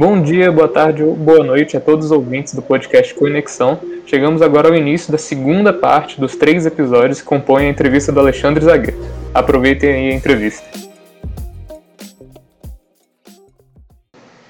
Bom 0.00 0.22
dia, 0.22 0.50
boa 0.50 0.66
tarde 0.66 1.04
boa 1.04 1.44
noite 1.44 1.76
a 1.76 1.80
todos 1.80 2.06
os 2.06 2.10
ouvintes 2.10 2.54
do 2.54 2.62
podcast 2.62 3.12
Conexão. 3.12 3.78
Chegamos 4.06 4.40
agora 4.40 4.68
ao 4.68 4.74
início 4.74 5.12
da 5.12 5.18
segunda 5.18 5.74
parte 5.74 6.18
dos 6.18 6.34
três 6.36 6.64
episódios 6.64 7.20
que 7.20 7.26
compõem 7.26 7.66
a 7.66 7.68
entrevista 7.68 8.10
do 8.10 8.18
Alexandre 8.18 8.64
Zagueiro. 8.64 8.98
Aproveitem 9.34 9.90
aí 9.90 10.10
a 10.10 10.14
entrevista. 10.14 10.66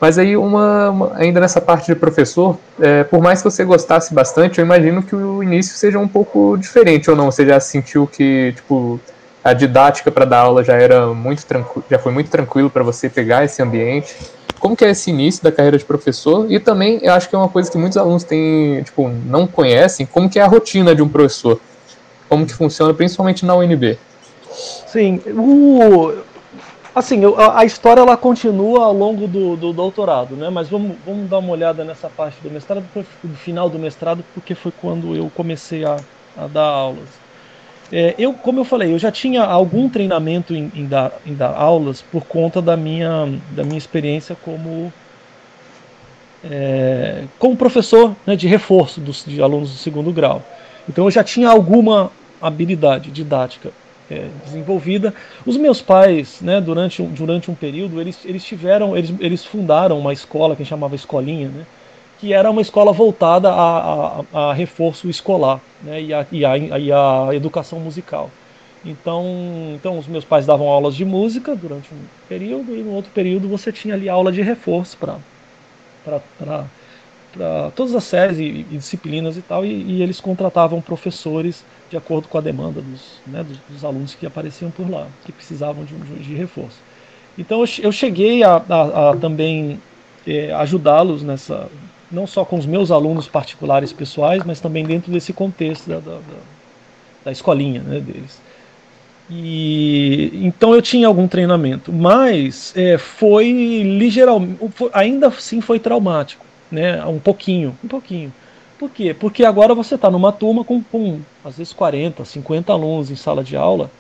Mas 0.01 0.19
aí, 0.19 0.37
uma, 0.37 0.91
uma, 0.91 1.17
ainda 1.17 1.41
nessa 1.41 1.61
parte 1.61 1.87
de 1.87 1.97
professor, 1.97 2.57
é, 2.79 3.03
por 3.03 3.21
mais 3.21 3.43
que 3.43 3.51
você 3.51 3.65
gostasse 3.65 4.15
bastante, 4.15 4.61
eu 4.61 4.65
imagino 4.65 5.03
que 5.03 5.17
o 5.17 5.43
início 5.43 5.77
seja 5.77 5.99
um 5.99 6.07
pouco 6.07 6.57
diferente 6.59 7.11
ou 7.11 7.17
não. 7.17 7.29
Você 7.29 7.45
já 7.45 7.59
sentiu 7.59 8.07
que, 8.07 8.53
tipo, 8.55 9.01
a 9.43 9.53
didática 9.53 10.13
para 10.13 10.25
dar 10.25 10.43
aula 10.43 10.63
já 10.63 10.75
era 10.75 11.09
muito 11.09 11.45
já 11.91 11.99
foi 11.99 12.13
muito 12.13 12.31
tranquilo 12.31 12.71
para 12.71 12.85
você 12.85 13.09
pegar 13.09 13.45
esse 13.45 13.61
ambiente? 13.61 14.15
Como 14.61 14.77
que 14.77 14.85
é 14.85 14.91
esse 14.91 15.11
início 15.11 15.43
da 15.43 15.51
carreira 15.51 15.79
de 15.79 15.85
professor 15.85 16.53
e 16.53 16.61
também 16.61 17.01
eu 17.03 17.13
acho 17.15 17.29
que 17.29 17.35
é 17.35 17.39
uma 17.39 17.49
coisa 17.49 17.71
que 17.71 17.79
muitos 17.79 17.97
alunos 17.97 18.23
têm, 18.23 18.83
tipo, 18.83 19.09
não 19.09 19.47
conhecem, 19.47 20.05
como 20.05 20.29
que 20.29 20.39
é 20.39 20.43
a 20.43 20.47
rotina 20.47 20.95
de 20.95 21.03
um 21.03 21.09
professor, 21.09 21.59
como 22.29 22.47
que 22.47 22.53
funciona 22.53 22.93
principalmente 22.93 23.45
na 23.45 23.55
UNB. 23.57 23.99
Sim, 24.87 25.21
o, 25.29 26.13
assim, 26.95 27.23
a, 27.55 27.65
história 27.65 28.03
ela 28.03 28.17
continua 28.17 28.85
ao 28.85 28.93
longo 28.93 29.27
do, 29.27 29.57
do, 29.57 29.73
doutorado, 29.73 30.37
né? 30.37 30.51
Mas 30.51 30.69
vamos, 30.69 30.97
vamos 31.07 31.29
dar 31.31 31.39
uma 31.39 31.53
olhada 31.53 31.83
nessa 31.83 32.09
parte 32.09 32.37
do 32.43 32.51
mestrado, 32.51 32.85
do 33.23 33.37
final 33.37 33.71
do 33.71 33.79
mestrado, 33.79 34.23
porque 34.35 34.55
foi 34.55 34.73
quando 34.81 35.17
eu 35.17 35.31
comecei 35.35 35.85
a, 35.85 35.97
a 36.37 36.47
dar 36.47 36.67
aulas. 36.67 37.20
É, 37.93 38.15
eu, 38.19 38.33
como 38.33 38.61
eu 38.61 38.65
falei, 38.65 38.93
eu 38.93 38.99
já 38.99 39.11
tinha 39.11 39.43
algum 39.43 39.89
treinamento 39.89 40.55
em, 40.55 40.71
em, 40.75 40.87
dar, 40.87 41.13
em 41.27 41.35
dar 41.35 41.55
aulas 41.55 42.01
por 42.01 42.25
conta 42.25 42.63
da 42.63 42.77
minha, 42.77 43.29
da 43.51 43.65
minha 43.65 43.79
experiência 43.79 44.37
como, 44.45 44.93
é, 46.45 47.25
como 47.39 47.57
professor 47.57 48.15
né, 48.25 48.37
de 48.37 48.47
reforço 48.47 49.01
dos, 49.01 49.25
de 49.27 49.43
alunos 49.43 49.71
do 49.71 49.77
segundo 49.77 50.13
grau. 50.13 50.43
Então 50.89 51.05
eu 51.05 51.11
já 51.11 51.25
tinha 51.25 51.49
alguma 51.49 52.13
habilidade 52.41 53.11
didática 53.11 53.73
é, 54.09 54.29
desenvolvida. 54.45 55.13
Os 55.45 55.57
meus 55.57 55.83
pais, 55.83 56.41
né, 56.41 56.61
durante, 56.61 57.03
um, 57.03 57.11
durante 57.11 57.51
um 57.51 57.55
período, 57.55 58.01
eles, 58.01 58.21
eles 58.25 58.45
tiveram, 58.45 58.97
eles, 58.97 59.13
eles 59.19 59.45
fundaram 59.45 59.99
uma 59.99 60.13
escola 60.13 60.55
que 60.55 60.65
chamava 60.65 60.95
Escolinha, 60.95 61.49
né, 61.49 61.67
que 62.21 62.35
era 62.35 62.51
uma 62.51 62.61
escola 62.61 62.93
voltada 62.93 63.51
a, 63.51 64.21
a, 64.33 64.51
a 64.51 64.53
reforço 64.53 65.09
escolar 65.09 65.59
né, 65.83 66.03
e, 66.03 66.13
a, 66.13 66.27
e, 66.31 66.45
a, 66.45 66.79
e 66.79 66.93
a 66.93 67.29
educação 67.33 67.81
musical. 67.81 68.31
Então, 68.85 69.25
então, 69.75 69.99
os 69.99 70.07
meus 70.07 70.25
pais 70.25 70.45
davam 70.45 70.69
aulas 70.69 70.95
de 70.95 71.05
música 71.05 71.57
durante 71.57 71.93
um 71.93 71.99
período 72.29 72.77
e 72.77 72.83
no 72.83 72.93
outro 72.93 73.11
período 73.13 73.49
você 73.49 73.73
tinha 73.73 73.95
ali 73.95 74.09
aula 74.09 74.31
de 74.31 74.43
reforço 74.43 74.99
para 74.99 75.19
todas 77.75 77.95
as 77.95 78.05
séries 78.05 78.39
e, 78.39 78.45
e, 78.45 78.63
disciplinas 78.65 79.37
e 79.37 79.43
tal, 79.43 79.65
e, 79.65 79.69
e, 79.69 80.03
eles 80.03 80.21
contratavam 80.21 80.81
professores 80.81 81.65
de 81.91 81.97
acordo 81.97 82.29
com 82.29 82.39
a 82.39 82.41
demanda 82.41 82.81
dos, 82.81 83.21
né, 83.27 83.43
dos, 83.43 83.59
dos 83.69 83.85
alunos 83.85 84.15
que 84.15 84.27
apareciam 84.27 84.71
por 84.71 84.89
lá, 84.91 85.07
que 85.25 85.33
precisavam 85.33 85.85
de, 85.85 85.95
de, 85.95 86.35
reforço. 86.35 86.79
Então 87.37 87.61
eu, 87.61 87.69
eu 87.83 87.93
cheguei 87.93 88.43
a, 88.43 88.63
a, 88.69 89.11
a 89.11 89.17
também 89.17 89.81
é, 90.27 90.53
ajudá-los 90.53 91.23
nessa 91.23 91.69
não 92.11 92.27
só 92.27 92.45
com 92.45 92.59
os 92.59 92.67
meus 92.67 92.91
alunos 92.91 93.29
particulares 93.29 93.93
pessoais, 93.93 94.43
mas 94.45 94.61
também 94.61 94.85
dentro 94.85 95.13
desse 95.13 95.33
contexto 95.33 95.89
da, 95.89 95.99
da, 95.99 96.19
da 97.25 97.33
escolinha 97.33 97.83
né, 97.83 98.01
deles. 98.01 98.41
E 99.31 100.31
então 100.43 100.75
eu 100.75 100.83
tinha 100.83 101.07
algum 101.07 101.29
treinamento, 101.29 101.93
mas 101.93 102.73
é, 102.77 102.99
foi 102.99 103.53
ligeiramente, 103.53 104.59
ainda 104.93 105.29
assim 105.29 105.61
foi 105.61 105.79
traumático, 105.79 106.45
né? 106.71 107.05
Um 107.07 107.21
pouquinho, 107.21 107.77
um 107.85 107.87
pouquinho. 107.87 108.33
Por 108.77 108.91
quê? 108.91 109.15
Porque 109.15 109.45
agora 109.45 109.73
você 109.75 109.95
está 109.95 110.11
numa 110.11 110.33
turma 110.33 110.65
com, 110.65 110.83
com, 110.83 111.21
às 111.45 111.59
vezes 111.59 111.73
40, 111.73 112.25
50 112.25 112.73
alunos 112.73 113.11
em 113.11 113.15
sala 113.15 113.45
de 113.45 113.57
aula, 113.57 113.91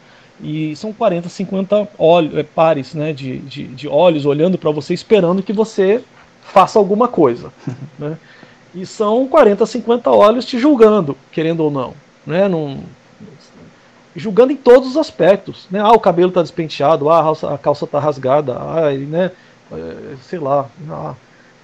e 0.43 0.75
são 0.75 0.93
40, 0.93 1.28
50 1.28 1.88
olhos, 1.99 2.37
é, 2.37 2.43
pares 2.43 2.94
né, 2.94 3.12
de, 3.12 3.38
de, 3.38 3.65
de 3.69 3.87
olhos 3.87 4.25
olhando 4.25 4.59
para 4.59 4.70
você, 4.70 4.94
esperando 4.94 5.43
que 5.43 5.53
você 5.53 6.03
faça 6.43 6.78
alguma 6.78 7.09
coisa. 7.09 7.53
né? 7.99 8.19
E 8.75 8.87
são 8.87 9.27
40, 9.27 9.67
50 9.67 10.11
olhos 10.11 10.45
te 10.45 10.59
julgando, 10.59 11.17
querendo 11.33 11.61
ou 11.61 11.71
não. 11.71 11.95
Né? 12.27 12.47
Num, 12.49 12.83
julgando 14.15 14.53
em 14.53 14.56
todos 14.56 14.91
os 14.91 14.97
aspectos. 14.97 15.67
Né? 15.71 15.81
Ah, 15.81 15.93
o 15.93 16.00
cabelo 16.00 16.29
está 16.29 16.43
despenteado, 16.43 17.09
ah, 17.09 17.33
a 17.53 17.59
calça 17.59 17.84
está 17.84 17.99
rasgada, 17.99 18.55
ah, 18.55 18.93
né? 18.93 19.31
É, 19.73 20.17
sei 20.23 20.39
lá, 20.41 20.69
ah, 20.91 21.15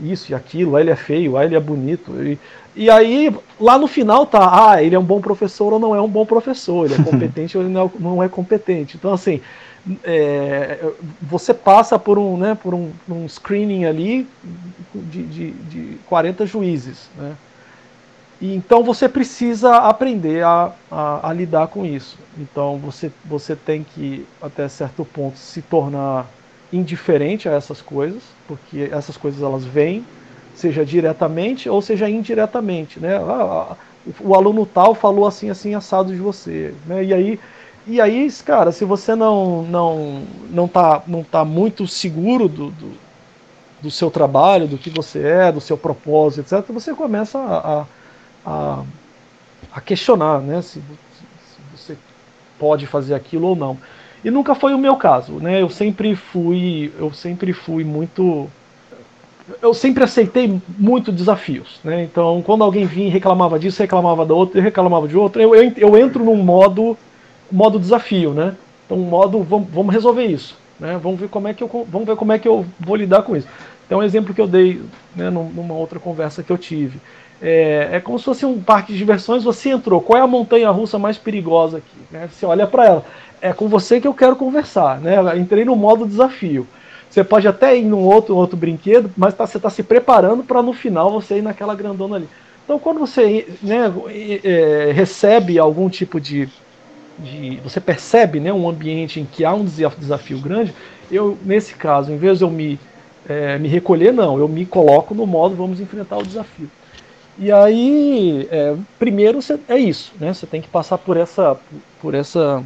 isso 0.00 0.30
e 0.30 0.34
aquilo, 0.34 0.76
ah, 0.76 0.80
ele 0.80 0.90
é 0.90 0.96
feio, 0.96 1.36
ah, 1.36 1.44
ele 1.44 1.56
é 1.56 1.60
bonito. 1.60 2.12
E, 2.22 2.38
e 2.74 2.90
aí, 2.90 3.34
lá 3.58 3.78
no 3.78 3.86
final 3.86 4.26
tá, 4.26 4.70
ah, 4.70 4.82
ele 4.82 4.94
é 4.94 4.98
um 4.98 5.04
bom 5.04 5.20
professor 5.20 5.72
ou 5.72 5.78
não 5.78 5.94
é 5.94 6.00
um 6.00 6.08
bom 6.08 6.24
professor, 6.24 6.84
ele 6.84 6.94
é 6.94 7.02
competente 7.02 7.56
ou 7.56 7.64
ele 7.64 7.72
não 7.72 7.86
é, 7.86 7.90
não 7.98 8.22
é 8.22 8.28
competente. 8.28 8.96
Então, 8.96 9.12
assim, 9.12 9.40
é, 10.02 10.92
você 11.22 11.54
passa 11.54 11.98
por 11.98 12.18
um, 12.18 12.36
né, 12.36 12.56
por 12.60 12.74
um, 12.74 12.90
um 13.08 13.28
screening 13.28 13.84
ali 13.84 14.26
de, 14.94 15.22
de, 15.22 15.50
de 15.50 15.98
40 16.06 16.44
juízes. 16.46 17.08
Né? 17.16 17.36
E, 18.40 18.54
então 18.54 18.82
você 18.82 19.08
precisa 19.08 19.76
aprender 19.76 20.44
a, 20.44 20.72
a, 20.90 21.30
a, 21.30 21.32
lidar 21.32 21.68
com 21.68 21.86
isso. 21.86 22.18
Então 22.36 22.78
você, 22.78 23.10
você 23.24 23.54
tem 23.54 23.84
que, 23.84 24.26
até 24.42 24.68
certo 24.68 25.04
ponto, 25.04 25.38
se 25.38 25.62
tornar 25.62 26.26
indiferente 26.72 27.48
a 27.48 27.52
essas 27.52 27.80
coisas, 27.80 28.22
porque 28.46 28.88
essas 28.92 29.16
coisas 29.16 29.42
elas 29.42 29.64
vêm, 29.64 30.04
seja 30.54 30.84
diretamente 30.84 31.68
ou 31.68 31.80
seja 31.80 32.08
indiretamente. 32.08 32.98
Né? 32.98 33.16
Ah, 33.16 33.76
o, 34.20 34.34
aluno 34.34 34.66
tal 34.66 34.94
falou 34.94 35.26
assim, 35.26 35.48
assim, 35.48 35.74
assado 35.74 36.12
de 36.12 36.18
você. 36.18 36.74
Né? 36.86 37.04
E 37.04 37.14
aí 37.14 37.40
e 37.86 38.00
aí, 38.00 38.30
cara, 38.44 38.72
se 38.72 38.84
você 38.84 39.14
não 39.14 39.62
não 39.62 40.22
não 40.50 40.68
tá, 40.68 41.02
não 41.06 41.22
tá 41.22 41.44
muito 41.44 41.86
seguro 41.86 42.48
do, 42.48 42.70
do, 42.70 42.92
do 43.82 43.90
seu 43.90 44.10
trabalho, 44.10 44.66
do 44.66 44.76
que 44.76 44.90
você 44.90 45.22
é, 45.22 45.52
do 45.52 45.60
seu 45.60 45.78
propósito, 45.78 46.54
etc., 46.54 46.72
você 46.72 46.92
começa 46.94 47.38
a, 47.38 47.86
a, 48.44 48.82
a 49.72 49.80
questionar 49.80 50.40
né, 50.40 50.60
se, 50.62 50.80
se 50.80 51.60
você 51.76 51.96
pode 52.58 52.86
fazer 52.86 53.14
aquilo 53.14 53.48
ou 53.48 53.56
não. 53.56 53.78
E 54.24 54.30
nunca 54.30 54.54
foi 54.54 54.74
o 54.74 54.78
meu 54.78 54.96
caso, 54.96 55.34
né? 55.34 55.62
Eu 55.62 55.70
sempre 55.70 56.16
fui, 56.16 56.92
eu 56.98 57.12
sempre 57.12 57.52
fui 57.52 57.84
muito 57.84 58.50
eu 59.62 59.72
sempre 59.72 60.02
aceitei 60.02 60.60
muito 60.76 61.12
desafios, 61.12 61.78
né? 61.84 62.02
Então, 62.02 62.42
quando 62.42 62.64
alguém 62.64 62.84
vinha 62.84 63.06
e 63.06 63.10
reclamava 63.10 63.58
disso, 63.58 63.80
reclamava 63.80 64.26
da 64.26 64.34
outra, 64.34 64.60
reclamava 64.60 65.06
de 65.06 65.16
outra, 65.16 65.40
eu, 65.42 65.54
eu, 65.54 65.72
eu 65.76 65.96
entro 65.96 66.24
num 66.24 66.36
modo 66.36 66.96
modo 67.50 67.78
desafio, 67.78 68.32
né? 68.32 68.54
Então, 68.84 68.98
modo 68.98 69.42
vamos, 69.42 69.68
vamos 69.70 69.94
resolver 69.94 70.24
isso, 70.24 70.56
né? 70.78 70.98
Vamos 71.02 71.20
ver 71.20 71.28
como 71.28 71.48
é 71.48 71.54
que 71.54 71.62
eu 71.62 71.86
vamos 71.88 72.06
ver 72.06 72.16
como 72.16 72.32
é 72.32 72.38
que 72.38 72.48
eu 72.48 72.64
vou 72.78 72.96
lidar 72.96 73.22
com 73.22 73.36
isso. 73.36 73.48
Então, 73.86 73.98
um 73.98 74.02
exemplo 74.02 74.34
que 74.34 74.40
eu 74.40 74.48
dei, 74.48 74.82
né, 75.14 75.30
numa 75.30 75.74
outra 75.74 76.00
conversa 76.00 76.42
que 76.42 76.50
eu 76.50 76.58
tive, 76.58 77.00
é, 77.40 77.90
é 77.92 78.00
como 78.00 78.18
se 78.18 78.24
fosse 78.24 78.44
um 78.44 78.60
parque 78.60 78.92
de 78.92 78.98
diversões. 78.98 79.44
Você 79.44 79.70
entrou, 79.70 80.00
qual 80.00 80.18
é 80.18 80.22
a 80.22 80.26
montanha-russa 80.26 80.98
mais 80.98 81.16
perigosa 81.16 81.78
aqui? 81.78 81.98
Né? 82.10 82.28
Você 82.30 82.44
olha 82.44 82.66
para 82.66 82.84
ela, 82.84 83.04
é 83.40 83.52
com 83.52 83.68
você 83.68 84.00
que 84.00 84.08
eu 84.08 84.14
quero 84.14 84.34
conversar, 84.34 85.00
né? 85.00 85.16
Entrei 85.38 85.64
no 85.64 85.76
modo 85.76 86.06
desafio. 86.06 86.66
Você 87.08 87.22
pode 87.22 87.46
até 87.46 87.76
ir 87.76 87.84
num 87.84 88.02
outro 88.02 88.36
outro 88.36 88.56
brinquedo, 88.56 89.10
mas 89.16 89.34
tá, 89.34 89.46
você 89.46 89.56
está 89.56 89.70
se 89.70 89.82
preparando 89.82 90.42
para 90.42 90.62
no 90.62 90.72
final 90.72 91.10
você 91.10 91.38
ir 91.38 91.42
naquela 91.42 91.74
grandona 91.74 92.16
ali. 92.16 92.28
Então, 92.64 92.78
quando 92.78 92.98
você 92.98 93.46
né, 93.62 93.92
é, 94.42 94.90
recebe 94.92 95.58
algum 95.58 95.88
tipo 95.88 96.20
de 96.20 96.48
de 97.18 97.56
você 97.62 97.80
percebe 97.80 98.40
né, 98.40 98.52
um 98.52 98.68
ambiente 98.68 99.20
em 99.20 99.24
que 99.24 99.44
há 99.44 99.54
um 99.54 99.64
desafio 99.64 100.38
grande, 100.38 100.74
eu, 101.10 101.38
nesse 101.44 101.74
caso, 101.74 102.12
em 102.12 102.16
vez 102.16 102.38
de 102.38 102.44
eu 102.44 102.50
me, 102.50 102.78
é, 103.28 103.58
me 103.58 103.68
recolher, 103.68 104.12
não, 104.12 104.38
eu 104.38 104.48
me 104.48 104.66
coloco 104.66 105.14
no 105.14 105.26
modo 105.26 105.54
vamos 105.54 105.80
enfrentar 105.80 106.18
o 106.18 106.26
desafio. 106.26 106.70
E 107.38 107.52
aí, 107.52 108.48
é, 108.50 108.74
primeiro 108.98 109.38
é 109.68 109.76
isso, 109.76 110.12
né? 110.18 110.32
Você 110.32 110.46
tem 110.46 110.62
que 110.62 110.68
passar 110.68 110.96
por 110.96 111.18
essa, 111.18 111.58
por 112.00 112.14
essa, 112.14 112.64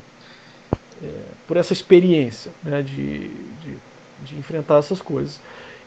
é, 1.02 1.08
por 1.46 1.56
essa 1.56 1.72
experiência 1.72 2.52
né, 2.62 2.80
de, 2.80 3.28
de, 3.28 3.76
de 4.24 4.38
enfrentar 4.38 4.78
essas 4.78 5.02
coisas. 5.02 5.40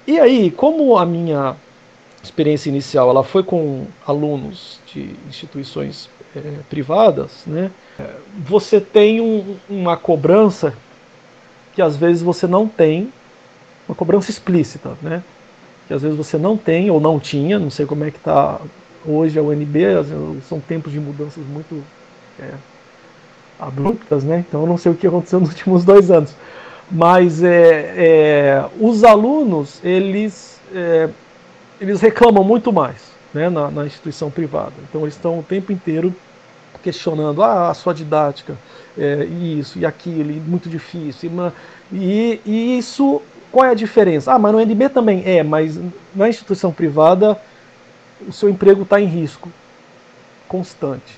E 0.06 0.20
aí, 0.20 0.52
como 0.52 0.98
a 0.98 1.06
minha 1.06 1.56
experiência 2.22 2.70
inicial 2.70 3.10
ela 3.10 3.24
foi 3.24 3.44
com 3.44 3.86
alunos 4.06 4.80
de 4.94 5.16
instituições 5.30 6.10
é, 6.36 6.42
privadas, 6.70 7.44
né? 7.46 7.72
Você 8.48 8.80
tem 8.80 9.22
um, 9.22 9.56
uma 9.70 9.96
cobrança 9.96 10.74
que 11.74 11.82
às 11.82 11.96
vezes 11.96 12.22
você 12.22 12.48
não 12.48 12.68
tem, 12.68 13.12
uma 13.88 13.96
cobrança 13.96 14.30
explícita, 14.30 14.94
né? 15.02 15.24
Que 15.88 15.94
às 15.94 16.02
vezes 16.02 16.18
você 16.18 16.38
não 16.38 16.56
tem 16.56 16.90
ou 16.90 17.00
não 17.00 17.20
tinha, 17.20 17.60
não 17.60 17.70
sei 17.70 17.86
como 17.86 18.04
é 18.04 18.12
que 18.12 18.18
está 18.18 18.60
hoje 19.06 19.38
a 19.38 19.44
UNB, 19.44 19.80
são 20.48 20.60
tempos 20.60 20.92
de 20.92 21.00
mudanças 21.00 21.44
muito 21.46 21.84
é, 22.40 22.52
abruptas, 23.60 24.24
né? 24.24 24.44
Então 24.48 24.62
eu 24.62 24.68
não 24.68 24.78
sei 24.78 24.92
o 24.92 24.96
que 24.96 25.08
aconteceu 25.08 25.40
nos 25.40 25.50
últimos 25.52 25.84
dois 25.84 26.10
anos. 26.10 26.36
Mas 26.92 27.44
é, 27.44 27.94
é 27.96 28.66
os 28.80 29.04
alunos, 29.04 29.80
eles, 29.84 30.60
é, 30.74 31.10
eles 31.82 32.00
reclamam 32.02 32.44
muito 32.44 32.72
mais 32.72 33.12
né, 33.34 33.50
na, 33.50 33.70
na 33.72 33.86
instituição 33.86 34.30
privada. 34.30 34.74
Então 34.88 35.02
eles 35.02 35.16
estão 35.16 35.40
o 35.40 35.44
tempo 35.44 35.72
inteiro 35.72 36.14
questionando 36.84 37.42
ah, 37.42 37.70
a 37.70 37.74
sua 37.74 37.94
didática, 37.94 38.58
é, 38.98 39.24
isso 39.26 39.80
e 39.80 39.86
aquilo, 39.86 40.32
e 40.32 40.36
muito 40.36 40.70
difícil. 40.70 41.32
E, 41.92 42.42
e, 42.46 42.78
isso, 42.78 43.22
qual 43.52 43.66
é 43.66 43.70
a 43.70 43.74
diferença? 43.74 44.34
Ah, 44.34 44.38
mas 44.38 44.52
no 44.52 44.60
NB 44.60 44.90
também 44.90 45.24
é, 45.26 45.42
mas 45.42 45.80
na 46.14 46.28
instituição 46.28 46.72
privada 46.72 47.40
o 48.28 48.32
seu 48.32 48.50
emprego 48.50 48.84
está 48.84 49.00
em 49.00 49.06
risco 49.06 49.50
constante. 50.48 51.18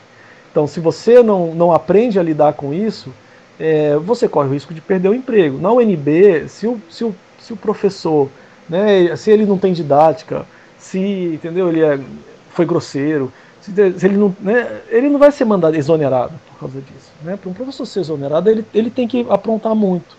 Então, 0.52 0.66
se 0.68 0.80
você 0.80 1.22
não, 1.22 1.54
não 1.54 1.74
aprende 1.74 2.18
a 2.18 2.24
lidar 2.24 2.54
com 2.54 2.74
isso, 2.74 3.12
é, 3.60 3.98
você 3.98 4.28
corre 4.28 4.48
o 4.48 4.54
risco 4.54 4.74
de 4.74 4.80
perder 4.80 5.10
o 5.10 5.14
emprego. 5.14 5.58
Na 5.58 5.72
UNB, 5.72 6.48
se 6.48 6.68
o, 6.68 6.82
se 6.90 7.04
o, 7.04 7.14
se 7.40 7.52
o 7.52 7.58
professor, 7.58 8.30
né, 8.70 9.14
se 9.18 9.32
ele 9.32 9.46
não 9.46 9.58
tem 9.58 9.74
didática, 9.74 10.46
se 10.78 11.00
entendeu, 11.34 11.70
ele 11.70 11.84
é, 11.84 12.00
foi 12.52 12.66
grosseiro, 12.66 13.32
se, 13.74 14.06
ele, 14.06 14.18
não, 14.18 14.36
né, 14.40 14.82
ele 14.90 15.10
não 15.10 15.20
vai 15.20 15.32
ser 15.32 15.46
mandado 15.46 15.76
exonerado 15.76 16.34
por 16.50 16.60
causa 16.60 16.80
disso. 16.80 17.12
Né? 17.24 17.38
Para 17.38 17.50
um 17.50 17.54
professor 17.54 17.86
ser 17.86 18.02
exonerado, 18.02 18.50
ele, 18.50 18.66
ele 18.74 18.90
tem 18.90 19.08
que 19.08 19.26
aprontar 19.30 19.74
muito. 19.74 20.18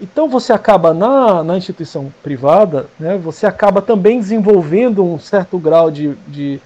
Então 0.00 0.28
você 0.28 0.52
acaba 0.52 0.92
na, 0.94 1.44
na 1.44 1.56
instituição 1.56 2.12
privada, 2.22 2.86
né, 2.98 3.16
você 3.16 3.46
acaba 3.46 3.80
também 3.82 4.18
desenvolvendo 4.18 5.04
um 5.04 5.18
certo 5.18 5.58
grau 5.58 5.90
de, 5.90 6.14
de 6.26 6.60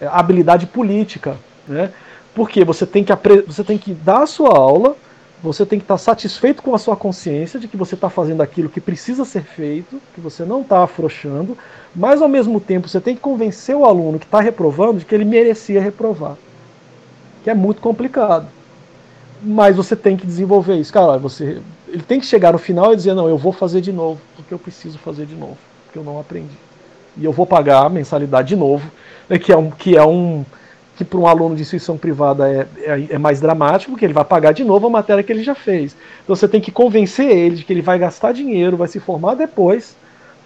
é, 0.00 0.06
habilidade 0.06 0.66
política, 0.66 1.36
né? 1.66 1.92
Porque 2.34 2.64
você 2.64 2.84
tem 2.84 3.04
que 3.04 3.12
você 3.46 3.62
tem 3.62 3.78
que 3.78 3.92
dar 3.92 4.22
a 4.22 4.26
sua 4.26 4.56
aula, 4.56 4.96
você 5.42 5.66
tem 5.66 5.78
que 5.78 5.84
estar 5.84 5.98
satisfeito 5.98 6.62
com 6.62 6.74
a 6.74 6.78
sua 6.78 6.96
consciência 6.96 7.58
de 7.58 7.66
que 7.66 7.76
você 7.76 7.96
está 7.96 8.08
fazendo 8.08 8.42
aquilo 8.42 8.68
que 8.68 8.80
precisa 8.80 9.24
ser 9.24 9.42
feito, 9.42 10.00
que 10.14 10.20
você 10.20 10.44
não 10.44 10.60
está 10.60 10.84
afrouxando, 10.84 11.58
mas 11.94 12.22
ao 12.22 12.28
mesmo 12.28 12.60
tempo 12.60 12.88
você 12.88 13.00
tem 13.00 13.16
que 13.16 13.20
convencer 13.20 13.74
o 13.74 13.84
aluno 13.84 14.18
que 14.18 14.24
está 14.24 14.40
reprovando 14.40 15.00
de 15.00 15.04
que 15.04 15.14
ele 15.14 15.24
merecia 15.24 15.80
reprovar, 15.80 16.36
que 17.42 17.50
é 17.50 17.54
muito 17.54 17.80
complicado. 17.80 18.46
Mas 19.42 19.74
você 19.74 19.96
tem 19.96 20.16
que 20.16 20.24
desenvolver 20.24 20.76
isso, 20.76 20.92
cara. 20.92 21.18
Você 21.18 21.60
ele 21.88 22.02
tem 22.02 22.18
que 22.18 22.26
chegar 22.26 22.52
no 22.52 22.58
final 22.58 22.92
e 22.92 22.96
dizer: 22.96 23.12
não, 23.12 23.28
eu 23.28 23.36
vou 23.36 23.52
fazer 23.52 23.80
de 23.80 23.92
novo, 23.92 24.20
porque 24.36 24.54
eu 24.54 24.58
preciso 24.58 24.98
fazer 24.98 25.26
de 25.26 25.34
novo, 25.34 25.58
porque 25.84 25.98
eu 25.98 26.04
não 26.04 26.18
aprendi. 26.18 26.56
E 27.16 27.24
eu 27.24 27.32
vou 27.32 27.44
pagar 27.44 27.84
a 27.84 27.88
mensalidade 27.88 28.48
de 28.48 28.56
novo, 28.56 28.90
né, 29.28 29.38
que 29.38 29.52
é 29.52 29.56
um. 29.56 29.70
Que 29.70 29.96
é 29.96 30.04
um 30.04 30.44
que 31.04 31.10
para 31.10 31.18
um 31.18 31.26
aluno 31.26 31.54
de 31.54 31.62
instituição 31.62 31.96
privada 31.96 32.48
é, 32.48 32.66
é, 32.78 33.06
é, 33.10 33.18
mais 33.18 33.40
dramático, 33.40 33.92
porque 33.92 34.04
ele 34.04 34.12
vai 34.12 34.24
pagar 34.24 34.52
de 34.52 34.64
novo 34.64 34.86
a 34.86 34.90
matéria 34.90 35.22
que 35.22 35.32
ele 35.32 35.42
já 35.42 35.54
fez. 35.54 35.96
Então 36.22 36.34
você 36.34 36.48
tem 36.48 36.60
que 36.60 36.70
convencer 36.70 37.28
ele 37.30 37.56
de 37.56 37.64
que 37.64 37.72
ele 37.72 37.82
vai 37.82 37.98
gastar 37.98 38.32
dinheiro, 38.32 38.76
vai 38.76 38.88
se 38.88 39.00
formar 39.00 39.34
depois, 39.34 39.96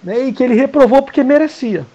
né, 0.02 0.26
e 0.26 0.32
que 0.32 0.42
ele 0.42 0.54
reprovou 0.54 1.02
porque 1.02 1.22
merecia. 1.22 1.86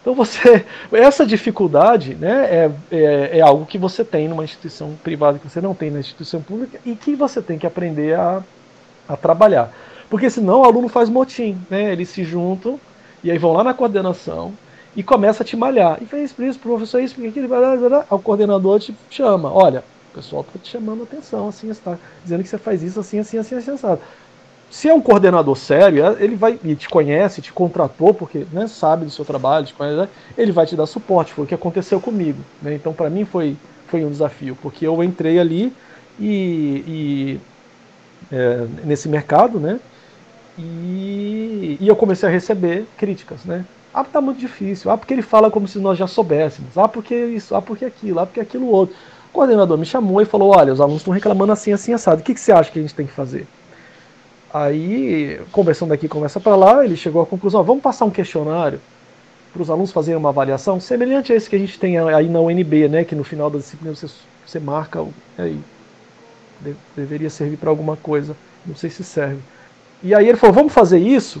Então 0.00 0.14
você, 0.14 0.64
essa 0.92 1.24
dificuldade 1.24 2.14
né, 2.14 2.46
é, 2.50 2.70
é, 2.90 3.38
é, 3.38 3.40
algo 3.40 3.66
que 3.66 3.78
você 3.78 4.04
tem 4.04 4.28
numa 4.28 4.44
instituição 4.44 4.94
privada 5.02 5.38
que 5.38 5.48
você 5.48 5.60
não 5.60 5.74
tem 5.74 5.90
na 5.90 6.00
instituição 6.00 6.42
pública 6.42 6.78
e 6.84 6.94
que 6.94 7.14
você 7.14 7.40
tem 7.40 7.58
que 7.58 7.66
aprender 7.66 8.14
a 8.14 8.42
a 9.08 9.16
trabalhar. 9.16 9.72
Porque 10.08 10.28
senão 10.30 10.60
o 10.60 10.64
aluno 10.64 10.88
faz 10.88 11.08
motim, 11.08 11.58
né? 11.70 11.92
Eles 11.92 12.08
se 12.08 12.24
juntam 12.24 12.78
e 13.22 13.30
aí 13.30 13.38
vão 13.38 13.52
lá 13.52 13.64
na 13.64 13.74
coordenação 13.74 14.52
e 14.96 15.02
começa 15.02 15.42
a 15.42 15.46
te 15.46 15.56
malhar. 15.56 15.98
E 16.02 16.06
fez 16.06 16.34
isso, 16.38 16.58
professor, 16.58 17.00
isso, 17.00 17.14
porque 17.14 17.28
aquilo, 17.28 17.48
o 18.10 18.18
coordenador 18.18 18.78
te 18.80 18.94
chama. 19.10 19.52
Olha, 19.52 19.84
o 20.12 20.14
pessoal 20.14 20.42
está 20.42 20.58
te 20.58 20.70
chamando 20.70 21.00
a 21.00 21.04
atenção, 21.04 21.48
assim, 21.48 21.70
está 21.70 21.98
dizendo 22.22 22.42
que 22.42 22.48
você 22.48 22.58
faz 22.58 22.82
isso 22.82 23.00
assim, 23.00 23.18
assim, 23.18 23.38
assim, 23.38 23.56
assim, 23.56 23.70
assim. 23.72 23.98
Se 24.70 24.88
é 24.88 24.94
um 24.94 25.00
coordenador 25.00 25.56
sério, 25.56 26.04
é, 26.04 26.22
ele 26.22 26.34
vai 26.34 26.58
e 26.64 26.74
te 26.74 26.88
conhece, 26.88 27.40
te 27.40 27.52
contratou, 27.52 28.12
porque 28.12 28.46
né, 28.52 28.66
sabe 28.66 29.04
do 29.04 29.10
seu 29.10 29.24
trabalho, 29.24 29.68
conhece, 29.76 30.08
ele 30.36 30.52
vai 30.52 30.66
te 30.66 30.74
dar 30.74 30.86
suporte. 30.86 31.32
Foi 31.32 31.44
o 31.44 31.48
que 31.48 31.54
aconteceu 31.54 32.00
comigo. 32.00 32.42
Né? 32.60 32.74
Então, 32.74 32.92
para 32.92 33.08
mim, 33.10 33.24
foi, 33.24 33.56
foi 33.86 34.04
um 34.04 34.10
desafio, 34.10 34.56
porque 34.60 34.86
eu 34.86 35.02
entrei 35.04 35.38
ali 35.38 35.72
e, 36.18 36.84
e 36.86 37.40
é, 38.32 38.66
nesse 38.84 39.08
mercado, 39.08 39.60
né? 39.60 39.78
E, 40.58 41.76
e, 41.80 41.88
eu 41.88 41.96
comecei 41.96 42.28
a 42.28 42.32
receber 42.32 42.86
críticas, 42.96 43.44
né? 43.44 43.64
Ah, 43.94 44.02
tá 44.02 44.20
muito 44.20 44.40
difícil. 44.40 44.90
Ah, 44.90 44.98
porque 44.98 45.14
ele 45.14 45.22
fala 45.22 45.50
como 45.52 45.68
se 45.68 45.78
nós 45.78 45.96
já 45.96 46.08
soubéssemos. 46.08 46.76
Ah, 46.76 46.88
porque 46.88 47.14
isso. 47.14 47.54
Ah, 47.54 47.62
porque 47.62 47.84
aquilo. 47.84 48.18
Ah, 48.18 48.26
porque 48.26 48.40
aquilo 48.40 48.66
outro. 48.66 48.96
O 49.28 49.32
coordenador 49.32 49.78
me 49.78 49.86
chamou 49.86 50.20
e 50.20 50.24
falou: 50.24 50.50
Olha, 50.50 50.72
os 50.72 50.80
alunos 50.80 51.02
estão 51.02 51.14
reclamando 51.14 51.52
assim, 51.52 51.72
assim, 51.72 51.92
assado. 51.92 52.20
O 52.20 52.24
que, 52.24 52.34
que 52.34 52.40
você 52.40 52.50
acha 52.50 52.72
que 52.72 52.80
a 52.80 52.82
gente 52.82 52.94
tem 52.94 53.06
que 53.06 53.12
fazer? 53.12 53.46
Aí, 54.52 55.40
conversando 55.52 55.92
aqui, 55.92 56.08
conversa 56.08 56.40
para 56.40 56.56
lá, 56.56 56.84
ele 56.84 56.96
chegou 56.96 57.22
à 57.22 57.26
conclusão: 57.26 57.62
Vamos 57.62 57.84
passar 57.84 58.04
um 58.04 58.10
questionário 58.10 58.80
para 59.52 59.62
os 59.62 59.70
alunos 59.70 59.92
fazerem 59.92 60.18
uma 60.18 60.30
avaliação 60.30 60.80
semelhante 60.80 61.32
a 61.32 61.36
esse 61.36 61.48
que 61.48 61.54
a 61.54 61.58
gente 61.58 61.78
tem 61.78 61.96
aí 61.96 62.28
na 62.28 62.40
UNB, 62.40 62.88
né? 62.88 63.04
Que 63.04 63.14
no 63.14 63.22
final 63.22 63.48
da 63.48 63.58
disciplina 63.58 63.94
você, 63.94 64.08
você 64.44 64.58
marca 64.58 65.06
aí, 65.38 65.60
de, 66.60 66.74
deveria 66.96 67.30
servir 67.30 67.58
para 67.58 67.70
alguma 67.70 67.96
coisa. 67.96 68.36
Não 68.66 68.74
sei 68.74 68.90
se 68.90 69.04
serve. 69.04 69.38
E 70.02 70.12
aí 70.12 70.28
ele 70.28 70.36
falou: 70.36 70.54
vamos 70.54 70.72
fazer 70.72 70.98
isso? 70.98 71.38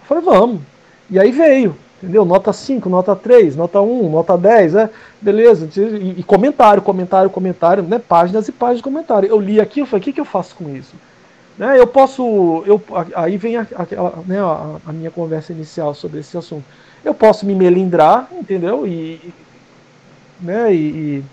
Eu 0.00 0.06
falei: 0.06 0.24
vamos. 0.24 0.75
E 1.10 1.18
aí 1.18 1.30
veio, 1.30 1.76
entendeu? 2.02 2.24
Nota 2.24 2.52
5, 2.52 2.88
nota 2.88 3.14
3, 3.14 3.56
nota 3.56 3.80
1, 3.80 4.10
nota 4.10 4.36
10, 4.36 4.72
né? 4.74 4.90
Beleza. 5.20 5.68
E, 5.76 6.20
e 6.20 6.22
comentário, 6.22 6.82
comentário, 6.82 7.30
comentário, 7.30 7.82
né? 7.82 7.98
Páginas 7.98 8.48
e 8.48 8.52
páginas 8.52 8.78
de 8.78 8.84
comentário. 8.84 9.28
Eu 9.28 9.40
li 9.40 9.60
aqui, 9.60 9.80
eu 9.80 9.86
falei: 9.86 10.00
o 10.00 10.04
que, 10.04 10.12
que 10.12 10.20
eu 10.20 10.24
faço 10.24 10.54
com 10.56 10.74
isso? 10.74 10.94
Né, 11.58 11.80
eu 11.80 11.86
posso. 11.86 12.62
Eu, 12.66 12.82
aí 13.14 13.38
vem 13.38 13.56
a, 13.56 13.62
a, 13.62 14.22
né, 14.26 14.38
a, 14.40 14.76
a, 14.86 14.92
minha 14.92 15.10
conversa 15.10 15.52
inicial 15.52 15.94
sobre 15.94 16.20
esse 16.20 16.36
assunto. 16.36 16.64
Eu 17.02 17.14
posso 17.14 17.46
me 17.46 17.54
melindrar, 17.54 18.28
entendeu? 18.32 18.86
E, 18.86 19.32
né, 20.38 20.74
e, 20.74 21.24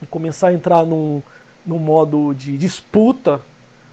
e 0.00 0.06
começar 0.06 0.48
a 0.48 0.52
entrar 0.52 0.84
num, 0.84 1.20
no 1.64 1.80
modo 1.80 2.32
de 2.32 2.56
disputa, 2.56 3.40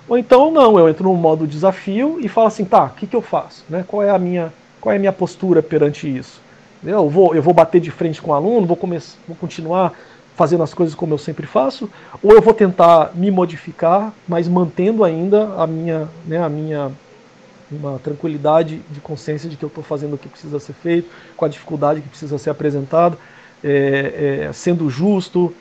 ou 0.07 0.17
então 0.17 0.51
não, 0.51 0.77
eu 0.77 0.87
entro 0.87 1.05
no 1.05 1.15
modo 1.15 1.47
desafio 1.47 2.19
e 2.21 2.27
falo 2.27 2.47
assim, 2.47 2.65
tá, 2.65 2.85
o 2.85 2.89
que, 2.89 3.07
que 3.07 3.15
eu 3.15 3.21
faço? 3.21 3.65
Né? 3.67 3.83
Qual, 3.87 4.03
é 4.03 4.11
a 4.11 4.19
minha, 4.19 4.53
qual 4.83 4.91
é 4.91 4.97
a 4.97 4.99
minha 4.99 5.13
postura 5.13 5.63
perante 5.63 6.13
isso? 6.13 6.41
Eu 6.83 7.07
vou, 7.07 7.33
eu 7.33 7.41
vou 7.41 7.53
bater 7.53 7.79
de 7.79 7.89
frente 7.89 8.21
com 8.21 8.31
o 8.31 8.33
aluno, 8.33 8.67
vou, 8.67 8.75
começar, 8.75 9.17
vou 9.25 9.37
continuar 9.37 9.93
fazendo 10.35 10.61
as 10.61 10.73
coisas 10.73 10.93
como 10.93 11.13
eu 11.13 11.17
sempre 11.17 11.47
faço, 11.47 11.89
ou 12.21 12.33
eu 12.33 12.41
vou 12.41 12.53
tentar 12.53 13.11
me 13.15 13.31
modificar, 13.31 14.11
mas 14.27 14.45
mantendo 14.45 15.05
ainda 15.05 15.53
a 15.55 15.65
minha, 15.65 16.09
né, 16.27 16.43
a 16.43 16.49
minha 16.49 16.91
uma 17.71 17.97
tranquilidade 17.97 18.81
de 18.91 18.99
consciência 18.99 19.49
de 19.49 19.55
que 19.55 19.63
eu 19.63 19.67
estou 19.67 19.85
fazendo 19.85 20.15
o 20.15 20.17
que 20.17 20.27
precisa 20.27 20.59
ser 20.59 20.73
feito, 20.73 21.09
com 21.37 21.45
a 21.45 21.47
dificuldade 21.47 22.01
que 22.01 22.09
precisa 22.09 22.37
ser 22.37 22.49
apresentado, 22.49 23.17
é, 23.63 24.47
é, 24.49 24.53
sendo 24.53 24.89
justo, 24.89 25.55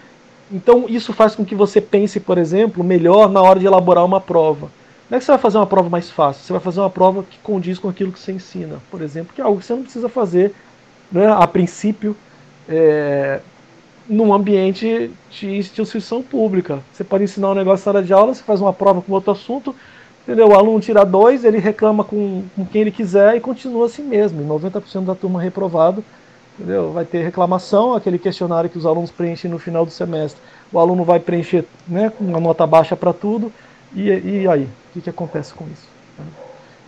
então 0.50 0.86
isso 0.88 1.12
faz 1.12 1.36
com 1.36 1.44
que 1.44 1.54
você 1.54 1.80
pense, 1.80 2.18
por 2.18 2.38
exemplo, 2.38 2.82
melhor 2.82 3.30
na 3.30 3.40
hora 3.40 3.60
de 3.60 3.66
elaborar 3.66 4.04
uma 4.04 4.20
prova. 4.20 4.68
Não 5.12 5.16
é 5.16 5.18
que 5.18 5.26
você 5.26 5.32
vai 5.32 5.40
fazer 5.40 5.58
uma 5.58 5.66
prova 5.66 5.90
mais 5.90 6.10
fácil, 6.10 6.42
você 6.42 6.54
vai 6.54 6.62
fazer 6.62 6.80
uma 6.80 6.88
prova 6.88 7.22
que 7.22 7.38
condiz 7.40 7.78
com 7.78 7.86
aquilo 7.86 8.10
que 8.10 8.18
você 8.18 8.32
ensina, 8.32 8.78
por 8.90 9.02
exemplo, 9.02 9.34
que 9.34 9.42
é 9.42 9.44
algo 9.44 9.60
que 9.60 9.66
você 9.66 9.74
não 9.74 9.82
precisa 9.82 10.08
fazer 10.08 10.54
né, 11.12 11.30
a 11.30 11.46
princípio 11.46 12.16
é, 12.66 13.40
num 14.08 14.32
ambiente 14.32 15.10
de 15.30 15.50
instituição 15.50 16.22
pública. 16.22 16.78
Você 16.90 17.04
pode 17.04 17.24
ensinar 17.24 17.50
um 17.50 17.54
negócio 17.54 17.80
na 17.80 17.92
sala 17.92 18.02
de 18.02 18.10
aula, 18.10 18.32
você 18.32 18.42
faz 18.42 18.62
uma 18.62 18.72
prova 18.72 19.02
com 19.02 19.12
outro 19.12 19.32
assunto, 19.32 19.76
entendeu? 20.22 20.48
o 20.48 20.54
aluno 20.54 20.80
tira 20.80 21.04
dois, 21.04 21.44
ele 21.44 21.58
reclama 21.58 22.04
com, 22.04 22.44
com 22.56 22.64
quem 22.64 22.80
ele 22.80 22.90
quiser 22.90 23.36
e 23.36 23.40
continua 23.40 23.84
assim 23.84 24.02
mesmo. 24.02 24.42
90% 24.42 25.04
da 25.04 25.14
turma 25.14 25.42
reprovado 25.42 26.02
Entendeu? 26.58 26.90
Vai 26.92 27.04
ter 27.04 27.22
reclamação, 27.22 27.94
aquele 27.94 28.18
questionário 28.18 28.68
que 28.68 28.78
os 28.78 28.86
alunos 28.86 29.10
preenchem 29.10 29.50
no 29.50 29.58
final 29.58 29.84
do 29.84 29.90
semestre. 29.90 30.40
O 30.72 30.78
aluno 30.78 31.04
vai 31.04 31.18
preencher 31.18 31.66
né, 31.86 32.10
com 32.10 32.24
uma 32.24 32.40
nota 32.40 32.66
baixa 32.66 32.94
para 32.94 33.12
tudo, 33.12 33.52
e, 33.94 34.08
e 34.08 34.48
aí? 34.48 34.68
O 34.92 34.94
que, 34.94 35.00
que 35.00 35.10
acontece 35.10 35.54
com 35.54 35.64
isso? 35.64 35.88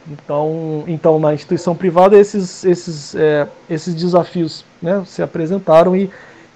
Então, 0.07 0.85
então 0.87 1.19
na 1.19 1.33
instituição 1.33 1.75
privada, 1.75 2.19
esses, 2.19 2.63
esses, 2.65 3.15
é, 3.15 3.49
esses 3.71 3.95
desafios 3.95 4.63
né, 4.83 5.03
se 5.07 5.23
apresentaram 5.23 5.97
e, 5.97 6.11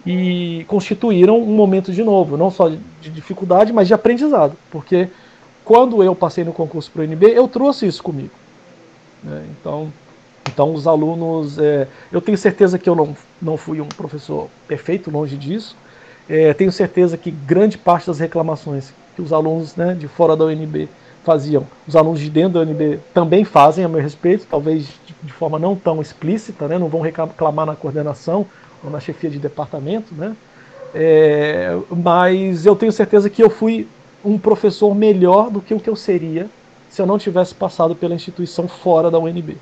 e 0.04 0.66
constituíram 0.68 1.40
um 1.40 1.54
momento 1.54 1.90
de 1.90 2.04
novo, 2.04 2.36
não 2.36 2.50
só 2.50 2.68
de 2.68 3.10
dificuldade, 3.10 3.72
mas 3.72 3.88
de 3.88 3.94
aprendizado, 3.94 4.54
porque 4.70 5.08
quando 5.64 6.02
eu 6.02 6.14
passei 6.14 6.44
no 6.44 6.52
concurso 6.52 6.90
para 6.90 7.00
o 7.00 7.04
UNB, 7.04 7.24
eu 7.24 7.48
trouxe 7.48 7.86
isso 7.86 8.02
comigo. 8.02 8.30
Né? 9.22 9.46
Então, 9.50 9.90
então, 10.46 10.74
os 10.74 10.86
alunos, 10.86 11.58
é, 11.58 11.86
eu 12.10 12.20
tenho 12.20 12.36
certeza 12.36 12.78
que 12.78 12.88
eu 12.88 12.94
não, 12.94 13.16
não 13.40 13.56
fui 13.56 13.80
um 13.80 13.86
professor 13.86 14.48
perfeito, 14.66 15.10
longe 15.10 15.36
disso. 15.36 15.76
É, 16.28 16.52
tenho 16.52 16.72
certeza 16.72 17.16
que 17.16 17.30
grande 17.30 17.78
parte 17.78 18.06
das 18.06 18.18
reclamações 18.18 18.92
que 19.14 19.22
os 19.22 19.32
alunos 19.32 19.76
né, 19.76 19.94
de 19.94 20.08
fora 20.08 20.36
da 20.36 20.44
UNB 20.46 20.88
faziam, 21.28 21.66
os 21.86 21.94
alunos 21.94 22.20
de 22.20 22.30
dentro 22.30 22.54
da 22.54 22.60
UNB 22.60 23.00
também 23.12 23.44
fazem 23.44 23.84
a 23.84 23.88
meu 23.88 24.00
respeito, 24.00 24.46
talvez 24.48 24.88
de, 25.22 25.30
forma 25.30 25.58
não 25.58 25.76
tão 25.76 26.00
explícita, 26.00 26.66
né, 26.66 26.78
não 26.78 26.88
vão 26.88 27.02
reclamar 27.02 27.66
na 27.66 27.76
coordenação 27.76 28.46
ou 28.82 28.90
na 28.90 28.98
chefia 28.98 29.28
de 29.28 29.38
departamento, 29.38 30.14
né, 30.14 30.34
é, 30.94 31.76
mas 31.90 32.64
eu 32.64 32.74
tenho 32.74 32.90
certeza 32.90 33.28
que 33.28 33.42
eu 33.42 33.50
fui 33.50 33.86
um 34.24 34.38
professor 34.38 34.94
melhor 34.94 35.50
do 35.50 35.60
que 35.60 35.74
o 35.74 35.80
que 35.80 35.90
eu 35.90 35.96
seria 35.96 36.48
se 36.88 37.02
eu 37.02 37.06
não 37.06 37.18
tivesse 37.18 37.54
passado 37.54 37.94
pela 37.94 38.14
instituição 38.14 38.66
fora 38.66 39.10
da 39.10 39.18
UNB. 39.18 39.58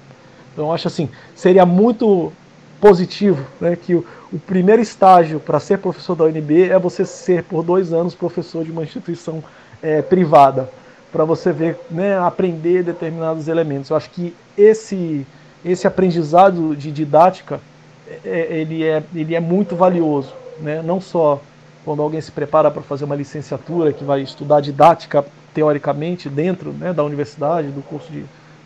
Então 0.52 0.72
acho 0.72 0.86
assim, 0.86 1.08
seria 1.34 1.66
muito 1.66 2.32
positivo, 2.80 3.44
né, 3.60 3.74
que 3.74 3.92
o, 3.92 4.06
o 4.32 4.38
primeiro 4.38 4.80
estágio 4.80 5.40
para 5.40 5.58
ser 5.58 5.78
professor 5.78 6.14
da 6.14 6.24
UNB 6.26 6.70
é 6.70 6.78
você 6.78 7.04
ser 7.04 7.42
por 7.42 7.64
dois 7.64 7.92
anos 7.92 8.14
professor 8.14 8.64
de 8.64 8.70
uma 8.70 8.84
instituição 8.84 9.42
é, 9.82 10.00
privada, 10.00 10.70
para 11.12 11.24
você 11.24 11.52
ver, 11.52 11.78
né, 11.90 12.18
aprender 12.18 12.82
determinados 12.82 13.48
elementos. 13.48 13.90
Eu 13.90 13.96
acho 13.96 14.10
que 14.10 14.34
esse 14.56 15.26
esse 15.64 15.84
aprendizado 15.84 16.76
de 16.76 16.92
didática 16.92 17.60
é, 18.08 18.20
é, 18.24 18.58
ele, 18.58 18.84
é, 18.84 19.02
ele 19.12 19.34
é 19.34 19.40
muito 19.40 19.74
valioso, 19.74 20.32
né? 20.60 20.80
não 20.80 21.00
só 21.00 21.40
quando 21.84 22.00
alguém 22.02 22.20
se 22.20 22.30
prepara 22.30 22.70
para 22.70 22.82
fazer 22.82 23.04
uma 23.04 23.16
licenciatura 23.16 23.92
que 23.92 24.04
vai 24.04 24.20
estudar 24.20 24.60
didática 24.60 25.24
teoricamente 25.52 26.28
dentro 26.28 26.72
né, 26.72 26.92
da 26.92 27.02
universidade, 27.02 27.68
do 27.68 27.82
curso 27.82 28.10
de, 28.12 28.24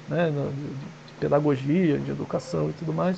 né, 0.09 0.30
de 0.30 1.12
pedagogia, 1.18 1.99
de 1.99 2.11
educação 2.11 2.68
e 2.68 2.73
tudo 2.75 2.92
mais, 2.92 3.16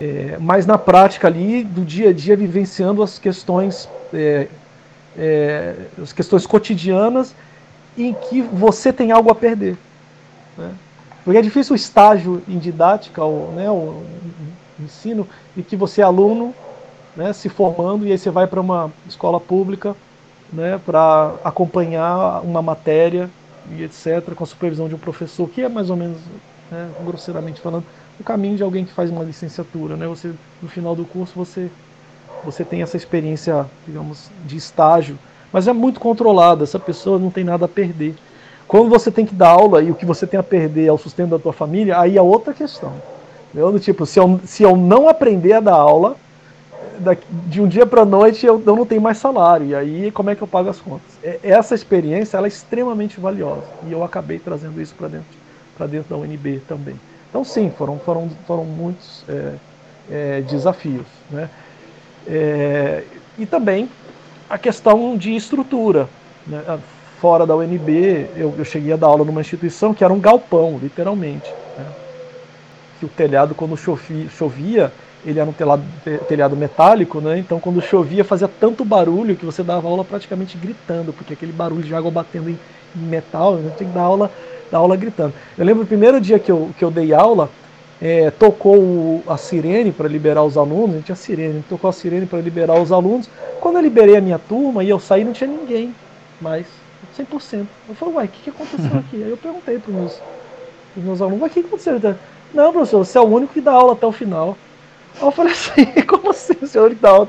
é, 0.00 0.36
mas 0.40 0.66
na 0.66 0.78
prática 0.78 1.26
ali, 1.26 1.64
do 1.64 1.84
dia 1.84 2.10
a 2.10 2.12
dia, 2.12 2.36
vivenciando 2.36 3.02
as 3.02 3.18
questões, 3.18 3.88
é, 4.12 4.46
é, 5.18 5.74
as 6.00 6.12
questões 6.12 6.46
cotidianas 6.46 7.34
em 7.96 8.12
que 8.12 8.42
você 8.42 8.92
tem 8.92 9.12
algo 9.12 9.30
a 9.30 9.34
perder. 9.34 9.76
Né? 10.56 10.72
Porque 11.24 11.38
é 11.38 11.42
difícil 11.42 11.72
o 11.72 11.76
estágio 11.76 12.42
em 12.48 12.58
didática, 12.58 13.24
o, 13.24 13.52
né, 13.52 13.68
o 13.70 14.02
ensino, 14.78 15.26
e 15.56 15.62
que 15.62 15.74
você 15.74 16.00
é 16.00 16.04
aluno, 16.04 16.54
né, 17.16 17.32
se 17.32 17.48
formando, 17.48 18.06
e 18.06 18.12
aí 18.12 18.18
você 18.18 18.30
vai 18.30 18.46
para 18.46 18.60
uma 18.60 18.92
escola 19.08 19.40
pública 19.40 19.96
né, 20.52 20.80
para 20.84 21.34
acompanhar 21.42 22.42
uma 22.42 22.62
matéria 22.62 23.28
e 23.72 23.82
etc., 23.82 24.34
com 24.34 24.44
a 24.44 24.46
supervisão 24.46 24.88
de 24.88 24.94
um 24.94 24.98
professor, 24.98 25.48
que 25.48 25.62
é 25.62 25.68
mais 25.68 25.90
ou 25.90 25.96
menos, 25.96 26.18
né, 26.70 26.88
grosseiramente 27.04 27.60
falando, 27.60 27.84
o 28.20 28.24
caminho 28.24 28.56
de 28.56 28.62
alguém 28.62 28.84
que 28.84 28.92
faz 28.92 29.10
uma 29.10 29.24
licenciatura. 29.24 29.96
Né? 29.96 30.06
Você, 30.06 30.32
no 30.62 30.68
final 30.68 30.94
do 30.94 31.04
curso, 31.04 31.32
você, 31.34 31.70
você 32.44 32.64
tem 32.64 32.82
essa 32.82 32.96
experiência, 32.96 33.66
digamos, 33.86 34.30
de 34.44 34.56
estágio, 34.56 35.18
mas 35.52 35.68
é 35.68 35.72
muito 35.72 36.00
controlada, 36.00 36.64
essa 36.64 36.78
pessoa 36.78 37.18
não 37.18 37.30
tem 37.30 37.44
nada 37.44 37.64
a 37.64 37.68
perder. 37.68 38.14
Quando 38.66 38.88
você 38.88 39.10
tem 39.10 39.24
que 39.24 39.34
dar 39.34 39.50
aula 39.50 39.82
e 39.82 39.90
o 39.90 39.94
que 39.94 40.04
você 40.04 40.26
tem 40.26 40.38
a 40.38 40.42
perder 40.42 40.86
é 40.86 40.92
o 40.92 40.98
sustento 40.98 41.30
da 41.30 41.38
tua 41.38 41.52
família, 41.52 41.98
aí 41.98 42.16
é 42.16 42.22
outra 42.22 42.52
questão. 42.52 42.92
Entendeu? 43.48 43.78
Tipo, 43.78 44.04
se 44.04 44.18
eu, 44.18 44.40
se 44.44 44.62
eu 44.62 44.76
não 44.76 45.08
aprender 45.08 45.54
a 45.54 45.60
dar 45.60 45.74
aula, 45.74 46.16
de 47.46 47.60
um 47.60 47.68
dia 47.68 47.86
para 47.86 48.02
a 48.02 48.04
noite 48.04 48.46
eu, 48.46 48.62
eu, 48.64 48.76
não 48.76 48.86
tenho 48.86 49.00
mais 49.00 49.18
salário. 49.18 49.66
E 49.66 49.74
aí, 49.74 50.10
como 50.10 50.30
é 50.30 50.34
que 50.34 50.42
eu 50.42 50.48
pago 50.48 50.68
as 50.68 50.78
contas? 50.78 51.06
É, 51.22 51.38
essa 51.42 51.74
experiência 51.74 52.36
ela 52.36 52.46
é 52.46 52.48
extremamente 52.48 53.20
valiosa. 53.20 53.64
E 53.86 53.92
eu 53.92 54.02
acabei 54.02 54.38
trazendo 54.38 54.80
isso 54.80 54.94
para 54.94 55.08
dentro, 55.08 55.26
dentro 55.88 56.08
da 56.10 56.16
UNB 56.16 56.60
também. 56.66 56.98
Então, 57.28 57.44
sim, 57.44 57.72
foram, 57.76 57.98
foram, 57.98 58.30
foram 58.46 58.64
muitos 58.64 59.24
é, 59.28 59.52
é, 60.10 60.40
desafios. 60.42 61.06
Né? 61.30 61.50
É, 62.26 63.04
e 63.38 63.46
também 63.46 63.88
a 64.48 64.58
questão 64.58 65.16
de 65.16 65.34
estrutura. 65.34 66.08
Né? 66.46 66.62
Fora 67.20 67.46
da 67.46 67.56
UNB, 67.56 68.28
eu, 68.36 68.54
eu, 68.58 68.64
cheguei 68.64 68.92
a 68.92 68.96
dar 68.96 69.06
aula 69.06 69.24
numa 69.24 69.40
instituição 69.40 69.94
que 69.94 70.04
era 70.04 70.12
um 70.12 70.20
galpão, 70.20 70.78
literalmente. 70.80 71.48
Né? 71.78 71.86
Que 73.00 73.06
o 73.06 73.08
telhado, 73.08 73.54
quando 73.54 73.76
chovia, 73.76 74.28
chovia 74.28 74.92
ele 75.26 75.40
era 75.40 75.50
um 75.50 75.52
telhado, 75.52 75.82
telhado 76.28 76.56
metálico, 76.56 77.20
né? 77.20 77.36
Então 77.38 77.58
quando 77.58 77.82
chovia 77.82 78.24
fazia 78.24 78.48
tanto 78.48 78.84
barulho 78.84 79.34
que 79.34 79.44
você 79.44 79.60
dava 79.60 79.88
aula 79.88 80.04
praticamente 80.04 80.56
gritando, 80.56 81.12
porque 81.12 81.32
aquele 81.32 81.50
barulho 81.50 81.82
de 81.82 81.92
água 81.92 82.12
batendo 82.12 82.48
em, 82.48 82.56
em 82.94 83.00
metal, 83.00 83.56
né? 83.56 83.72
tinha 83.76 83.88
que 83.88 83.94
dar 83.94 84.02
aula, 84.02 84.30
dar 84.70 84.78
aula 84.78 84.96
gritando. 84.96 85.34
Eu 85.58 85.64
lembro 85.64 85.82
o 85.82 85.86
primeiro 85.86 86.20
dia 86.20 86.38
que 86.38 86.50
eu, 86.50 86.70
que 86.78 86.84
eu 86.84 86.92
dei 86.92 87.12
aula, 87.12 87.50
é, 88.00 88.30
tocou 88.30 89.22
a 89.26 89.36
sirene 89.36 89.90
para 89.90 90.08
liberar 90.08 90.44
os 90.44 90.56
alunos, 90.56 90.90
a 90.90 90.96
gente 90.96 91.06
tinha 91.06 91.16
sirene, 91.16 91.64
tocou 91.68 91.88
a 91.88 91.92
sirene 91.92 92.26
para 92.26 92.40
liberar 92.40 92.80
os 92.80 92.92
alunos. 92.92 93.28
Quando 93.60 93.76
eu 93.76 93.82
liberei 93.82 94.16
a 94.16 94.20
minha 94.20 94.38
turma 94.38 94.84
e 94.84 94.90
eu 94.90 95.00
saí, 95.00 95.24
não 95.24 95.32
tinha 95.32 95.48
ninguém 95.48 95.94
mais, 96.40 96.66
100%. 97.18 97.66
Eu 97.88 97.94
falei, 97.94 98.14
uai, 98.14 98.26
o 98.26 98.28
que, 98.28 98.42
que 98.42 98.50
aconteceu 98.50 98.92
aqui? 98.98 99.22
Aí 99.22 99.30
eu 99.30 99.36
perguntei 99.36 99.78
para 99.78 99.90
os 99.90 99.96
meus, 99.96 100.20
meus 100.96 101.22
alunos, 101.22 101.46
o 101.46 101.50
que 101.50 101.60
aconteceu? 101.60 101.98
Não, 102.52 102.72
professor, 102.72 103.04
você 103.04 103.18
é 103.18 103.20
o 103.20 103.24
único 103.24 103.54
que 103.54 103.60
dá 103.60 103.72
aula 103.72 103.94
até 103.94 104.06
o 104.06 104.12
final. 104.12 104.56
Aí 105.18 105.26
eu 105.26 105.30
falei 105.30 105.52
assim, 105.54 105.86
como 106.06 106.30
assim, 106.30 106.56
o 106.60 106.66
senhor 106.66 106.90
que 106.90 106.96
dá 106.96 107.10
aula? 107.10 107.26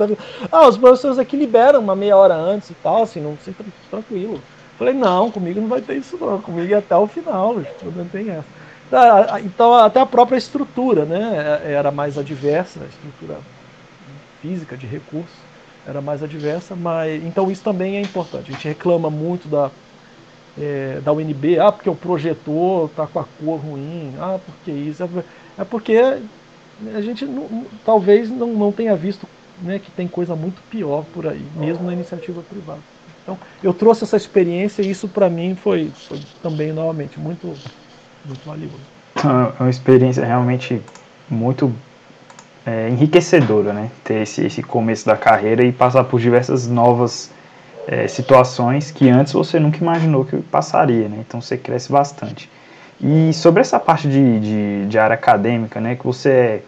Ah, 0.52 0.68
os 0.68 0.78
professores 0.78 1.18
aqui 1.18 1.38
liberam 1.38 1.80
uma 1.80 1.96
meia 1.96 2.18
hora 2.18 2.36
antes 2.36 2.70
e 2.70 2.74
tal, 2.76 3.04
assim, 3.04 3.22
não 3.22 3.38
sei, 3.44 3.56
tranquilo. 3.90 4.36
Eu 4.36 4.42
falei, 4.78 4.94
não, 4.94 5.32
comigo 5.32 5.60
não 5.62 5.68
vai 5.68 5.82
ter 5.82 5.96
isso 5.96 6.18
não, 6.18 6.40
comigo 6.40 6.72
é 6.72 6.78
até 6.78 6.96
o 6.96 7.08
final, 7.08 7.56
não 7.96 8.06
tem 8.06 8.30
essa. 8.30 8.57
Tá, 8.90 9.42
então, 9.42 9.74
até 9.74 10.00
a 10.00 10.06
própria 10.06 10.38
estrutura, 10.38 11.06
né, 11.06 11.66
é, 11.70 11.74
era 11.74 11.92
mais 11.92 12.18
adversa, 12.18 12.86
a 12.86 12.88
estrutura 12.88 13.46
física 14.40 14.78
de 14.78 14.88
recursos 14.88 15.48
era 15.86 16.02
mais 16.02 16.24
adversa, 16.24 16.76
mas 16.76 17.24
então 17.24 17.52
isso 17.52 17.64
também 17.64 17.98
é 17.98 18.02
importante. 18.02 18.52
A 18.52 18.56
gente 18.56 18.68
reclama 18.68 19.10
muito 19.12 19.50
da, 19.50 19.74
é, 20.56 21.02
da 21.02 21.14
UNB, 21.14 21.60
ah, 21.60 21.72
porque 21.72 21.90
o 21.90 21.96
projetor 21.96 22.90
está 22.90 23.08
com 23.08 23.20
a 23.20 23.26
cor 23.26 23.62
ruim, 23.62 24.16
ah, 24.18 24.40
porque 24.40 24.72
isso. 24.72 25.04
É, 25.04 25.08
é 25.62 25.66
porque 25.66 25.94
a 26.94 27.02
gente 27.02 27.26
não, 27.26 27.70
talvez 27.84 28.30
não, 28.32 28.54
não 28.54 28.72
tenha 28.74 28.96
visto 28.96 29.30
né, 29.56 29.80
que 29.80 29.92
tem 29.92 30.08
coisa 30.08 30.36
muito 30.36 30.64
pior 30.66 31.06
por 31.06 31.28
aí, 31.28 31.50
mesmo 31.52 31.86
na 31.86 31.94
iniciativa 31.94 32.44
privada. 32.44 32.86
Então, 33.22 33.40
eu 33.62 33.74
trouxe 33.74 34.04
essa 34.04 34.18
experiência 34.18 34.82
e 34.84 34.90
isso 34.90 35.10
para 35.10 35.30
mim 35.30 35.56
foi, 35.56 35.96
foi, 36.08 36.24
também, 36.42 36.72
novamente, 36.74 37.20
muito, 37.20 37.64
muito 38.28 38.46
valioso. 38.46 38.76
É 39.60 39.64
uma 39.64 39.70
experiência 39.70 40.24
realmente 40.24 40.82
muito 41.30 41.74
é, 42.66 42.90
enriquecedora, 42.90 43.74
né? 43.74 43.90
Ter 44.04 44.22
esse, 44.22 44.46
esse 44.46 44.62
começo 44.62 45.06
da 45.06 45.16
carreira 45.16 45.64
e 45.64 45.72
passar 45.72 46.04
por 46.04 46.20
diversas 46.20 46.68
novas 46.68 47.32
é, 47.88 48.08
situações 48.08 48.92
que 48.92 49.10
antes 49.10 49.32
você 49.34 49.60
nunca 49.60 49.78
imaginou 49.78 50.26
que 50.26 50.38
passaria, 50.38 51.08
né? 51.08 51.24
Então 51.26 51.42
você 51.42 51.58
cresce 51.58 51.92
bastante. 51.92 52.50
E 53.00 53.32
sobre 53.34 53.62
essa 53.62 53.80
parte 53.80 54.08
de, 54.10 54.40
de, 54.40 54.86
de, 54.88 55.00
área 55.00 55.14
acadêmica, 55.14 55.80
né, 55.80 55.96
que 55.96 56.04
você 56.04 56.30
é 56.30 56.62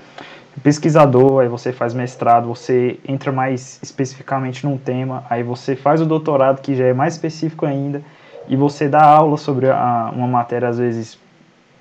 pesquisador, 0.61 1.41
aí 1.41 1.47
você 1.47 1.71
faz 1.71 1.93
mestrado, 1.93 2.47
você 2.47 2.99
entra 3.07 3.31
mais 3.31 3.79
especificamente 3.81 4.65
num 4.65 4.77
tema, 4.77 5.23
aí 5.29 5.41
você 5.41 5.75
faz 5.75 6.01
o 6.01 6.05
doutorado, 6.05 6.61
que 6.61 6.75
já 6.75 6.85
é 6.85 6.93
mais 6.93 7.15
específico 7.15 7.65
ainda, 7.65 8.03
e 8.47 8.55
você 8.55 8.87
dá 8.87 9.03
aula 9.03 9.37
sobre 9.37 9.69
a, 9.69 10.11
uma 10.13 10.27
matéria, 10.27 10.67
às 10.67 10.77
vezes, 10.77 11.17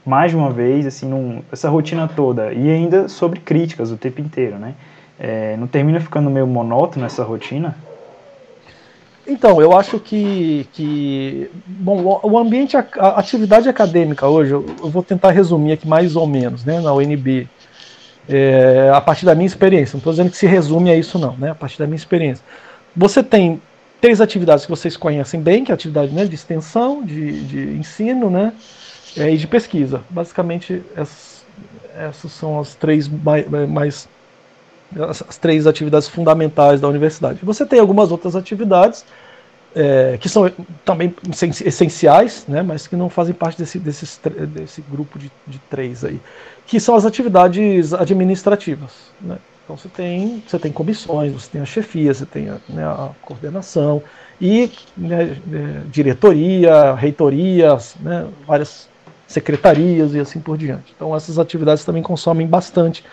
mais 0.08 0.30
de 0.30 0.36
uma 0.38 0.50
vez, 0.50 0.86
assim, 0.86 1.06
num, 1.06 1.42
essa 1.52 1.68
rotina 1.68 2.08
toda, 2.08 2.50
e 2.52 2.70
ainda 2.70 3.08
sobre 3.08 3.40
críticas 3.40 3.90
o 3.92 3.96
tempo 3.96 4.22
inteiro, 4.22 4.56
né? 4.56 4.74
É, 5.20 5.54
não 5.58 5.66
termina 5.66 6.00
ficando 6.00 6.30
meio 6.30 6.46
monótono 6.46 7.04
essa 7.04 7.22
rotina? 7.22 7.76
Então, 9.26 9.60
eu 9.60 9.76
acho 9.76 10.00
que, 10.00 10.66
que 10.72 11.50
bom, 11.66 12.20
o 12.22 12.38
ambiente, 12.38 12.74
a 12.74 12.80
atividade 13.18 13.68
acadêmica 13.68 14.26
hoje, 14.26 14.52
eu, 14.52 14.62
vou 14.84 15.02
tentar 15.02 15.30
resumir 15.30 15.72
aqui 15.72 15.86
mais 15.86 16.16
ou 16.16 16.26
menos, 16.26 16.64
né, 16.64 16.80
na 16.80 16.94
UNB, 16.94 17.46
é, 18.26 18.90
a 18.94 19.00
partir 19.02 19.26
da 19.26 19.34
minha 19.34 19.46
experiência. 19.46 19.94
Não 19.94 19.98
estou 19.98 20.14
dizendo 20.14 20.30
que 20.30 20.36
se 20.38 20.46
resume 20.46 20.90
a 20.90 20.96
isso 20.96 21.18
não, 21.18 21.36
né, 21.36 21.50
a 21.50 21.54
partir 21.54 21.78
da 21.78 21.86
minha 21.86 21.96
experiência. 21.96 22.42
Você 22.96 23.22
tem 23.22 23.60
três 24.00 24.22
atividades 24.22 24.64
que 24.64 24.70
vocês 24.70 24.96
conhecem 24.96 25.38
bem, 25.38 25.64
que 25.64 25.70
é 25.70 25.74
a 25.74 25.76
atividade 25.76 26.10
né, 26.12 26.24
de 26.24 26.34
extensão, 26.34 27.04
de, 27.04 27.42
de 27.44 27.78
ensino, 27.78 28.30
né, 28.30 28.54
é, 29.18 29.32
e 29.32 29.36
de 29.36 29.46
pesquisa. 29.46 30.02
Basicamente, 30.08 30.82
essas, 30.96 31.44
essas 31.96 32.32
são 32.32 32.60
as 32.60 32.74
três 32.74 33.08
mais, 33.08 33.46
mais 33.68 34.08
as, 34.96 35.22
as 35.28 35.36
três 35.36 35.66
atividades 35.66 36.08
fundamentais 36.08 36.80
da 36.80 36.88
universidade. 36.88 37.40
Você 37.42 37.66
tem 37.66 37.80
algumas 37.80 38.10
outras 38.10 38.36
atividades 38.36 39.04
é, 39.74 40.16
que 40.18 40.28
são 40.28 40.50
também 40.84 41.14
essenciais, 41.64 42.44
né, 42.48 42.62
mas 42.62 42.86
que 42.86 42.96
não 42.96 43.10
fazem 43.10 43.34
parte 43.34 43.58
desse, 43.58 43.78
desse, 43.78 44.06
desse 44.46 44.82
grupo 44.82 45.18
de, 45.18 45.30
de 45.46 45.58
três 45.70 46.04
aí, 46.04 46.20
que 46.66 46.80
são 46.80 46.94
as 46.94 47.04
atividades 47.04 47.92
administrativas. 47.92 48.92
Né? 49.20 49.36
Então 49.64 49.76
você 49.76 49.88
tem, 49.88 50.42
você 50.46 50.58
tem 50.58 50.72
comissões, 50.72 51.32
você 51.32 51.50
tem 51.50 51.60
a 51.60 51.66
chefia, 51.66 52.14
você 52.14 52.24
tem 52.24 52.48
a, 52.48 52.56
né, 52.68 52.84
a 52.84 53.10
coordenação 53.20 54.02
e 54.40 54.70
né, 54.96 55.36
é, 55.52 55.80
diretoria, 55.90 56.94
reitorias, 56.94 57.94
né, 58.00 58.26
várias 58.46 58.87
secretarias 59.28 60.14
e 60.14 60.18
assim 60.18 60.40
por 60.40 60.56
diante. 60.56 60.92
Então 60.96 61.14
essas 61.14 61.38
atividades 61.38 61.84
também 61.84 62.02
consomem 62.02 62.46
bastante 62.46 63.04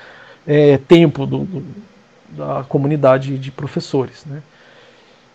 é, 0.48 0.78
tempo 0.78 1.26
do, 1.28 1.40
do, 1.40 1.66
da 2.30 2.66
comunidade 2.68 3.38
de 3.38 3.52
professores. 3.52 4.26
Né? 4.26 4.42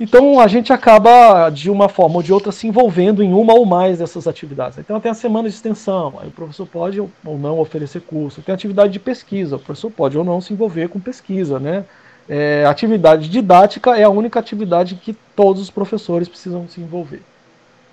Então 0.01 0.41
a 0.41 0.49
gente 0.49 0.73
acaba, 0.73 1.51
de 1.51 1.71
uma 1.71 1.87
forma 1.87 2.17
ou 2.17 2.23
de 2.23 2.33
outra, 2.33 2.51
se 2.51 2.67
envolvendo 2.67 3.23
em 3.23 3.35
uma 3.35 3.53
ou 3.53 3.67
mais 3.67 3.99
dessas 3.99 4.27
atividades. 4.27 4.79
Então 4.79 4.99
tem 4.99 5.11
a 5.11 5.15
semana 5.15 5.47
de 5.47 5.55
extensão, 5.55 6.15
aí 6.19 6.29
o 6.29 6.33
professor 6.33 6.67
pode 6.67 6.99
ou 6.99 7.11
não 7.39 7.61
oferecer 7.61 8.01
curso. 8.01 8.41
Tem 8.41 8.53
a 8.53 8.57
atividade 8.57 8.95
de 8.95 8.99
pesquisa, 8.99 9.57
o 9.57 9.61
professor 9.61 9.91
pode 9.91 10.17
ou 10.17 10.25
não 10.25 10.41
se 10.41 10.55
envolver 10.55 10.89
com 10.89 10.99
pesquisa. 10.99 11.61
Né? 11.61 11.85
É, 12.27 12.65
atividade 12.65 13.29
didática 13.29 13.95
é 13.95 14.05
a 14.05 14.09
única 14.09 14.41
atividade 14.41 14.95
que 14.95 15.13
todos 15.37 15.61
os 15.61 15.71
professores 15.71 16.27
precisam 16.27 16.67
se 16.67 16.81
envolver. 16.81 17.21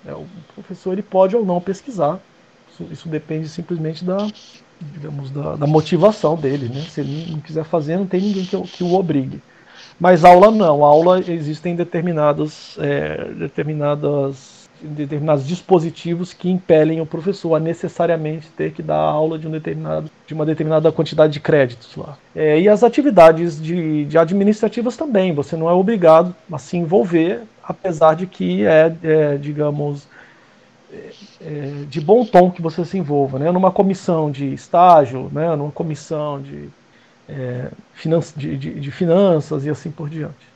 É, 0.06 0.12
o 0.12 0.26
professor 0.54 0.92
ele 0.92 1.02
pode 1.02 1.36
ou 1.36 1.44
não 1.44 1.60
pesquisar, 1.60 2.18
isso, 2.78 2.92
isso 2.92 3.08
depende 3.08 3.48
simplesmente 3.48 4.04
da, 4.04 4.26
digamos, 4.80 5.30
da, 5.30 5.56
da, 5.56 5.66
motivação 5.66 6.36
dele, 6.36 6.68
né? 6.68 6.82
Se 6.82 7.00
ele 7.00 7.30
não 7.30 7.40
quiser 7.40 7.64
fazer, 7.64 7.96
não 7.96 8.06
tem 8.06 8.20
ninguém 8.20 8.44
que, 8.44 8.60
que 8.62 8.84
o 8.84 8.94
obrigue. 8.94 9.42
Mas 9.98 10.24
aula 10.24 10.50
não, 10.50 10.84
aula 10.84 11.20
existem 11.20 11.74
determinadas, 11.74 12.78
é, 12.80 13.24
determinadas 13.34 14.58
determinados 14.80 15.44
dispositivos 15.44 16.32
que 16.32 16.48
impelem 16.48 17.00
o 17.00 17.06
professor 17.06 17.56
a 17.56 17.58
necessariamente 17.58 18.48
ter 18.50 18.70
que 18.70 18.80
dar 18.80 18.94
aula 18.94 19.36
de 19.36 19.48
um 19.48 19.50
determinado 19.50 20.08
de 20.24 20.32
uma 20.32 20.46
determinada 20.46 20.92
quantidade 20.92 21.32
de 21.32 21.40
créditos 21.40 21.96
lá. 21.96 22.16
É, 22.32 22.60
e 22.60 22.68
as 22.68 22.84
atividades 22.84 23.60
de, 23.60 24.04
de, 24.04 24.16
administrativas 24.16 24.96
também, 24.96 25.34
você 25.34 25.56
não 25.56 25.68
é 25.68 25.72
obrigado 25.72 26.32
a 26.52 26.58
se 26.58 26.76
envolver, 26.76 27.40
apesar 27.60 28.14
de 28.14 28.28
que 28.28 28.64
é, 28.64 28.94
é 29.02 29.36
digamos 29.36 30.06
é, 30.92 31.84
de 31.88 32.00
bom 32.00 32.24
tom 32.24 32.50
que 32.50 32.62
você 32.62 32.84
se 32.84 32.96
envolva, 32.96 33.38
né? 33.38 33.50
Numa 33.50 33.70
comissão 33.70 34.30
de 34.30 34.52
estágio, 34.52 35.30
né? 35.32 35.54
Numa 35.54 35.70
comissão 35.70 36.40
de 36.40 36.68
é, 37.28 37.68
de, 38.36 38.56
de, 38.56 38.80
de, 38.80 38.90
finanças 38.90 39.66
e 39.66 39.70
assim 39.70 39.90
por 39.90 40.08
diante. 40.08 40.48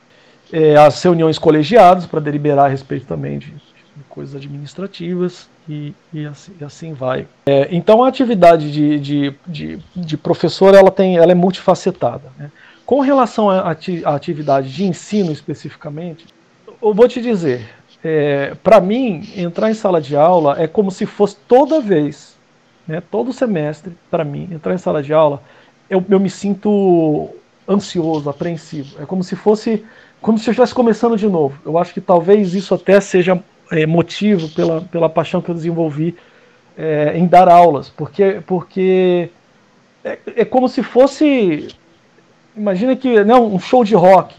É, 0.51 0.75
as 0.75 1.01
reuniões 1.01 1.37
colegiadas 1.37 2.05
para 2.05 2.19
deliberar 2.19 2.65
a 2.65 2.69
respeito 2.69 3.05
também 3.05 3.37
de, 3.37 3.51
de 3.51 4.03
coisas 4.09 4.35
administrativas 4.35 5.47
e, 5.69 5.93
e, 6.11 6.25
assim, 6.25 6.51
e 6.59 6.63
assim, 6.63 6.93
vai. 6.93 7.27
É, 7.45 7.67
então 7.71 8.03
a 8.03 8.07
atividade 8.07 8.71
de, 8.71 8.99
de, 9.47 9.79
de, 9.95 10.17
professor 10.17 10.73
ela, 10.73 10.91
tem, 10.91 11.17
ela 11.17 11.31
é 11.31 11.35
multifacetada. 11.35 12.31
Né? 12.37 12.51
Com 12.85 12.99
relação 12.99 13.49
à 13.49 13.71
atividade 14.05 14.73
de 14.73 14.83
ensino 14.83 15.31
especificamente, 15.31 16.25
eu 16.81 16.93
vou 16.93 17.07
te 17.07 17.21
dizer, 17.21 17.69
é, 18.03 18.55
para 18.63 18.81
mim, 18.81 19.29
entrar 19.35 19.69
em 19.69 19.73
sala 19.73 20.01
de 20.01 20.15
aula 20.15 20.61
é 20.61 20.67
como 20.67 20.91
se 20.91 21.05
fosse 21.05 21.35
toda 21.47 21.79
vez, 21.79 22.37
né, 22.87 23.01
todo 23.09 23.31
semestre, 23.31 23.93
para 24.11 24.23
mim, 24.23 24.49
entrar 24.51 24.73
em 24.73 24.77
sala 24.77 25.01
de 25.01 25.13
aula 25.13 25.41
eu, 25.93 26.03
eu 26.09 26.19
me 26.19 26.29
sinto 26.29 27.29
ansioso, 27.67 28.29
apreensivo. 28.29 29.01
É 29.01 29.05
como 29.05 29.23
se 29.23 29.35
fosse 29.35 29.85
como 30.21 30.37
se 30.37 30.49
eu 30.49 30.51
estivesse 30.51 30.73
começando 30.73 31.17
de 31.17 31.27
novo. 31.27 31.59
Eu 31.65 31.77
acho 31.77 31.93
que 31.93 31.99
talvez 31.99 32.53
isso 32.53 32.73
até 32.73 32.99
seja 33.01 33.41
é, 33.71 33.85
motivo 33.85 34.47
pela, 34.49 34.81
pela 34.81 35.09
paixão 35.09 35.41
que 35.41 35.49
eu 35.49 35.55
desenvolvi 35.55 36.15
é, 36.77 37.17
em 37.17 37.27
dar 37.27 37.49
aulas, 37.49 37.89
porque, 37.89 38.41
porque 38.47 39.29
é, 40.03 40.17
é, 40.37 40.45
como 40.45 40.69
se 40.69 40.81
fosse. 40.81 41.67
Imagina 42.55 42.95
que 42.95 43.23
né, 43.23 43.35
um 43.35 43.59
show 43.59 43.83
de 43.83 43.95
rock. 43.95 44.35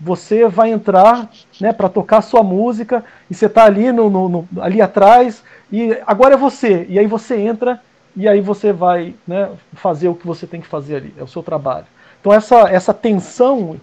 Você 0.00 0.48
vai 0.48 0.70
entrar 0.70 1.30
né, 1.60 1.72
para 1.72 1.88
tocar 1.88 2.20
sua 2.20 2.42
música 2.42 3.04
e 3.30 3.34
você 3.34 3.46
está 3.46 3.64
ali, 3.64 3.92
no, 3.92 4.10
no, 4.10 4.28
no, 4.28 4.48
ali 4.60 4.82
atrás 4.82 5.42
e 5.70 5.96
agora 6.06 6.34
é 6.34 6.36
você. 6.36 6.86
E 6.88 6.98
aí 6.98 7.06
você 7.06 7.36
entra 7.36 7.80
e 8.16 8.28
aí 8.28 8.40
você 8.40 8.72
vai 8.72 9.14
né, 9.26 9.50
fazer 9.74 10.08
o 10.08 10.14
que 10.14 10.26
você 10.26 10.46
tem 10.46 10.60
que 10.60 10.66
fazer 10.66 10.96
ali, 10.96 11.14
é 11.16 11.22
o 11.22 11.28
seu 11.28 11.42
trabalho. 11.42 11.86
Então 12.20 12.32
essa, 12.32 12.68
essa 12.68 12.94
tensão 12.94 13.80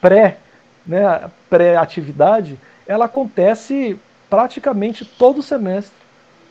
pré, 0.00 0.38
né, 0.86 1.30
pré-atividade, 1.48 2.58
ela 2.86 3.04
acontece 3.04 3.98
praticamente 4.28 5.04
todo 5.04 5.42
semestre, 5.42 5.96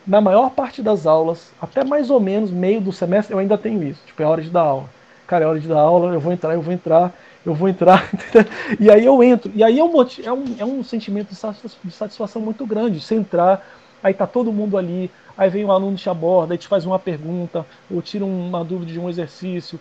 na 0.06 0.22
maior 0.22 0.52
parte 0.52 0.82
das 0.82 1.06
aulas, 1.06 1.52
até 1.62 1.84
mais 1.84 2.10
ou 2.10 2.20
menos 2.20 2.50
meio 2.50 2.80
do 2.80 2.94
semestre, 2.94 3.34
eu 3.34 3.40
ainda 3.40 3.58
tenho 3.58 3.84
isso, 3.84 4.02
tipo, 4.06 4.24
é 4.24 4.26
hora 4.26 4.42
de 4.42 4.50
dar 4.50 4.62
aula. 4.62 4.90
Cara, 5.28 5.44
é 5.44 5.48
hora 5.48 5.60
de 5.60 5.68
dar 5.68 5.80
aula, 5.80 6.14
eu 6.14 6.20
vou 6.20 6.32
entrar, 6.32 6.54
eu 6.54 6.62
vou 6.62 6.74
entrar, 6.74 7.14
eu 7.48 7.54
vou 7.54 7.70
entrar, 7.70 8.12
e 8.77 8.92
aí 8.92 9.06
eu 9.06 9.24
entro. 9.24 9.50
E 9.56 9.63
aí 9.63 9.80
é 9.80 9.84
um, 9.84 9.94
é 10.01 10.34
um, 10.34 10.56
é 10.60 10.66
um 10.66 10.84
sentimento 10.84 11.30
de 11.30 11.92
satisfação 11.92 12.42
muito 12.42 12.66
grande, 12.66 13.00
você 13.00 13.16
entrar, 13.16 13.66
aí 14.04 14.13
tá 14.13 14.27
todo 14.27 14.51
mundo 14.51 14.77
ali, 14.77 15.10
aí 15.38 15.50
vem 15.50 15.63
um 15.63 15.72
aluno 15.72 15.96
te 15.96 16.10
aborda 16.10 16.54
e 16.54 16.58
te 16.58 16.68
faz 16.68 16.86
uma 16.86 17.00
pergunta, 17.00 17.66
ou 17.89 18.01
tira 18.01 18.25
uma 18.25 18.66
dúvida 18.66 18.92
de 18.92 19.00
um 19.00 19.08
exercício, 19.08 19.80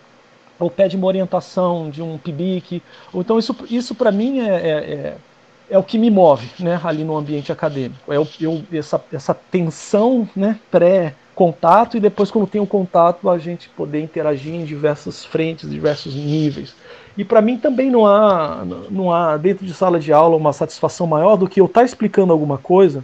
ou 0.57 0.71
pede 0.71 0.95
uma 0.95 1.07
orientação 1.07 1.89
de 1.89 2.01
um 2.01 2.17
PIBIC. 2.17 2.81
Ou 3.11 3.19
então 3.19 3.37
isso, 3.37 3.53
isso 3.69 3.93
para 3.93 4.13
mim 4.13 4.39
é, 4.39 4.49
é, 4.49 4.71
é, 4.71 5.17
é, 5.71 5.77
o 5.77 5.83
que 5.83 5.97
me 5.97 6.09
move 6.09 6.49
né, 6.59 6.79
ali 6.81 7.03
no 7.03 7.17
ambiente 7.17 7.51
acadêmico. 7.51 8.13
É 8.13 8.17
o, 8.17 8.25
eu, 8.39 8.63
essa, 8.71 9.03
essa 9.11 9.33
tensão 9.33 10.27
né, 10.33 10.57
pré-contato 10.71 11.97
e 11.97 11.99
depois 11.99 12.31
quando 12.31 12.47
tem 12.47 12.61
o 12.61 12.65
contato 12.65 13.29
a 13.29 13.37
gente 13.37 13.67
poder 13.69 13.99
interagir 13.99 14.53
em 14.53 14.63
diversas 14.63 15.25
frentes, 15.25 15.69
diversos 15.69 16.15
níveis. 16.15 16.73
E 17.17 17.25
para 17.25 17.41
mim 17.41 17.57
também 17.57 17.89
não 17.89 18.05
há, 18.05 18.63
não 18.91 19.11
há 19.11 19.37
dentro 19.37 19.65
de 19.65 19.73
sala 19.73 19.99
de 19.99 20.13
aula 20.13 20.35
uma 20.37 20.53
satisfação 20.53 21.07
maior 21.07 21.35
do 21.35 21.49
que 21.49 21.59
eu 21.59 21.65
estar 21.65 21.81
tá 21.81 21.85
explicando 21.85 22.31
alguma 22.31 22.59
coisa 22.59 23.03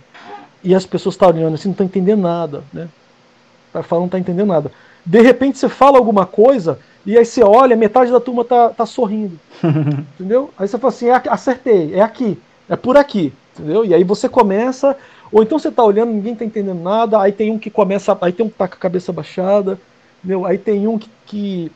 e 0.64 0.76
as 0.76 0.86
pessoas 0.86 1.16
estão 1.16 1.30
olhando 1.30 1.56
assim, 1.56 1.70
não 1.70 1.74
estão 1.74 1.86
entendendo 1.86 2.22
nada, 2.22 2.64
né? 2.72 2.88
Tá 3.74 3.82
falando, 3.82 4.04
não 4.04 4.08
está 4.08 4.20
entendendo 4.20 4.48
nada. 4.48 4.72
De 5.04 5.20
repente 5.20 5.58
você 5.58 5.68
fala 5.68 5.98
alguma 5.98 6.28
coisa 6.28 6.78
e 7.06 7.18
aí 7.18 7.26
você 7.26 7.44
olha, 7.44 7.76
metade 7.76 8.12
da 8.12 8.20
turma 8.20 8.46
tá, 8.46 8.70
tá 8.70 8.86
sorrindo. 8.86 9.38
entendeu? 10.16 10.52
Aí 10.58 10.68
você 10.68 10.78
fala 10.78 10.94
assim, 10.94 11.10
é, 11.10 11.22
acertei, 11.30 11.96
é 11.96 12.02
aqui, 12.02 12.40
é 12.70 12.76
por 12.76 12.96
aqui, 12.96 13.34
entendeu? 13.58 13.84
E 13.84 13.96
aí 13.96 14.04
você 14.04 14.30
começa, 14.30 14.96
ou 15.32 15.42
então 15.42 15.58
você 15.58 15.72
tá 15.72 15.84
olhando, 15.84 16.12
ninguém 16.12 16.36
tá 16.36 16.46
entendendo 16.46 16.80
nada, 16.80 17.20
aí 17.20 17.32
tem 17.32 17.52
um 17.52 17.58
que 17.58 17.72
começa, 17.72 18.16
aí 18.22 18.32
tem 18.32 18.46
um 18.46 18.50
que 18.50 18.58
tá 18.58 18.68
com 18.68 18.76
a 18.76 18.78
cabeça 18.78 19.12
baixada, 19.12 19.80
entendeu? 20.20 20.46
Aí 20.46 20.60
tem 20.60 20.88
um 20.88 21.00
que, 21.00 21.10
que 21.26 21.72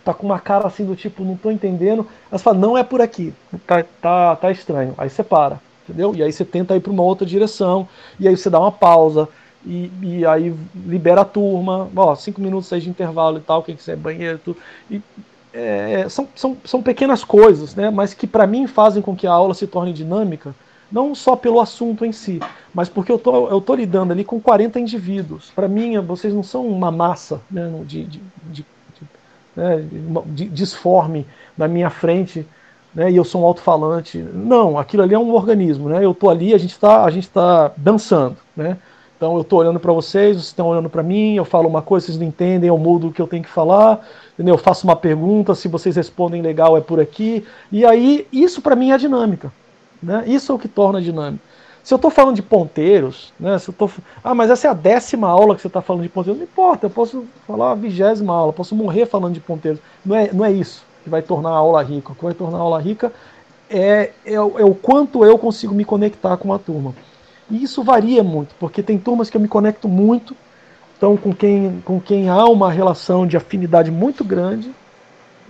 tá 0.00 0.14
com 0.14 0.26
uma 0.26 0.38
cara 0.38 0.66
assim 0.66 0.84
do 0.84 0.96
tipo, 0.96 1.24
não 1.24 1.36
tô 1.36 1.50
entendendo. 1.50 2.06
Aí 2.30 2.38
você 2.38 2.44
fala, 2.44 2.58
não 2.58 2.76
é 2.76 2.82
por 2.82 3.00
aqui, 3.00 3.32
tá, 3.66 3.84
tá, 4.00 4.36
tá 4.36 4.50
estranho. 4.50 4.94
Aí 4.98 5.10
você 5.10 5.22
para 5.22 5.60
entendeu? 5.88 6.14
E 6.14 6.22
aí 6.22 6.32
você 6.32 6.44
tenta 6.44 6.76
ir 6.76 6.80
para 6.80 6.92
uma 6.92 7.02
outra 7.02 7.26
direção, 7.26 7.88
e 8.20 8.28
aí 8.28 8.36
você 8.36 8.50
dá 8.50 8.60
uma 8.60 8.70
pausa, 8.70 9.28
e, 9.64 9.90
e 10.02 10.26
aí 10.26 10.54
libera 10.86 11.22
a 11.22 11.24
turma, 11.24 11.88
ó, 11.96 12.14
cinco 12.14 12.40
minutos 12.40 12.72
aí 12.72 12.80
de 12.80 12.90
intervalo 12.90 13.38
e 13.38 13.40
tal, 13.40 13.62
quem 13.62 13.74
quiser 13.74 13.96
banheiro, 13.96 14.38
tudo. 14.44 14.58
E, 14.90 15.00
é, 15.52 16.06
são, 16.08 16.28
são, 16.34 16.56
são 16.64 16.82
pequenas 16.82 17.24
coisas, 17.24 17.74
né, 17.74 17.90
mas 17.90 18.14
que 18.14 18.26
para 18.26 18.46
mim 18.46 18.66
fazem 18.66 19.02
com 19.02 19.16
que 19.16 19.26
a 19.26 19.32
aula 19.32 19.54
se 19.54 19.66
torne 19.66 19.92
dinâmica, 19.92 20.54
não 20.92 21.14
só 21.14 21.36
pelo 21.36 21.60
assunto 21.60 22.04
em 22.04 22.12
si, 22.12 22.40
mas 22.72 22.88
porque 22.88 23.12
eu 23.12 23.18
tô, 23.18 23.48
eu 23.48 23.60
tô 23.60 23.74
lidando 23.74 24.12
ali 24.12 24.24
com 24.24 24.40
40 24.40 24.80
indivíduos. 24.80 25.50
Para 25.54 25.68
mim, 25.68 25.98
vocês 26.00 26.32
não 26.32 26.42
são 26.42 26.66
uma 26.66 26.90
massa 26.90 27.42
né, 27.50 27.70
de, 27.84 28.04
de, 28.04 28.22
né, 29.58 29.84
disforme 30.52 31.26
na 31.56 31.66
minha 31.66 31.90
frente, 31.90 32.46
né, 32.94 33.10
e 33.10 33.16
eu 33.16 33.24
sou 33.24 33.42
um 33.42 33.44
alto-falante. 33.44 34.18
Não, 34.18 34.78
aquilo 34.78 35.02
ali 35.02 35.14
é 35.14 35.18
um 35.18 35.34
organismo, 35.34 35.88
né? 35.88 36.04
Eu 36.04 36.12
estou 36.12 36.30
ali, 36.30 36.54
a 36.54 36.58
gente 36.58 36.70
está 36.70 37.10
tá 37.32 37.72
dançando, 37.76 38.36
né? 38.56 38.78
Então 39.16 39.34
eu 39.34 39.40
estou 39.40 39.58
olhando 39.58 39.80
para 39.80 39.92
vocês, 39.92 40.36
vocês 40.36 40.46
estão 40.46 40.68
olhando 40.68 40.88
para 40.88 41.02
mim, 41.02 41.34
eu 41.34 41.44
falo 41.44 41.68
uma 41.68 41.82
coisa, 41.82 42.06
vocês 42.06 42.18
não 42.18 42.26
entendem, 42.26 42.68
eu 42.68 42.78
mudo 42.78 43.08
o 43.08 43.12
que 43.12 43.20
eu 43.20 43.26
tenho 43.26 43.42
que 43.42 43.48
falar, 43.48 44.06
entendeu? 44.34 44.54
Eu 44.54 44.58
faço 44.58 44.86
uma 44.86 44.94
pergunta, 44.94 45.56
se 45.56 45.66
vocês 45.66 45.96
respondem 45.96 46.40
legal 46.40 46.76
é 46.76 46.80
por 46.80 47.00
aqui. 47.00 47.44
E 47.72 47.84
aí 47.84 48.28
isso 48.32 48.62
para 48.62 48.76
mim 48.76 48.90
é 48.90 48.94
a 48.94 48.96
dinâmica, 48.96 49.52
né? 50.00 50.22
Isso 50.24 50.52
é 50.52 50.54
o 50.54 50.58
que 50.58 50.68
torna 50.68 51.00
a 51.00 51.02
dinâmica. 51.02 51.42
Se 51.88 51.94
eu 51.94 51.96
estou 51.96 52.10
falando 52.10 52.36
de 52.36 52.42
ponteiros, 52.42 53.32
né? 53.40 53.58
Se 53.58 53.70
eu 53.70 53.72
tô, 53.72 53.88
ah, 54.22 54.34
mas 54.34 54.50
essa 54.50 54.66
é 54.66 54.70
a 54.70 54.74
décima 54.74 55.26
aula 55.26 55.56
que 55.56 55.62
você 55.62 55.68
está 55.68 55.80
falando 55.80 56.02
de 56.02 56.10
ponteiros, 56.10 56.38
não 56.38 56.46
importa, 56.46 56.84
eu 56.84 56.90
posso 56.90 57.24
falar 57.46 57.70
a 57.70 57.74
vigésima 57.74 58.34
aula, 58.34 58.52
posso 58.52 58.76
morrer 58.76 59.06
falando 59.06 59.32
de 59.32 59.40
ponteiros. 59.40 59.80
Não 60.04 60.14
é, 60.14 60.30
não 60.30 60.44
é 60.44 60.52
isso 60.52 60.84
que 61.02 61.08
vai 61.08 61.22
tornar 61.22 61.48
a 61.48 61.56
aula 61.56 61.82
rica. 61.82 62.12
O 62.12 62.14
que 62.14 62.22
vai 62.22 62.34
tornar 62.34 62.58
a 62.58 62.60
aula 62.60 62.78
rica 62.78 63.10
é, 63.70 64.10
é, 64.26 64.34
é 64.34 64.40
o 64.40 64.74
quanto 64.74 65.24
eu 65.24 65.38
consigo 65.38 65.72
me 65.72 65.82
conectar 65.82 66.36
com 66.36 66.52
a 66.52 66.58
turma. 66.58 66.94
E 67.50 67.62
isso 67.62 67.82
varia 67.82 68.22
muito, 68.22 68.54
porque 68.60 68.82
tem 68.82 68.98
turmas 68.98 69.30
que 69.30 69.38
eu 69.38 69.40
me 69.40 69.48
conecto 69.48 69.88
muito, 69.88 70.36
então 70.94 71.16
com 71.16 71.32
quem, 71.32 71.82
com 71.86 71.98
quem 71.98 72.28
há 72.28 72.44
uma 72.44 72.70
relação 72.70 73.26
de 73.26 73.34
afinidade 73.34 73.90
muito 73.90 74.22
grande, 74.22 74.70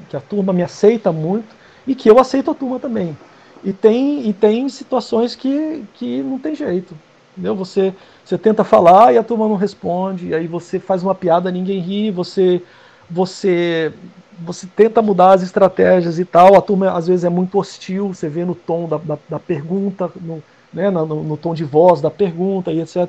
que 0.09 0.17
a 0.17 0.21
turma 0.21 0.53
me 0.53 0.63
aceita 0.63 1.11
muito, 1.11 1.49
e 1.85 1.97
que 1.97 2.09
eu 2.09 2.21
aceito 2.21 2.49
a 2.49 2.55
turma 2.55 2.79
também. 2.79 3.19
E 3.65 3.73
tem, 3.73 4.29
e 4.29 4.33
tem 4.33 4.69
situações 4.69 5.35
que, 5.35 5.85
que 5.95 6.23
não 6.23 6.39
tem 6.39 6.55
jeito. 6.55 6.95
Entendeu? 7.33 7.55
Você, 7.57 7.95
você 8.25 8.37
tenta 8.37 8.65
falar 8.65 9.13
e 9.13 9.19
a 9.19 9.23
turma 9.23 9.49
não 9.49 9.57
responde, 9.57 10.35
aí 10.35 10.47
você 10.47 10.79
faz 10.79 11.03
uma 11.03 11.15
piada, 11.15 11.51
ninguém 11.51 11.81
ri, 11.81 12.11
você, 12.11 12.63
você 13.11 13.93
você 14.41 14.67
tenta 14.67 15.03
mudar 15.03 15.33
as 15.33 15.43
estratégias 15.43 16.19
e 16.19 16.25
tal, 16.25 16.57
a 16.57 16.61
turma 16.61 16.93
às 16.93 17.09
vezes 17.09 17.25
é 17.25 17.29
muito 17.29 17.59
hostil, 17.59 18.09
você 18.15 18.29
vê 18.29 18.45
no 18.45 18.55
tom 18.55 18.89
da, 18.89 18.97
da, 18.99 19.19
da 19.29 19.39
pergunta, 19.39 20.11
no, 20.21 20.43
né, 20.73 20.91
no, 20.91 21.07
no, 21.07 21.37
tom 21.37 21.55
de 21.55 21.65
voz 21.65 22.01
da 22.01 22.11
pergunta 22.11 22.71
e 22.71 22.81
etc. 22.81 23.09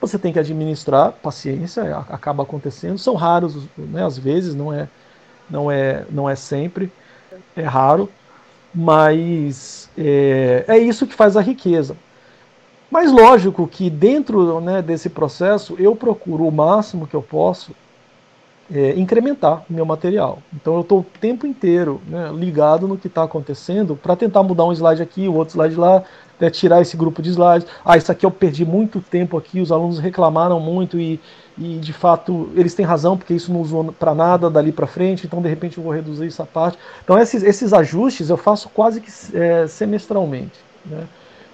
Você 0.00 0.18
tem 0.18 0.32
que 0.32 0.38
administrar, 0.38 1.12
paciência, 1.12 1.96
acaba 2.08 2.42
acontecendo, 2.42 2.98
são 2.98 3.14
raros, 3.14 3.56
né, 3.76 4.04
às 4.04 4.18
vezes, 4.18 4.54
não 4.54 4.72
é, 4.72 4.88
não 5.48 5.70
é, 5.70 6.04
não 6.10 6.28
é 6.28 6.36
sempre, 6.36 6.92
é 7.56 7.62
raro, 7.62 8.08
mas 8.80 9.90
é, 9.98 10.64
é 10.68 10.78
isso 10.78 11.04
que 11.04 11.12
faz 11.12 11.36
a 11.36 11.40
riqueza. 11.40 11.96
Mas 12.88 13.10
lógico 13.10 13.66
que 13.66 13.90
dentro 13.90 14.60
né, 14.60 14.80
desse 14.80 15.10
processo 15.10 15.74
eu 15.80 15.96
procuro 15.96 16.46
o 16.46 16.52
máximo 16.52 17.04
que 17.04 17.16
eu 17.16 17.20
posso 17.20 17.72
é, 18.72 18.94
incrementar 18.96 19.64
meu 19.68 19.84
material. 19.84 20.38
Então 20.54 20.76
eu 20.76 20.82
estou 20.82 21.00
o 21.00 21.06
tempo 21.20 21.44
inteiro 21.44 22.00
né, 22.06 22.30
ligado 22.32 22.86
no 22.86 22.96
que 22.96 23.08
está 23.08 23.24
acontecendo 23.24 23.96
para 23.96 24.14
tentar 24.14 24.44
mudar 24.44 24.64
um 24.64 24.72
slide 24.72 25.02
aqui, 25.02 25.26
o 25.26 25.34
outro 25.34 25.54
slide 25.54 25.74
lá, 25.74 26.04
né, 26.40 26.50
tirar 26.50 26.80
esse 26.80 26.96
grupo 26.96 27.20
de 27.20 27.30
slides. 27.30 27.66
Ah, 27.84 27.96
isso 27.96 28.10
aqui 28.10 28.24
eu 28.24 28.30
perdi 28.30 28.64
muito 28.64 29.00
tempo 29.00 29.36
aqui, 29.36 29.60
os 29.60 29.72
alunos 29.72 29.98
reclamaram 29.98 30.60
muito 30.60 30.98
e, 30.98 31.20
e 31.56 31.76
de 31.76 31.92
fato 31.92 32.50
eles 32.54 32.74
têm 32.74 32.86
razão, 32.86 33.16
porque 33.16 33.34
isso 33.34 33.52
não 33.52 33.60
usou 33.60 33.92
para 33.92 34.14
nada 34.14 34.48
dali 34.48 34.72
para 34.72 34.86
frente, 34.86 35.26
então 35.26 35.42
de 35.42 35.48
repente 35.48 35.78
eu 35.78 35.84
vou 35.84 35.92
reduzir 35.92 36.26
essa 36.26 36.44
parte. 36.46 36.78
Então 37.02 37.18
esses, 37.18 37.42
esses 37.42 37.72
ajustes 37.72 38.30
eu 38.30 38.36
faço 38.36 38.68
quase 38.68 39.00
que 39.00 39.10
é, 39.36 39.66
semestralmente. 39.66 40.58
Né? 40.86 41.04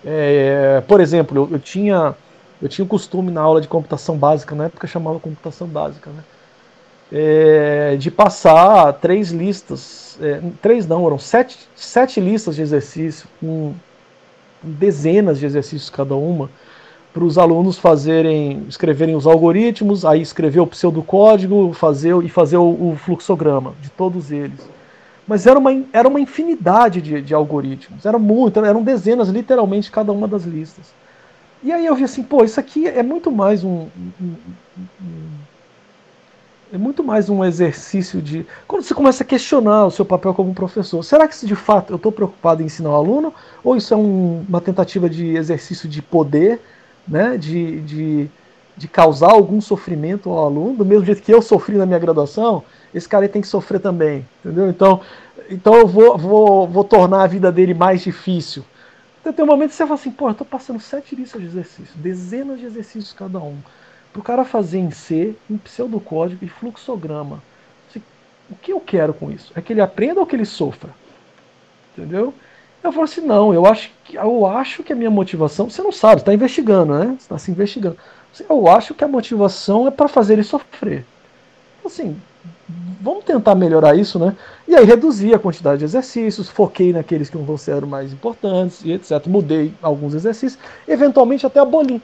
É, 0.05 0.83
por 0.87 1.01
exemplo, 1.01 1.37
eu, 1.37 1.49
eu, 1.53 1.59
tinha 1.59 2.14
eu 2.61 2.68
tinha 2.68 2.85
o 2.85 2.88
costume 2.88 3.31
na 3.31 3.40
aula 3.40 3.61
de 3.61 3.68
computação 3.68 4.16
básica, 4.16 4.55
na 4.55 4.66
época 4.66 4.87
chamava 4.87 5.18
computação 5.18 5.66
básica, 5.66 6.11
né? 6.11 6.23
É, 7.12 7.97
de 7.97 8.11
passar 8.11 8.92
três 8.94 9.31
listas, 9.31 10.18
é, 10.20 10.40
três 10.61 10.87
não, 10.87 11.07
eram 11.07 11.18
sete, 11.18 11.59
sete 11.77 12.18
listas 12.18 12.57
de 12.57 12.62
exercício 12.62 13.29
com 13.38 13.75
dezenas 14.64 15.38
de 15.38 15.46
exercícios 15.46 15.90
cada 15.90 16.14
uma, 16.14 16.50
para 17.12 17.24
os 17.24 17.38
alunos 17.38 17.79
fazerem, 17.79 18.64
escreverem 18.68 19.14
os 19.14 19.27
algoritmos, 19.27 20.05
aí 20.05 20.20
escrever 20.20 20.61
o 20.61 20.66
pseudocódigo, 20.66 21.72
fazer 21.72 22.14
e 22.24 22.29
fazer 22.29 22.57
o, 22.57 22.62
o 22.64 22.96
fluxograma 22.96 23.72
de 23.81 23.88
todos 23.90 24.33
eles. 24.33 24.68
Mas 25.27 25.46
era 25.46 25.59
uma, 25.59 25.70
era 25.92 26.09
uma 26.09 26.20
infinidade 26.20 27.00
de, 27.00 27.22
de 27.22 27.33
algoritmos, 27.33 28.05
era 28.05 28.18
muito, 28.18 28.62
eram 28.64 28.83
dezenas 28.83 29.29
literalmente 29.29 29.90
cada 29.90 30.11
uma 30.12 30.27
das 30.27 30.44
listas. 30.44 30.92
E 31.62 31.72
aí 31.72 31.87
eu 31.87 31.94
vi 31.94 32.05
assim, 32.05 32.22
pô, 32.22 32.44
isso 32.44 32.61
aqui 32.61 32.87
é 32.87 33.03
muito 33.03 33.31
mais 33.31 33.64
um, 33.64 33.87
um, 34.20 34.35
um 35.00 35.29
é 36.75 36.79
muito 36.79 37.05
mais 37.05 37.31
um 37.31 37.45
exercício 37.45 38.21
de. 38.21 38.45
Quando 38.67 38.83
você 38.83 38.93
começa 38.93 39.23
a 39.23 39.27
questionar 39.27 39.87
o 39.87 39.93
seu 39.93 40.05
papel 40.05 40.35
como 40.35 40.53
professor, 40.53 41.05
será 41.05 41.29
que 41.29 41.47
de 41.47 41.55
fato 41.55 41.93
eu 41.93 41.97
estou 41.97 42.11
preocupado 42.11 42.63
em 42.63 42.67
ensinar 42.67 42.91
o 42.91 42.95
aluno? 42.97 43.33
Ou 43.63 43.77
isso 43.77 43.95
é 43.95 43.97
um, 43.97 44.45
uma 44.49 44.61
tentativa 44.61 45.09
de 45.09 45.37
exercício 45.37 45.89
de 45.89 46.03
poder, 46.03 46.61
né? 47.07 47.37
de, 47.39 47.81
de, 47.83 48.31
de 48.77 48.89
causar 48.89 49.31
algum 49.31 49.61
sofrimento 49.61 50.29
ao 50.29 50.47
aluno, 50.47 50.79
do 50.79 50.85
mesmo 50.85 51.05
jeito 51.05 51.23
que 51.23 51.33
eu 51.33 51.41
sofri 51.41 51.77
na 51.77 51.87
minha 51.87 51.99
graduação, 51.99 52.65
esse 52.93 53.09
cara 53.09 53.29
tem 53.29 53.41
que 53.41 53.47
sofrer 53.47 53.79
também. 53.79 54.27
Entendeu? 54.45 54.69
Então, 54.69 55.01
então 55.49 55.75
eu 55.75 55.87
vou, 55.87 56.19
vou, 56.19 56.67
vou 56.67 56.83
tornar 56.83 57.23
a 57.23 57.29
vida 57.29 57.53
dele 57.53 57.73
mais 57.73 58.03
difícil. 58.03 58.65
Então 59.21 59.33
tem 59.33 59.45
um 59.45 59.49
momento 59.49 59.71
que 59.71 59.77
você 59.77 59.85
fala 59.85 59.95
assim, 59.95 60.11
pô, 60.11 60.27
eu 60.27 60.33
estou 60.33 60.47
passando 60.47 60.81
sete 60.81 61.15
listas 61.15 61.41
de 61.41 61.47
exercícios, 61.47 61.95
dezenas 61.95 62.59
de 62.59 62.67
exercícios 62.67 63.13
cada 63.13 63.39
um 63.39 63.59
para 64.14 64.20
o 64.20 64.22
cara 64.22 64.44
fazer 64.44 64.79
em 64.79 64.92
C, 64.92 65.35
em 65.50 65.57
pseudocódigo 65.57 66.44
e 66.44 66.48
fluxograma. 66.48 67.42
O 68.48 68.55
que 68.55 68.72
eu 68.72 68.79
quero 68.79 69.12
com 69.12 69.31
isso? 69.31 69.50
É 69.57 69.61
que 69.61 69.72
ele 69.72 69.81
aprenda 69.81 70.20
ou 70.20 70.27
que 70.27 70.37
ele 70.37 70.44
sofra? 70.44 70.90
Entendeu? 71.92 72.33
Eu 72.83 72.92
falo 72.92 73.05
assim, 73.05 73.22
não, 73.22 73.53
eu 73.53 73.66
acho 73.66 73.90
que, 74.05 74.16
eu 74.16 74.46
acho 74.46 74.85
que 74.85 74.92
a 74.92 74.96
minha 74.96 75.11
motivação, 75.11 75.68
você 75.68 75.83
não 75.83 75.90
sabe, 75.90 76.20
está 76.20 76.33
investigando, 76.33 76.94
né? 76.94 77.07
Você 77.07 77.22
está 77.22 77.38
se 77.38 77.50
investigando. 77.50 77.96
Eu 78.48 78.68
acho 78.68 78.94
que 78.94 79.03
a 79.03 79.09
motivação 79.09 79.88
é 79.88 79.90
para 79.90 80.07
fazer 80.07 80.35
ele 80.35 80.44
sofrer. 80.44 81.05
Assim, 81.85 82.16
vamos 83.00 83.24
tentar 83.24 83.55
melhorar 83.55 83.96
isso, 83.96 84.18
né? 84.18 84.37
E 84.68 84.77
aí 84.77 84.85
reduzi 84.85 85.35
a 85.35 85.38
quantidade 85.38 85.79
de 85.79 85.87
exercícios, 85.87 86.48
foquei 86.48 86.92
naqueles 86.92 87.29
que 87.29 87.37
não 87.37 87.46
considero 87.46 87.87
mais 87.87 88.12
importantes 88.12 88.85
e 88.85 88.92
etc. 88.92 89.27
Mudei 89.27 89.74
alguns 89.83 90.14
exercícios, 90.14 90.62
eventualmente 90.87 91.46
até 91.46 91.59
aboli 91.59 92.00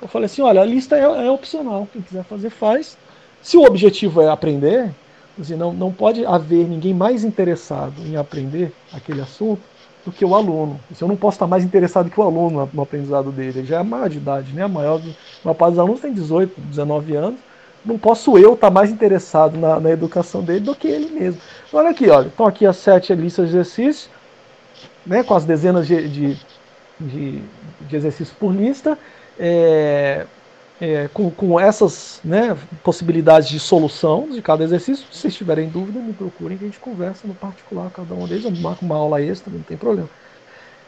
eu 0.00 0.08
falei 0.08 0.26
assim, 0.26 0.42
olha, 0.42 0.62
a 0.62 0.64
lista 0.64 0.96
é, 0.96 1.26
é 1.26 1.30
opcional, 1.30 1.86
quem 1.92 2.00
quiser 2.00 2.24
fazer 2.24 2.50
faz. 2.50 2.96
Se 3.42 3.56
o 3.56 3.64
objetivo 3.64 4.22
é 4.22 4.28
aprender, 4.28 4.90
assim, 5.38 5.56
não, 5.56 5.72
não 5.72 5.92
pode 5.92 6.24
haver 6.24 6.66
ninguém 6.66 6.94
mais 6.94 7.24
interessado 7.24 7.94
em 8.06 8.16
aprender 8.16 8.72
aquele 8.92 9.20
assunto 9.20 9.62
do 10.04 10.10
que 10.10 10.24
o 10.24 10.34
aluno. 10.34 10.80
Assim, 10.90 11.04
eu 11.04 11.08
não 11.08 11.16
posso 11.16 11.36
estar 11.36 11.46
mais 11.46 11.64
interessado 11.64 12.10
que 12.10 12.18
o 12.18 12.22
aluno 12.22 12.68
no 12.72 12.82
aprendizado 12.82 13.30
dele. 13.30 13.60
Ele 13.60 13.66
já 13.66 13.80
é 13.80 13.82
maior 13.82 14.08
de 14.08 14.18
idade, 14.18 14.52
né? 14.52 14.62
A 14.62 14.68
maior, 14.68 14.98
a 14.98 15.44
maior 15.44 15.54
parte 15.54 15.72
dos 15.72 15.78
alunos 15.78 16.00
tem 16.00 16.12
18, 16.12 16.58
19 16.58 17.16
anos. 17.16 17.40
Não 17.84 17.98
posso 17.98 18.36
eu 18.38 18.54
estar 18.54 18.70
mais 18.70 18.90
interessado 18.90 19.58
na, 19.58 19.80
na 19.80 19.90
educação 19.90 20.42
dele 20.42 20.60
do 20.60 20.74
que 20.74 20.88
ele 20.88 21.10
mesmo. 21.18 21.40
Olha 21.72 21.90
aqui, 21.90 22.08
olha. 22.08 22.28
Estão 22.28 22.46
aqui 22.46 22.66
as 22.66 22.76
sete 22.76 23.14
listas 23.14 23.48
de 23.48 23.56
exercícios, 23.56 24.10
né, 25.06 25.22
com 25.22 25.34
as 25.34 25.44
dezenas 25.44 25.86
de, 25.86 26.08
de, 26.08 26.38
de, 27.00 27.42
de 27.80 27.96
exercícios 27.96 28.36
por 28.38 28.54
lista 28.54 28.98
é, 29.40 30.26
é, 30.78 31.08
com, 31.14 31.30
com, 31.30 31.58
essas 31.58 32.20
né, 32.22 32.56
possibilidades 32.84 33.48
de 33.48 33.58
solução 33.58 34.28
de 34.30 34.42
cada 34.42 34.62
exercício. 34.62 35.06
Se 35.10 35.18
vocês 35.18 35.34
tiverem 35.34 35.68
dúvida, 35.68 35.98
me 35.98 36.12
procurem 36.12 36.58
que 36.58 36.64
a 36.64 36.68
gente 36.68 36.78
conversa 36.78 37.26
no 37.26 37.34
particular 37.34 37.90
cada 37.90 38.14
um 38.14 38.26
deles. 38.26 38.44
Eu 38.44 38.50
marco 38.52 38.84
uma 38.84 38.96
aula 38.96 39.22
extra, 39.22 39.50
não 39.50 39.62
tem 39.62 39.78
problema. 39.78 40.08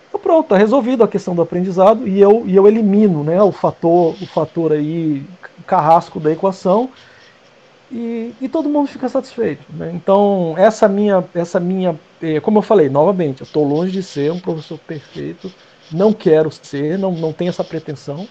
Então 0.09 0.21
pronto, 0.21 0.45
está 0.45 0.59
resolvido 0.59 1.03
a 1.03 1.09
questão 1.09 1.35
do 1.35 1.41
aprendizado 1.41 2.07
e 2.07 2.21
eu, 2.21 2.45
e 2.47 2.55
eu 2.55 2.69
elimino 2.69 3.25
né, 3.25 3.43
o 3.43 3.51
fator, 3.51 4.15
o 4.21 4.27
fator 4.27 4.73
aí 4.73 5.25
carrasco 5.67 6.21
da 6.21 6.31
equação 6.31 6.91
e, 7.91 8.35
e 8.39 8.47
todo 8.47 8.69
mundo 8.69 8.89
fica 8.89 9.09
satisfeito. 9.09 9.65
Né? 9.71 9.91
Então 9.95 10.55
essa 10.59 10.87
minha, 10.87 11.25
essa 11.35 11.59
minha, 11.59 11.99
é, 12.21 12.41
como 12.41 12.59
eu 12.59 12.63
falei 12.63 12.91
novamente, 12.91 13.41
eu 13.41 13.47
estou 13.47 13.67
longe 13.67 13.91
de 13.91 14.03
ser 14.03 14.31
um 14.31 14.39
professor 14.39 14.79
perfeito, 14.79 15.51
não 15.91 16.13
quero 16.13 16.51
ser, 16.51 16.99
não, 16.99 17.13
não 17.13 17.33
tenho 17.33 17.49
essa 17.49 17.65
pretensão. 17.65 18.29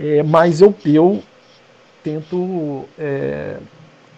É, 0.00 0.22
mas 0.22 0.62
eu, 0.62 0.74
eu 0.86 1.22
tento 2.02 2.84
é, 2.98 3.58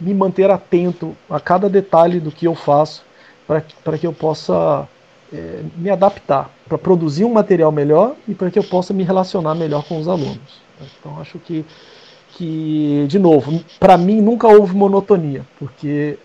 me 0.01 0.15
manter 0.15 0.49
atento 0.49 1.17
a 1.29 1.41
cada 1.41 1.69
detalhe 1.69 2.21
do 2.21 2.31
que 2.31 2.47
eu 2.47 2.55
faço 2.55 3.05
para 3.47 3.99
que 3.99 4.07
eu 4.07 4.13
possa 4.13 4.89
é, 5.33 5.61
me 5.77 5.91
adaptar, 5.91 6.51
para 6.69 6.79
produzir 6.79 7.25
um 7.25 7.33
material 7.33 7.73
melhor 7.73 8.15
e 8.29 8.35
para 8.35 8.49
que 8.49 8.59
eu 8.59 8.63
possa 8.63 8.95
me 8.95 9.03
relacionar 9.03 9.57
melhor 9.57 9.85
com 9.85 9.99
os 9.99 10.07
alunos. 10.07 10.63
Então 11.01 11.21
acho 11.21 11.39
que, 11.41 11.65
que 12.31 13.05
de 13.09 13.19
novo, 13.19 13.61
para 13.81 13.99
mim 13.99 14.21
nunca 14.21 14.47
houve 14.47 14.77
monotonia, 14.77 15.45
porque 15.59 16.17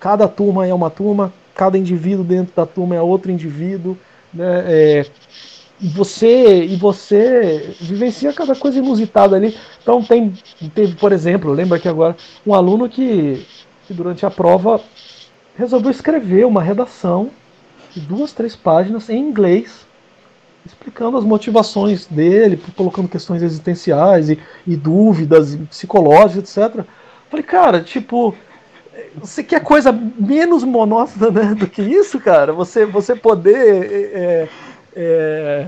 cada 0.00 0.26
turma 0.26 0.66
é 0.66 0.74
uma 0.74 0.90
turma, 0.90 1.32
cada 1.54 1.78
indivíduo 1.78 2.24
dentro 2.24 2.52
da 2.54 2.66
turma 2.66 2.96
é 2.96 3.00
outro 3.00 3.30
indivíduo, 3.30 3.96
né, 4.32 4.64
é, 4.66 5.06
você 5.88 6.64
e 6.64 6.76
você 6.76 7.74
vivencia 7.80 8.32
cada 8.32 8.54
coisa 8.54 8.78
inusitada 8.78 9.36
ali. 9.36 9.56
Então 9.82 10.02
tem 10.02 10.32
teve, 10.74 10.94
por 10.94 11.12
exemplo, 11.12 11.52
lembra 11.52 11.78
que 11.78 11.88
agora 11.88 12.16
um 12.46 12.54
aluno 12.54 12.88
que, 12.88 13.46
que 13.86 13.92
durante 13.92 14.24
a 14.24 14.30
prova 14.30 14.80
resolveu 15.56 15.90
escrever 15.90 16.46
uma 16.46 16.62
redação 16.62 17.30
de 17.92 18.00
duas, 18.00 18.32
três 18.32 18.56
páginas 18.56 19.08
em 19.08 19.18
inglês, 19.18 19.86
explicando 20.66 21.16
as 21.16 21.24
motivações 21.24 22.06
dele, 22.06 22.60
colocando 22.76 23.08
questões 23.08 23.42
existenciais 23.42 24.30
e, 24.30 24.38
e 24.66 24.76
dúvidas 24.76 25.54
psicológicas, 25.68 26.56
etc. 26.56 26.84
Falei, 27.30 27.44
cara, 27.44 27.82
tipo, 27.82 28.34
você 29.16 29.44
quer 29.44 29.60
coisa 29.60 29.92
menos 29.92 30.64
monótona 30.64 31.30
né, 31.30 31.54
do 31.54 31.68
que 31.68 31.82
isso, 31.82 32.18
cara? 32.18 32.52
Você, 32.52 32.86
você 32.86 33.14
poder 33.14 34.10
é, 34.14 34.48
é, 34.94 35.66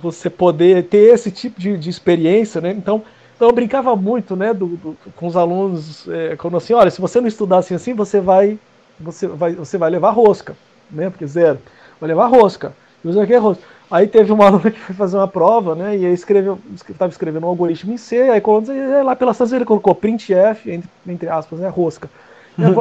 você 0.00 0.28
poder 0.30 0.84
ter 0.84 1.14
esse 1.14 1.30
tipo 1.30 1.60
de, 1.60 1.76
de 1.76 1.90
experiência, 1.90 2.60
né? 2.60 2.70
Então, 2.70 3.02
então 3.36 3.48
eu 3.48 3.54
brincava 3.54 3.96
muito, 3.96 4.36
né, 4.36 4.54
do, 4.54 4.66
do, 4.68 4.96
com 5.16 5.26
os 5.26 5.36
alunos, 5.36 6.08
é, 6.08 6.36
quando 6.36 6.56
assim, 6.56 6.74
olha, 6.74 6.90
se 6.90 7.00
você 7.00 7.20
não 7.20 7.26
estudar 7.26 7.58
assim, 7.58 7.74
assim, 7.74 7.92
você 7.92 8.20
vai, 8.20 8.58
você 9.00 9.26
vai, 9.26 9.52
você 9.54 9.76
vai 9.76 9.90
levar 9.90 10.10
rosca, 10.10 10.56
né? 10.90 11.10
Porque 11.10 11.26
zero, 11.26 11.58
vai 12.00 12.08
levar 12.08 12.26
rosca. 12.26 12.72
E 13.04 13.36
rosca. 13.36 13.64
Aí 13.90 14.06
teve 14.06 14.32
uma 14.32 14.46
aluna 14.48 14.70
que 14.70 14.78
foi 14.78 14.94
fazer 14.94 15.16
uma 15.16 15.26
prova, 15.28 15.74
né? 15.74 15.96
E 15.96 16.06
aí 16.06 16.14
escreveu, 16.14 16.58
estava 16.88 17.10
escrevendo 17.10 17.44
um 17.44 17.48
algoritmo 17.48 17.92
em 17.92 17.96
C, 17.96 18.30
aí 18.30 18.40
quando 18.40 18.72
lá 19.04 19.16
pela 19.16 19.32
estação 19.32 19.56
ele 19.56 19.64
colocou 19.64 19.94
printf, 19.94 20.66
entre, 20.70 20.88
entre 21.06 21.28
aspas, 21.28 21.58
né, 21.58 21.68
rosca. 21.68 22.08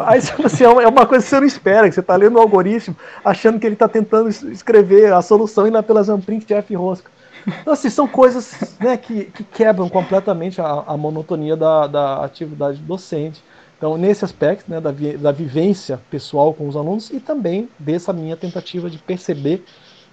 Aí 0.06 0.20
assim, 0.44 0.64
é 0.64 0.88
uma 0.88 1.06
coisa 1.06 1.24
que 1.24 1.30
você 1.30 1.40
não 1.40 1.48
espera, 1.48 1.88
que 1.88 1.96
você 1.96 2.02
está 2.02 2.16
lendo 2.16 2.36
o 2.36 2.42
algoritmo, 2.42 2.96
achando 3.24 3.60
que 3.60 3.66
ele 3.66 3.76
está 3.76 3.88
tentando 3.88 4.30
escrever 4.30 5.14
a 5.14 5.22
solução 5.22 5.68
e 5.68 5.72
na 5.72 5.82
pela 5.82 6.04
print 6.18 6.54
F 6.54 6.76
rosca. 6.76 7.10
Então, 7.48 7.74
assim, 7.74 7.90
são 7.90 8.08
coisas 8.08 8.76
né, 8.80 8.98
que, 8.98 9.26
que 9.26 9.44
quebram 9.44 9.90
completamente 9.90 10.62
a, 10.62 10.84
a 10.86 10.98
monotonia 10.98 11.56
da, 11.56 11.88
da 11.88 12.24
atividade 12.24 12.78
docente. 12.80 13.44
Então, 13.78 13.98
nesse 13.98 14.24
aspecto 14.24 14.70
né, 14.70 14.80
da, 14.80 14.92
vi, 14.92 15.18
da 15.18 15.32
vivência 15.32 16.00
pessoal 16.10 16.54
com 16.54 16.68
os 16.68 16.76
alunos 16.76 17.10
e 17.10 17.20
também 17.20 17.68
dessa 17.80 18.14
minha 18.14 18.38
tentativa 18.38 18.90
de 18.90 19.00
perceber 19.00 19.66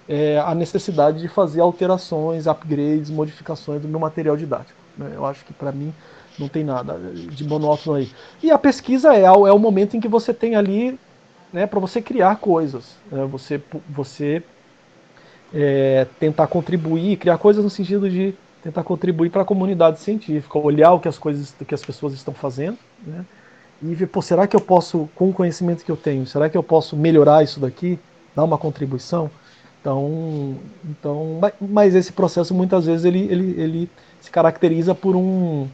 é, 0.07 0.39
a 0.39 0.55
necessidade 0.55 1.21
de 1.21 1.27
fazer 1.27 1.61
alterações, 1.61 2.47
upgrades, 2.47 3.11
modificações 3.11 3.79
do 3.79 3.87
meu 3.87 3.99
material 3.99 4.35
didático. 4.35 4.79
Né? 4.97 5.11
Eu 5.13 5.23
acho 5.23 5.45
que, 5.45 5.53
para 5.53 5.71
mim, 5.71 5.93
não 6.39 6.47
tem 6.47 6.63
nada 6.63 6.97
de 7.13 7.43
monótono 7.43 7.97
aí. 7.97 8.09
E 8.41 8.49
a 8.49 8.57
pesquisa 8.57 9.13
é, 9.13 9.23
é 9.23 9.31
o 9.31 9.59
momento 9.59 9.97
em 9.97 9.99
que 9.99 10.07
você 10.07 10.33
tem 10.33 10.55
ali 10.55 10.97
né, 11.51 11.67
para 11.67 11.79
você 11.79 12.01
criar 12.01 12.37
coisas, 12.37 12.95
né, 13.11 13.25
você, 13.25 13.61
você 13.89 14.41
é, 15.53 16.07
tentar 16.19 16.47
contribuir, 16.47 17.17
criar 17.17 17.37
coisas 17.37 17.63
no 17.63 17.69
sentido 17.69 18.09
de 18.09 18.33
tentar 18.63 18.83
contribuir 18.83 19.29
para 19.29 19.41
a 19.41 19.45
comunidade 19.45 19.99
científica, 19.99 20.59
olhar 20.59 20.93
o 20.93 20.99
que 20.99 21.07
as 21.07 21.17
coisas, 21.17 21.53
que 21.67 21.73
as 21.73 21.83
pessoas 21.83 22.13
estão 22.13 22.33
fazendo, 22.33 22.77
né, 23.05 23.25
e 23.81 23.95
ver, 23.95 24.07
pô, 24.07 24.21
será 24.21 24.45
que 24.45 24.55
eu 24.55 24.61
posso, 24.61 25.09
com 25.15 25.29
o 25.29 25.33
conhecimento 25.33 25.83
que 25.83 25.91
eu 25.91 25.97
tenho, 25.97 26.25
será 26.27 26.49
que 26.49 26.57
eu 26.57 26.63
posso 26.63 26.95
melhorar 26.95 27.43
isso 27.43 27.59
daqui, 27.59 27.97
dar 28.35 28.43
uma 28.43 28.57
contribuição? 28.57 29.31
Então, 29.81 30.57
então 30.83 31.39
mas 31.61 31.95
esse 31.95 32.11
processo 32.11 32.53
muitas 32.53 32.85
vezes 32.85 33.05
ele, 33.05 33.19
ele, 33.31 33.61
ele 33.61 33.89
se 34.19 34.29
caracteriza 34.29 34.93
por 34.93 35.15
um, 35.15 35.69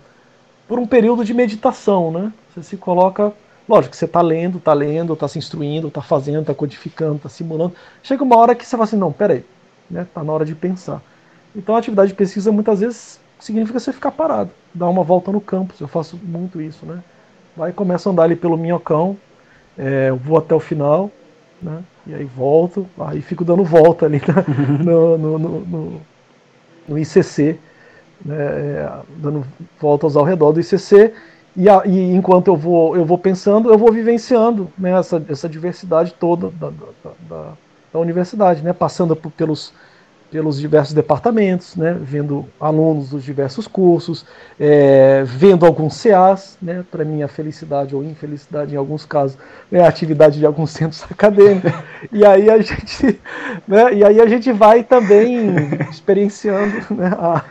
por 0.68 0.80
um 0.80 0.88
período 0.88 1.24
de 1.24 1.34
meditação, 1.34 2.12
né? 2.12 2.34
Você 2.54 2.64
se 2.64 2.78
coloca, 2.78 3.32
lógico, 3.68 3.96
você 3.96 4.06
está 4.06 4.22
lendo, 4.22 4.58
está 4.58 4.74
lendo, 4.74 5.14
está 5.14 5.28
se 5.28 5.38
instruindo, 5.38 5.88
está 5.88 6.02
fazendo, 6.02 6.42
está 6.42 6.54
codificando, 6.54 7.18
está 7.18 7.30
simulando. 7.30 7.76
Chega 8.02 8.24
uma 8.24 8.38
hora 8.38 8.56
que 8.56 8.66
você 8.66 8.72
fala 8.72 8.84
assim, 8.84 8.98
não, 8.98 9.12
peraí, 9.12 9.44
né? 9.90 10.08
Tá 10.14 10.24
na 10.24 10.34
hora 10.34 10.46
de 10.46 10.56
pensar. 10.56 11.02
Então 11.56 11.76
a 11.76 11.80
atividade 11.80 12.10
de 12.10 12.16
pesquisa 12.16 12.52
muitas 12.52 12.80
vezes 12.80 13.20
significa 13.40 13.80
você 13.80 13.94
ficar 13.94 14.12
parado, 14.12 14.52
dar 14.74 14.90
uma 14.90 15.04
volta 15.04 15.32
no 15.32 15.40
campus. 15.40 15.80
Eu 15.80 15.88
faço 15.88 16.20
muito 16.22 16.62
isso, 16.62 16.86
né? 16.86 17.04
Vai 17.56 17.72
começa 17.72 18.10
a 18.10 18.12
andar 18.12 18.24
ali 18.24 18.36
pelo 18.36 18.58
minhocão, 18.58 19.18
é, 19.78 20.12
vou 20.12 20.38
até 20.38 20.54
o 20.54 20.60
final, 20.60 21.12
né? 21.62 21.84
E 22.08 22.14
aí 22.14 22.26
volto, 22.26 22.88
aí 23.00 23.22
fico 23.22 23.44
dando 23.46 23.64
volta 23.64 24.06
ali 24.06 24.22
no, 24.84 25.18
no, 25.18 25.40
no, 25.40 25.60
no, 25.62 26.02
no 26.88 27.00
ICC, 27.00 27.60
né? 28.24 28.36
É, 28.38 28.92
dando 29.18 29.46
voltas 29.80 30.16
ao 30.16 30.24
redor 30.24 30.52
do 30.52 30.60
ICC. 30.60 31.14
E, 31.56 31.70
a, 31.70 31.84
e, 31.86 32.14
enquanto 32.14 32.48
eu 32.48 32.56
vou, 32.58 32.96
eu 32.96 33.06
vou 33.06 33.18
pensando, 33.18 33.72
eu 33.72 33.78
vou 33.78 33.92
vivenciando 33.92 34.70
né, 34.78 34.92
essa, 34.92 35.24
essa 35.30 35.48
diversidade 35.48 36.14
toda 36.20 36.50
da, 36.50 36.70
da, 36.70 37.12
da, 37.30 37.52
da 37.94 38.00
universidade, 38.00 38.62
né, 38.62 38.74
passando 38.74 39.16
por, 39.16 39.32
pelos 39.32 39.74
pelos 40.36 40.60
diversos 40.60 40.94
departamentos, 40.94 41.78
né, 41.78 41.98
vendo 41.98 42.46
alunos 42.60 43.12
dos 43.12 43.24
diversos 43.24 43.70
cursos, 43.70 44.26
é, 44.60 45.24
vendo 45.26 45.66
alguns 45.66 46.04
CAs, 46.04 46.58
né, 46.62 46.84
para 46.92 47.06
minha 47.06 47.26
felicidade 47.26 47.96
ou 47.96 48.04
infelicidade 48.04 48.76
em 48.76 48.78
alguns 48.78 49.06
casos, 49.06 49.38
né, 49.72 49.80
a 49.80 49.88
atividade 49.88 50.38
de 50.38 50.46
alguns 50.46 50.72
centros 50.76 51.02
acadêmicos. 51.10 51.72
E 52.12 52.26
aí 52.26 52.50
a 52.50 52.58
gente, 52.58 53.18
né, 53.66 53.94
e 53.94 54.04
aí 54.04 54.20
a 54.20 54.28
gente 54.28 54.52
vai 54.52 54.84
também 54.84 55.56
experienciando 55.90 56.86
né, 56.94 57.14
a, 57.18 57.42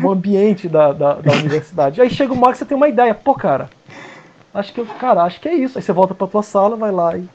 o 0.00 0.08
ambiente 0.08 0.68
da, 0.68 0.92
da, 0.92 1.14
da 1.14 1.32
universidade. 1.32 2.00
Aí 2.00 2.08
chega 2.08 2.32
hora 2.32 2.52
que 2.52 2.58
você 2.58 2.64
tem 2.64 2.76
uma 2.76 2.88
ideia, 2.88 3.16
pô, 3.16 3.34
cara, 3.34 3.68
acho 4.54 4.72
que 4.72 4.84
cara, 4.84 5.24
acho 5.24 5.40
que 5.40 5.48
é 5.48 5.54
isso. 5.54 5.76
Aí 5.76 5.82
você 5.82 5.92
volta 5.92 6.14
para 6.14 6.28
tua 6.28 6.44
sala, 6.44 6.76
vai 6.76 6.92
lá 6.92 7.16
e 7.16 7.28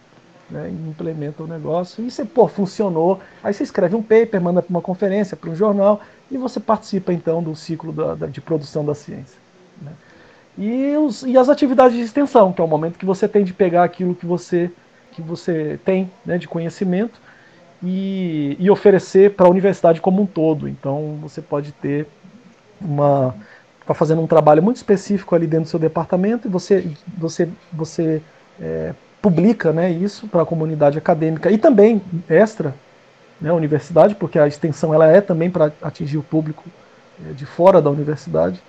né, 0.50 0.70
implementa 0.70 1.44
o 1.44 1.48
negócio 1.48 2.04
e 2.04 2.10
você, 2.10 2.24
pô, 2.24 2.48
funcionou. 2.48 3.20
Aí 3.44 3.54
você 3.54 3.64
escreve 3.64 3.96
um 3.96 4.02
paper, 4.02 4.42
manda 4.42 4.62
para 4.62 4.70
uma 4.70 4.82
conferência, 4.82 5.36
para 5.36 5.50
um 5.50 5.56
jornal 5.56 6.02
e 6.32 6.38
você 6.38 6.60
participa 6.60 7.14
então 7.14 7.44
do 7.44 7.56
ciclo 7.56 7.92
da, 7.92 8.16
da, 8.16 8.28
de 8.28 8.42
produção 8.42 8.86
da 8.86 8.96
ciência. 8.96 9.40
Né? 9.82 9.92
E, 10.58 10.96
os, 10.98 11.24
e 11.24 11.38
as 11.38 11.50
atividades 11.50 11.98
de 11.98 12.04
extensão, 12.04 12.52
que 12.52 12.62
é 12.62 12.64
o 12.64 12.68
momento 12.68 12.98
que 12.98 13.06
você 13.06 13.28
tem 13.28 13.44
de 13.44 13.54
pegar 13.54 13.84
aquilo 13.84 14.16
que 14.16 14.26
você, 14.26 14.72
que 15.12 15.22
você 15.22 15.80
tem 15.86 16.10
né, 16.26 16.38
de 16.38 16.48
conhecimento 16.48 17.20
e, 17.84 18.56
e 18.60 18.70
oferecer 18.70 19.36
para 19.36 19.46
a 19.48 19.50
universidade 19.50 20.02
como 20.02 20.22
um 20.22 20.26
todo. 20.26 20.68
Então 20.68 21.18
você 21.22 21.42
pode 21.42 21.72
ter 21.74 22.08
uma. 22.82 23.36
Está 23.82 23.94
fazendo 23.94 24.22
um 24.22 24.28
trabalho 24.28 24.62
muito 24.62 24.76
específico 24.78 25.34
ali 25.34 25.48
dentro 25.48 25.66
do 25.66 25.70
seu 25.70 25.80
departamento 25.80 26.48
e 26.48 26.52
você, 26.52 26.92
você, 27.18 27.48
você 27.72 28.22
é, 28.60 28.94
publica 29.28 29.74
né, 29.74 29.92
isso 29.92 30.26
para 30.26 30.44
a 30.44 30.46
comunidade 30.46 30.98
acadêmica 30.98 31.52
e 31.52 31.58
também 31.58 32.02
extra 32.30 32.74
né, 33.42 33.52
universidade, 33.52 34.16
porque 34.16 34.40
a 34.40 34.48
extensão 34.48 34.94
ela 34.94 35.06
é 35.06 35.20
também 35.20 35.50
para 35.50 35.70
atingir 35.82 36.18
o 36.18 36.24
público 36.24 36.64
é, 37.28 37.34
de 37.34 37.46
fora 37.46 37.82
da 37.82 37.90
universidade. 37.90 38.62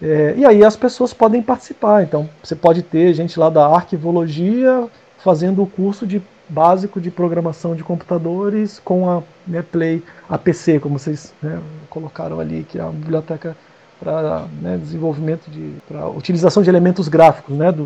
É, 0.00 0.32
e 0.34 0.46
aí 0.46 0.64
as 0.64 0.76
pessoas 0.76 1.12
podem 1.12 1.42
participar. 1.42 2.02
Então 2.02 2.26
você 2.42 2.56
pode 2.56 2.82
ter 2.82 3.12
gente 3.12 3.38
lá 3.38 3.50
da 3.50 3.66
arquivologia 3.66 4.88
fazendo 5.18 5.62
o 5.62 5.66
curso 5.66 6.06
de 6.06 6.22
básico 6.48 6.98
de 6.98 7.10
programação 7.10 7.76
de 7.76 7.84
computadores 7.84 8.80
com 8.82 9.10
a 9.10 9.22
né, 9.46 9.60
Play 9.60 10.02
APC, 10.26 10.80
como 10.80 10.98
vocês 10.98 11.34
né, 11.42 11.60
colocaram 11.90 12.40
ali, 12.40 12.64
que 12.66 12.78
é 12.78 12.82
a 12.82 12.88
biblioteca 12.88 13.54
para 14.00 14.46
né, 14.62 14.78
desenvolvimento 14.78 15.50
de 15.50 15.74
para 15.86 16.08
utilização 16.08 16.62
de 16.62 16.70
elementos 16.70 17.08
gráficos 17.08 17.54
né, 17.54 17.70
do, 17.70 17.84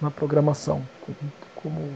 na 0.00 0.10
programação, 0.10 0.82
como, 1.60 1.90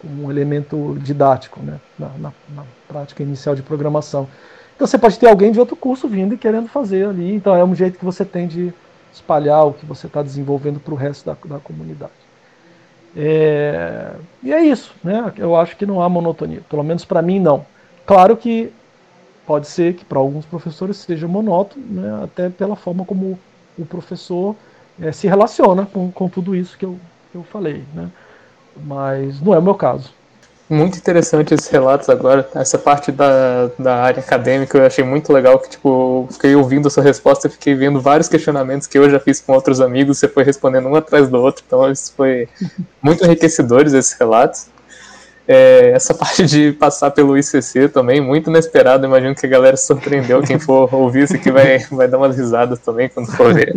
como 0.00 0.24
um 0.24 0.30
elemento 0.30 0.96
didático 1.00 1.60
né, 1.60 1.80
na, 1.98 2.08
na, 2.18 2.32
na, 2.50 2.64
prática 2.88 3.22
inicial 3.22 3.54
de 3.54 3.62
programação. 3.62 4.28
Então 4.74 4.86
você 4.86 4.98
pode 4.98 5.18
ter 5.18 5.28
alguém 5.28 5.52
de 5.52 5.58
outro 5.58 5.76
curso 5.76 6.06
vindo 6.08 6.34
e 6.34 6.38
querendo 6.38 6.68
fazer 6.68 7.08
ali, 7.08 7.34
então 7.34 7.54
é 7.54 7.64
um 7.64 7.74
jeito 7.74 7.98
que 7.98 8.04
você 8.04 8.24
tem 8.24 8.46
de 8.46 8.72
espalhar 9.12 9.66
o 9.66 9.72
que 9.72 9.86
você 9.86 10.06
está 10.06 10.22
desenvolvendo 10.22 10.78
para 10.78 10.92
o 10.92 10.96
resto 10.96 11.24
da, 11.24 11.36
da 11.46 11.58
comunidade. 11.58 12.12
É, 13.16 14.12
e 14.42 14.52
é 14.52 14.62
isso, 14.62 14.94
né? 15.02 15.32
Eu 15.38 15.56
acho 15.56 15.74
que 15.76 15.86
não 15.86 16.02
há 16.02 16.08
monotonia, 16.08 16.60
pelo 16.68 16.84
menos 16.84 17.04
para 17.04 17.22
mim 17.22 17.40
não. 17.40 17.64
Claro 18.04 18.36
que 18.36 18.70
pode 19.46 19.68
ser 19.68 19.94
que 19.94 20.04
para 20.04 20.18
alguns 20.18 20.44
professores 20.44 20.98
seja 20.98 21.26
monótono, 21.26 21.84
né? 21.88 22.24
até 22.24 22.50
pela 22.50 22.76
forma 22.76 23.04
como 23.04 23.38
o 23.78 23.86
professor 23.86 24.54
é, 25.00 25.12
se 25.12 25.26
relaciona 25.26 25.86
com, 25.86 26.10
com 26.10 26.28
tudo 26.28 26.54
isso 26.54 26.76
que 26.76 26.84
eu, 26.84 26.98
eu 27.34 27.42
falei, 27.44 27.84
né? 27.94 28.08
Mas 28.76 29.40
não 29.40 29.54
é 29.54 29.58
o 29.58 29.62
meu 29.62 29.74
caso. 29.74 30.10
Muito 30.68 30.98
interessante 30.98 31.54
esses 31.54 31.68
relatos 31.68 32.08
agora. 32.08 32.48
Essa 32.54 32.76
parte 32.76 33.12
da, 33.12 33.70
da 33.78 34.02
área 34.02 34.18
acadêmica 34.18 34.76
eu 34.76 34.84
achei 34.84 35.04
muito 35.04 35.32
legal, 35.32 35.60
que 35.60 35.70
tipo, 35.70 36.26
fiquei 36.32 36.56
ouvindo 36.56 36.88
a 36.88 36.90
sua 36.90 37.04
resposta 37.04 37.46
e 37.46 37.50
fiquei 37.50 37.74
vendo 37.74 38.00
vários 38.00 38.28
questionamentos 38.28 38.88
que 38.88 38.98
eu 38.98 39.08
já 39.08 39.20
fiz 39.20 39.40
com 39.40 39.52
outros 39.52 39.80
amigos, 39.80 40.18
você 40.18 40.26
foi 40.26 40.42
respondendo 40.42 40.88
um 40.88 40.96
atrás 40.96 41.28
do 41.28 41.40
outro, 41.40 41.62
então 41.64 41.88
isso 41.90 42.12
foi 42.16 42.48
muito 43.00 43.24
enriquecedores 43.24 43.92
esses 43.92 44.18
relatos. 44.18 44.66
É, 45.48 45.90
essa 45.90 46.12
parte 46.12 46.44
de 46.44 46.72
passar 46.72 47.12
pelo 47.12 47.38
ICC 47.38 47.88
também, 47.90 48.20
muito 48.20 48.50
inesperado. 48.50 49.06
Imagino 49.06 49.34
que 49.36 49.46
a 49.46 49.48
galera 49.48 49.76
surpreendeu. 49.76 50.42
Quem 50.42 50.58
for 50.58 50.92
ouvir 50.92 51.22
isso 51.22 51.36
aqui 51.36 51.52
vai, 51.52 51.78
vai 51.92 52.08
dar 52.08 52.18
umas 52.18 52.36
risadas 52.36 52.80
também 52.80 53.08
quando 53.08 53.30
for 53.30 53.54
ver. 53.54 53.72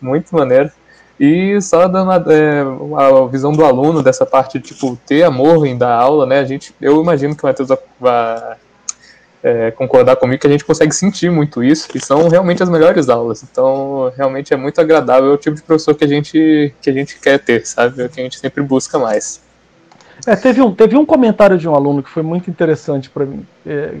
Muito 0.00 0.32
maneiro. 0.32 0.70
E 1.20 1.60
só 1.60 1.86
dando 1.86 2.10
a, 2.10 2.24
é, 2.32 2.62
a, 2.62 3.26
visão 3.26 3.52
do 3.52 3.62
aluno 3.62 4.02
dessa 4.02 4.24
parte 4.24 4.58
de 4.58 4.68
tipo, 4.68 4.98
ter 5.06 5.22
amor 5.22 5.66
em 5.66 5.76
dar 5.76 5.94
aula, 5.94 6.24
né? 6.24 6.38
A 6.38 6.44
gente, 6.44 6.74
eu 6.80 6.98
imagino 7.02 7.36
que 7.36 7.44
o 7.44 7.46
Matheus 7.46 7.68
vai 8.00 8.56
é, 9.42 9.70
concordar 9.70 10.16
comigo 10.16 10.40
que 10.40 10.46
a 10.46 10.50
gente 10.50 10.64
consegue 10.64 10.94
sentir 10.94 11.30
muito 11.30 11.62
isso, 11.62 11.88
e 11.94 12.00
são 12.00 12.26
realmente 12.28 12.62
as 12.62 12.70
melhores 12.70 13.10
aulas. 13.10 13.42
Então, 13.42 14.10
realmente 14.16 14.54
é 14.54 14.56
muito 14.56 14.80
agradável 14.80 15.30
é 15.30 15.34
o 15.34 15.36
tipo 15.36 15.56
de 15.56 15.62
professor 15.62 15.94
que 15.94 16.04
a 16.04 16.08
gente, 16.08 16.74
que 16.80 16.88
a 16.88 16.92
gente 16.92 17.20
quer 17.20 17.38
ter, 17.38 17.66
sabe? 17.66 18.00
É 18.00 18.06
o 18.06 18.08
que 18.08 18.18
a 18.18 18.24
gente 18.24 18.38
sempre 18.38 18.62
busca 18.62 18.98
mais. 18.98 19.42
É, 20.26 20.34
teve, 20.36 20.62
um, 20.62 20.74
teve 20.74 20.96
um 20.96 21.04
comentário 21.04 21.58
de 21.58 21.68
um 21.68 21.74
aluno 21.74 22.02
que 22.02 22.08
foi 22.08 22.22
muito 22.22 22.48
interessante 22.48 23.10
para 23.10 23.26
mim, 23.26 23.46
é, 23.66 23.94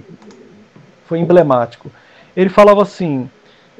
foi 1.06 1.18
emblemático. 1.18 1.90
Ele 2.34 2.48
falava 2.48 2.82
assim: 2.82 3.28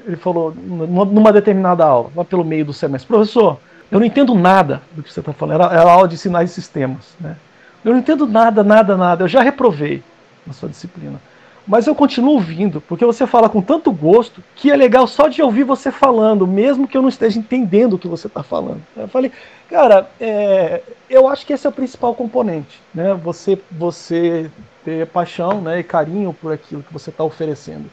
ele 0.06 0.16
falou 0.16 0.54
numa 0.54 1.32
determinada 1.32 1.84
aula, 1.84 2.10
lá 2.14 2.24
pelo 2.24 2.44
meio 2.44 2.64
do 2.64 2.72
semestre, 2.72 3.08
professor, 3.08 3.58
eu 3.90 3.98
não 3.98 4.06
entendo 4.06 4.34
nada 4.34 4.82
do 4.92 5.02
que 5.02 5.12
você 5.12 5.20
está 5.20 5.32
falando. 5.32 5.62
Era, 5.62 5.72
era 5.72 5.90
aula 5.90 6.08
de 6.08 6.16
sinais 6.16 6.50
e 6.50 6.54
sistemas, 6.54 7.14
né? 7.20 7.36
Eu 7.84 7.92
não 7.92 7.98
entendo 7.98 8.26
nada, 8.26 8.62
nada, 8.62 8.96
nada. 8.96 9.24
Eu 9.24 9.28
já 9.28 9.42
reprovei 9.42 10.02
na 10.46 10.52
sua 10.52 10.68
disciplina. 10.68 11.20
Mas 11.66 11.86
eu 11.86 11.94
continuo 11.94 12.34
ouvindo, 12.34 12.80
porque 12.80 13.04
você 13.04 13.26
fala 13.26 13.48
com 13.48 13.60
tanto 13.60 13.92
gosto 13.92 14.42
que 14.56 14.70
é 14.70 14.76
legal 14.76 15.06
só 15.06 15.28
de 15.28 15.42
ouvir 15.42 15.64
você 15.64 15.90
falando, 15.90 16.46
mesmo 16.46 16.88
que 16.88 16.96
eu 16.96 17.02
não 17.02 17.08
esteja 17.08 17.38
entendendo 17.38 17.94
o 17.94 17.98
que 17.98 18.08
você 18.08 18.26
está 18.26 18.42
falando. 18.42 18.82
Eu 18.96 19.08
falei, 19.08 19.30
cara, 19.68 20.10
é, 20.20 20.82
eu 21.08 21.28
acho 21.28 21.46
que 21.46 21.52
esse 21.52 21.66
é 21.66 21.70
o 21.70 21.72
principal 21.72 22.14
componente, 22.14 22.80
né? 22.94 23.14
Você, 23.22 23.58
você 23.70 24.50
ter 24.84 25.06
paixão, 25.08 25.60
né, 25.60 25.80
e 25.80 25.84
carinho 25.84 26.32
por 26.32 26.52
aquilo 26.52 26.82
que 26.82 26.92
você 26.92 27.10
está 27.10 27.22
oferecendo. 27.22 27.90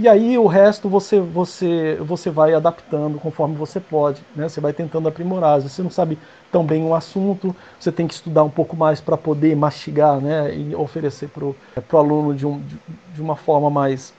E 0.00 0.06
aí 0.06 0.38
o 0.38 0.46
resto 0.46 0.88
você 0.88 1.18
você 1.18 1.96
você 1.96 2.30
vai 2.30 2.54
adaptando 2.54 3.18
conforme 3.18 3.56
você 3.56 3.80
pode, 3.80 4.22
né? 4.34 4.48
Você 4.48 4.60
vai 4.60 4.72
tentando 4.72 5.08
aprimorar. 5.08 5.60
Se 5.60 5.68
você 5.68 5.82
não 5.82 5.90
sabe 5.90 6.16
tão 6.52 6.64
bem 6.64 6.84
um 6.84 6.94
assunto, 6.94 7.54
você 7.80 7.90
tem 7.90 8.06
que 8.06 8.14
estudar 8.14 8.44
um 8.44 8.50
pouco 8.50 8.76
mais 8.76 9.00
para 9.00 9.16
poder 9.16 9.56
mastigar, 9.56 10.20
né? 10.20 10.54
E 10.54 10.72
oferecer 10.72 11.28
para 11.28 11.44
o 11.44 11.56
aluno 11.98 12.32
de, 12.32 12.46
um, 12.46 12.62
de 13.12 13.20
uma 13.20 13.34
forma 13.34 13.68
mais 13.70 14.14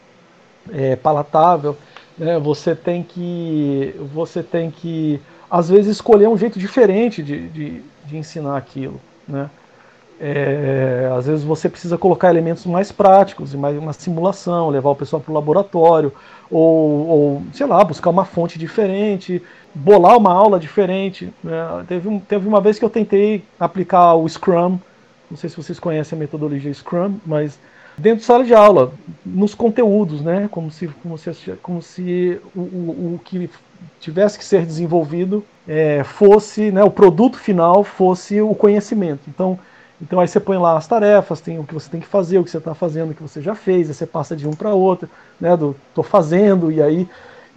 é, 0.70 0.98
palatável. 0.98 1.78
Né? 2.18 2.38
Você 2.40 2.76
tem 2.76 3.02
que 3.02 3.96
você 4.14 4.44
tem 4.44 4.70
que 4.70 5.22
às 5.50 5.70
vezes 5.70 5.96
escolher 5.96 6.28
um 6.28 6.38
jeito 6.38 6.60
diferente 6.60 7.24
de, 7.24 7.48
de, 7.48 7.84
de 8.06 8.18
ensinar 8.18 8.58
aquilo, 8.58 9.00
né? 9.26 9.50
É, 10.22 11.10
às 11.18 11.28
vezes 11.28 11.46
você 11.46 11.70
precisa 11.70 11.98
colocar 11.98 12.30
elementos 12.30 12.66
mais 12.66 12.92
práticos, 12.92 13.56
mais 13.56 13.78
uma 13.78 13.94
simulação, 13.94 14.70
levar 14.70 14.90
o 14.90 14.96
pessoal 14.96 15.22
para 15.22 15.32
o 15.32 15.34
laboratório, 15.34 16.12
ou, 16.52 17.08
ou, 17.08 17.44
sei 17.54 17.66
lá, 17.66 17.84
buscar 17.84 18.10
uma 18.10 18.26
fonte 18.26 18.60
diferente, 18.60 19.42
bolar 19.74 20.18
uma 20.18 20.34
aula 20.34 20.60
diferente. 20.60 21.34
Né? 21.42 21.86
Teve, 21.88 22.10
um, 22.10 22.20
teve 22.20 22.48
uma 22.48 22.60
vez 22.60 22.78
que 22.78 22.84
eu 22.84 22.90
tentei 22.90 23.44
aplicar 23.58 24.16
o 24.16 24.28
Scrum, 24.28 24.78
não 25.32 25.38
sei 25.38 25.50
se 25.50 25.56
vocês 25.56 25.80
conhecem 25.80 26.18
a 26.18 26.20
metodologia 26.20 26.74
Scrum, 26.74 27.16
mas 27.26 27.58
dentro 27.98 28.20
de 28.20 28.26
sala 28.26 28.44
de 28.44 28.54
aula, 28.54 28.92
nos 29.26 29.56
conteúdos, 29.56 30.22
né? 30.22 30.50
como 30.52 30.70
se, 30.70 30.88
como 31.02 31.18
se, 31.18 31.32
como 31.62 31.82
se 31.82 32.42
o, 32.54 32.60
o, 32.60 33.16
o 33.16 33.22
que 33.24 33.50
tivesse 34.00 34.38
que 34.38 34.44
ser 34.46 34.66
desenvolvido 34.66 35.46
é, 35.68 36.04
fosse, 36.04 36.72
né, 36.72 36.84
o 36.84 36.90
produto 36.90 37.38
final 37.38 37.84
fosse 37.84 38.42
o 38.42 38.56
conhecimento. 38.56 39.22
Então, 39.28 39.60
então 40.02 40.20
aí 40.20 40.28
você 40.28 40.40
põe 40.40 40.58
lá 40.58 40.78
as 40.78 40.88
tarefas, 40.88 41.42
tem 41.42 41.60
o 41.60 41.64
que 41.64 41.74
você 41.74 41.90
tem 41.90 42.00
que 42.00 42.08
fazer, 42.08 42.38
o 42.38 42.44
que 42.44 42.50
você 42.50 42.58
está 42.58 42.74
fazendo, 42.74 43.12
o 43.12 43.14
que 43.14 43.22
você 43.22 43.42
já 43.42 43.56
fez, 43.56 43.90
aí 43.90 43.94
você 43.94 44.06
passa 44.06 44.36
de 44.36 44.48
um 44.48 44.52
para 44.52 44.74
outro, 44.74 45.10
né, 45.40 45.56
do 45.56 45.76
tô 45.94 46.04
fazendo, 46.04 46.72
e 46.72 46.82
aí 46.82 47.08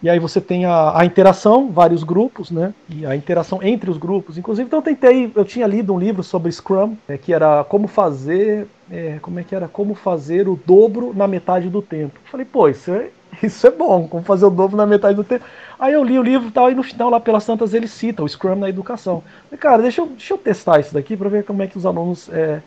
e 0.03 0.11
aí 0.11 0.19
você 0.19 0.41
tem 0.41 0.65
a, 0.65 0.99
a, 0.99 1.05
interação, 1.05 1.71
vários 1.71 2.03
grupos, 2.03 2.51
né? 2.51 2.75
E 2.89 3.07
a 3.07 3.15
interação 3.15 3.63
entre 3.63 3.89
os 3.89 3.97
grupos. 3.97 4.37
Inclusive, 4.37 4.67
então 4.67 4.81
eu 4.81 4.83
tentei, 4.83 5.31
eu 5.33 5.45
tinha 5.45 5.65
lido 5.65 5.95
um 5.95 5.99
livro 5.99 6.25
sobre 6.25 6.51
Scrum, 6.51 6.97
é, 7.07 7.17
que 7.17 7.33
era 7.33 7.63
como 7.63 7.87
fazer, 7.87 8.67
é, 8.91 9.21
como 9.23 9.39
é 9.39 9.45
que 9.45 9.55
era? 9.55 9.69
Como 9.69 9.95
fazer 9.95 10.49
o 10.49 10.59
dobro 10.67 11.15
na 11.15 11.29
metade 11.29 11.69
do 11.69 11.81
tempo. 11.81 12.19
falei, 12.25 12.45
pô, 12.45 12.69
isso 12.69 12.91
é, 12.91 13.11
isso 13.43 13.67
é 13.67 13.71
bom, 13.71 14.07
como 14.09 14.23
fazer 14.23 14.45
o 14.45 14.51
dobro 14.51 14.77
na 14.77 14.87
metade 14.87 15.15
do 15.15 15.25
tempo. 15.25 15.45
Aí 15.79 15.93
eu 15.93 16.05
li 16.05 16.19
o 16.19 16.23
livro 16.23 16.49
e 16.49 16.53
tal, 16.53 16.71
e 16.71 16.75
no 16.75 16.83
final, 16.83 17.11
lá 17.11 17.21
pelas 17.21 17.45
tantas, 17.45 17.75
ele 17.75 17.89
cita 17.89 18.23
o 18.23 18.29
Scrum 18.29 18.57
na 18.57 18.69
educação. 18.69 19.23
Falei, 19.49 19.59
cara, 19.59 19.83
deixa 19.83 20.01
eu, 20.01 20.07
deixa 20.07 20.35
eu 20.35 20.39
testar 20.39 20.81
isso 20.81 20.95
daqui 20.95 21.17
para 21.17 21.29
ver 21.29 21.45
como 21.45 21.63
é 21.63 21.67
que 21.67 21.79
os 21.79 21.87
alunos 21.87 22.29
é, 22.33 22.61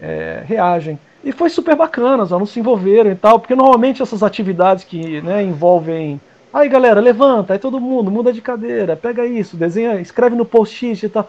é, 0.00 0.42
reagem. 0.46 0.98
E 1.22 1.32
foi 1.32 1.50
super 1.50 1.76
bacana, 1.76 2.22
os 2.22 2.32
alunos 2.32 2.50
se 2.50 2.60
envolveram 2.60 3.10
e 3.10 3.16
tal, 3.16 3.38
porque 3.38 3.54
normalmente 3.54 4.02
essas 4.02 4.22
atividades 4.22 4.84
que 4.84 5.20
né, 5.20 5.42
envolvem 5.42 6.20
Aí 6.52 6.68
galera, 6.68 7.00
levanta, 7.00 7.52
aí 7.52 7.58
todo 7.60 7.80
mundo 7.80 8.10
muda 8.10 8.32
de 8.32 8.42
cadeira, 8.42 8.96
pega 8.96 9.24
isso, 9.24 9.56
desenha, 9.56 10.00
escreve 10.00 10.34
no 10.34 10.44
post-it 10.44 11.06
e 11.06 11.08
tal. 11.08 11.28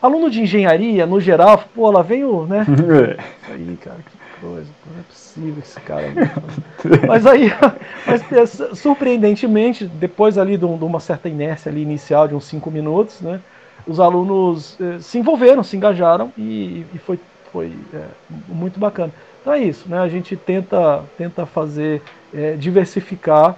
Aluno 0.00 0.30
de 0.30 0.40
engenharia, 0.40 1.04
no 1.06 1.20
geral, 1.20 1.64
pô, 1.74 1.90
lá 1.90 2.02
vem 2.02 2.24
o, 2.24 2.46
né? 2.46 2.64
aí, 3.50 3.76
cara, 3.82 3.96
que 3.98 4.16
coisa, 4.40 4.68
não 4.86 5.00
é 5.00 5.02
possível 5.02 5.62
esse 5.62 5.80
cara. 5.80 6.12
mas 7.06 7.26
aí, 7.26 7.52
mas, 8.06 8.32
é, 8.32 8.74
surpreendentemente, 8.74 9.86
depois 9.86 10.38
ali 10.38 10.56
de, 10.56 10.64
uma 10.64 11.00
certa 11.00 11.28
inércia 11.28 11.70
ali 11.70 11.82
inicial 11.82 12.26
de 12.26 12.34
uns 12.34 12.44
cinco 12.44 12.70
minutos, 12.70 13.20
né? 13.20 13.40
Os 13.86 13.98
alunos 13.98 14.76
eh, 14.80 14.98
se 15.00 15.18
envolveram, 15.18 15.62
se 15.62 15.74
engajaram 15.74 16.30
e, 16.36 16.84
e 16.94 16.98
foi, 16.98 17.18
foi 17.50 17.72
é, 17.94 18.04
muito 18.46 18.78
bacana. 18.78 19.12
Então 19.40 19.52
é 19.52 19.60
isso, 19.60 19.88
né? 19.88 19.98
A 19.98 20.08
gente 20.08 20.36
tenta, 20.36 21.02
tenta 21.16 21.46
fazer, 21.46 22.02
é, 22.32 22.56
diversificar 22.56 23.56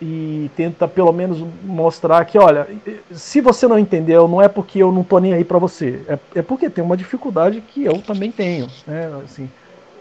e 0.00 0.48
tenta 0.56 0.86
pelo 0.86 1.12
menos 1.12 1.44
mostrar 1.64 2.24
que, 2.24 2.38
olha, 2.38 2.68
se 3.10 3.40
você 3.40 3.66
não 3.66 3.78
entendeu, 3.78 4.28
não 4.28 4.40
é 4.40 4.46
porque 4.46 4.80
eu 4.80 4.92
não 4.92 5.02
tô 5.02 5.18
nem 5.18 5.34
aí 5.34 5.44
para 5.44 5.58
você, 5.58 6.02
é, 6.08 6.18
é 6.36 6.42
porque 6.42 6.70
tem 6.70 6.84
uma 6.84 6.96
dificuldade 6.96 7.60
que 7.60 7.84
eu 7.84 8.00
também 8.00 8.30
tenho, 8.30 8.68
né? 8.86 9.10
Assim, 9.24 9.50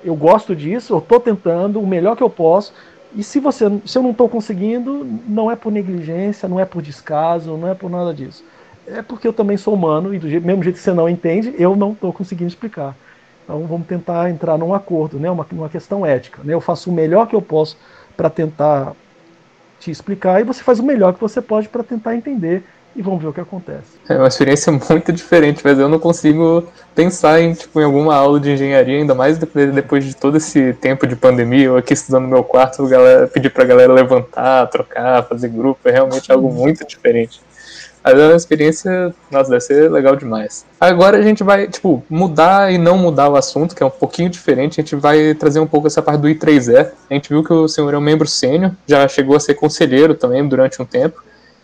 eu 0.08 0.16
gosto 0.16 0.56
disso, 0.56 0.94
eu 0.94 1.02
tô 1.02 1.20
tentando 1.20 1.80
o 1.80 1.88
melhor 1.88 2.16
que 2.16 2.24
eu 2.24 2.30
posso, 2.30 2.74
e 3.16 3.24
se 3.24 3.40
você, 3.40 3.66
se 3.86 3.98
eu 3.98 4.04
não 4.04 4.12
estou 4.12 4.28
conseguindo, 4.28 5.08
não 5.28 5.50
é 5.50 5.56
por 5.56 5.72
negligência, 5.72 6.48
não 6.48 6.60
é 6.60 6.66
por 6.66 6.82
descaso, 6.82 7.58
não 7.58 7.68
é 7.68 7.74
por 7.74 7.90
nada 7.90 8.14
disso. 8.14 8.44
É 8.86 9.02
porque 9.02 9.28
eu 9.28 9.34
também 9.34 9.58
sou 9.58 9.74
humano 9.74 10.14
e 10.14 10.20
do 10.20 10.30
jeito, 10.30 10.46
mesmo 10.46 10.64
jeito 10.64 10.76
que 10.76 10.82
você 10.82 10.94
não 10.94 11.10
entende, 11.10 11.54
eu 11.58 11.76
não 11.76 11.92
estou 11.92 12.14
conseguindo 12.14 12.50
explicar. 12.50 12.96
Então 13.44 13.66
vamos 13.66 13.88
tentar 13.88 14.30
entrar 14.30 14.58
num 14.58 14.74
acordo, 14.74 15.20
né? 15.20 15.32
Uma, 15.32 15.46
uma 15.52 15.70
questão 15.70 16.06
ética. 16.06 16.42
Né? 16.44 16.54
Eu 16.54 16.62
faço 16.62 16.90
o 16.90 16.94
melhor 16.94 17.28
que 17.28 17.36
eu 17.36 17.42
posso 17.42 17.78
para 18.16 18.30
tentar 18.30 18.94
te 19.80 19.90
explicar 19.92 20.42
e 20.42 20.44
você 20.44 20.64
faz 20.64 20.80
o 20.80 20.84
melhor 20.84 21.14
que 21.14 21.22
você 21.22 21.42
pode 21.42 21.70
para 21.70 21.84
tentar 21.84 22.16
entender 22.16 22.64
e 22.98 23.02
vamos 23.02 23.22
ver 23.22 23.28
o 23.28 23.34
que 23.34 23.40
acontece. 23.40 24.00
É 24.10 24.18
uma 24.18 24.28
experiência 24.28 24.72
muito 24.90 25.14
diferente, 25.14 25.62
mas 25.64 25.78
eu 25.78 25.88
não 25.88 26.00
consigo 26.00 26.68
pensar 26.96 27.40
em, 27.40 27.54
tipo, 27.54 27.80
em 27.80 27.84
alguma 27.84 28.16
aula 28.16 28.40
de 28.40 28.52
engenharia, 28.52 28.98
ainda 28.98 29.14
mais 29.14 29.38
depois 29.38 30.04
de 30.04 30.16
todo 30.16 30.38
esse 30.38 30.74
tempo 30.74 31.06
de 31.06 31.16
pandemia, 31.16 31.66
eu 31.66 31.78
aqui 31.78 31.94
estudando 31.94 32.24
no 32.24 32.30
meu 32.30 32.44
quarto, 32.44 32.86
galera, 32.88 33.28
pedir 33.28 33.52
pra 33.52 33.64
galera 33.64 33.94
levantar, 33.94 34.66
trocar, 34.68 35.24
fazer 35.24 35.50
grupo, 35.50 35.88
é 35.88 35.92
realmente 35.92 36.32
algo 36.32 36.52
muito 36.52 36.86
diferente. 36.86 37.40
Mas 38.04 38.18
é 38.18 38.26
uma 38.26 38.36
experiência, 38.36 39.14
nossa, 39.30 39.50
deve 39.50 39.62
ser 39.62 39.92
legal 39.92 40.16
demais. 40.16 40.66
Agora 40.80 41.18
a 41.18 41.22
gente 41.22 41.44
vai, 41.44 41.68
tipo, 41.68 42.02
mudar 42.10 42.72
e 42.72 42.78
não 42.78 42.98
mudar 42.98 43.30
o 43.30 43.36
assunto, 43.36 43.76
que 43.76 43.84
é 43.84 43.86
um 43.86 43.90
pouquinho 43.90 44.30
diferente. 44.30 44.80
A 44.80 44.84
gente 44.84 44.96
vai 44.96 45.34
trazer 45.34 45.60
um 45.60 45.68
pouco 45.68 45.88
essa 45.88 46.02
parte 46.02 46.22
do 46.22 46.28
I3E. 46.30 46.90
A 47.10 47.14
gente 47.14 47.28
viu 47.28 47.44
que 47.44 47.52
o 47.52 47.68
senhor 47.68 47.94
é 47.94 47.98
um 47.98 48.02
membro 48.02 48.26
sênior, 48.26 48.72
já 48.88 49.06
chegou 49.10 49.36
a 49.36 49.40
ser 49.42 49.56
conselheiro 49.56 50.16
também 50.16 50.48
durante 50.48 50.82
um 50.82 50.86
tempo. 50.86 51.22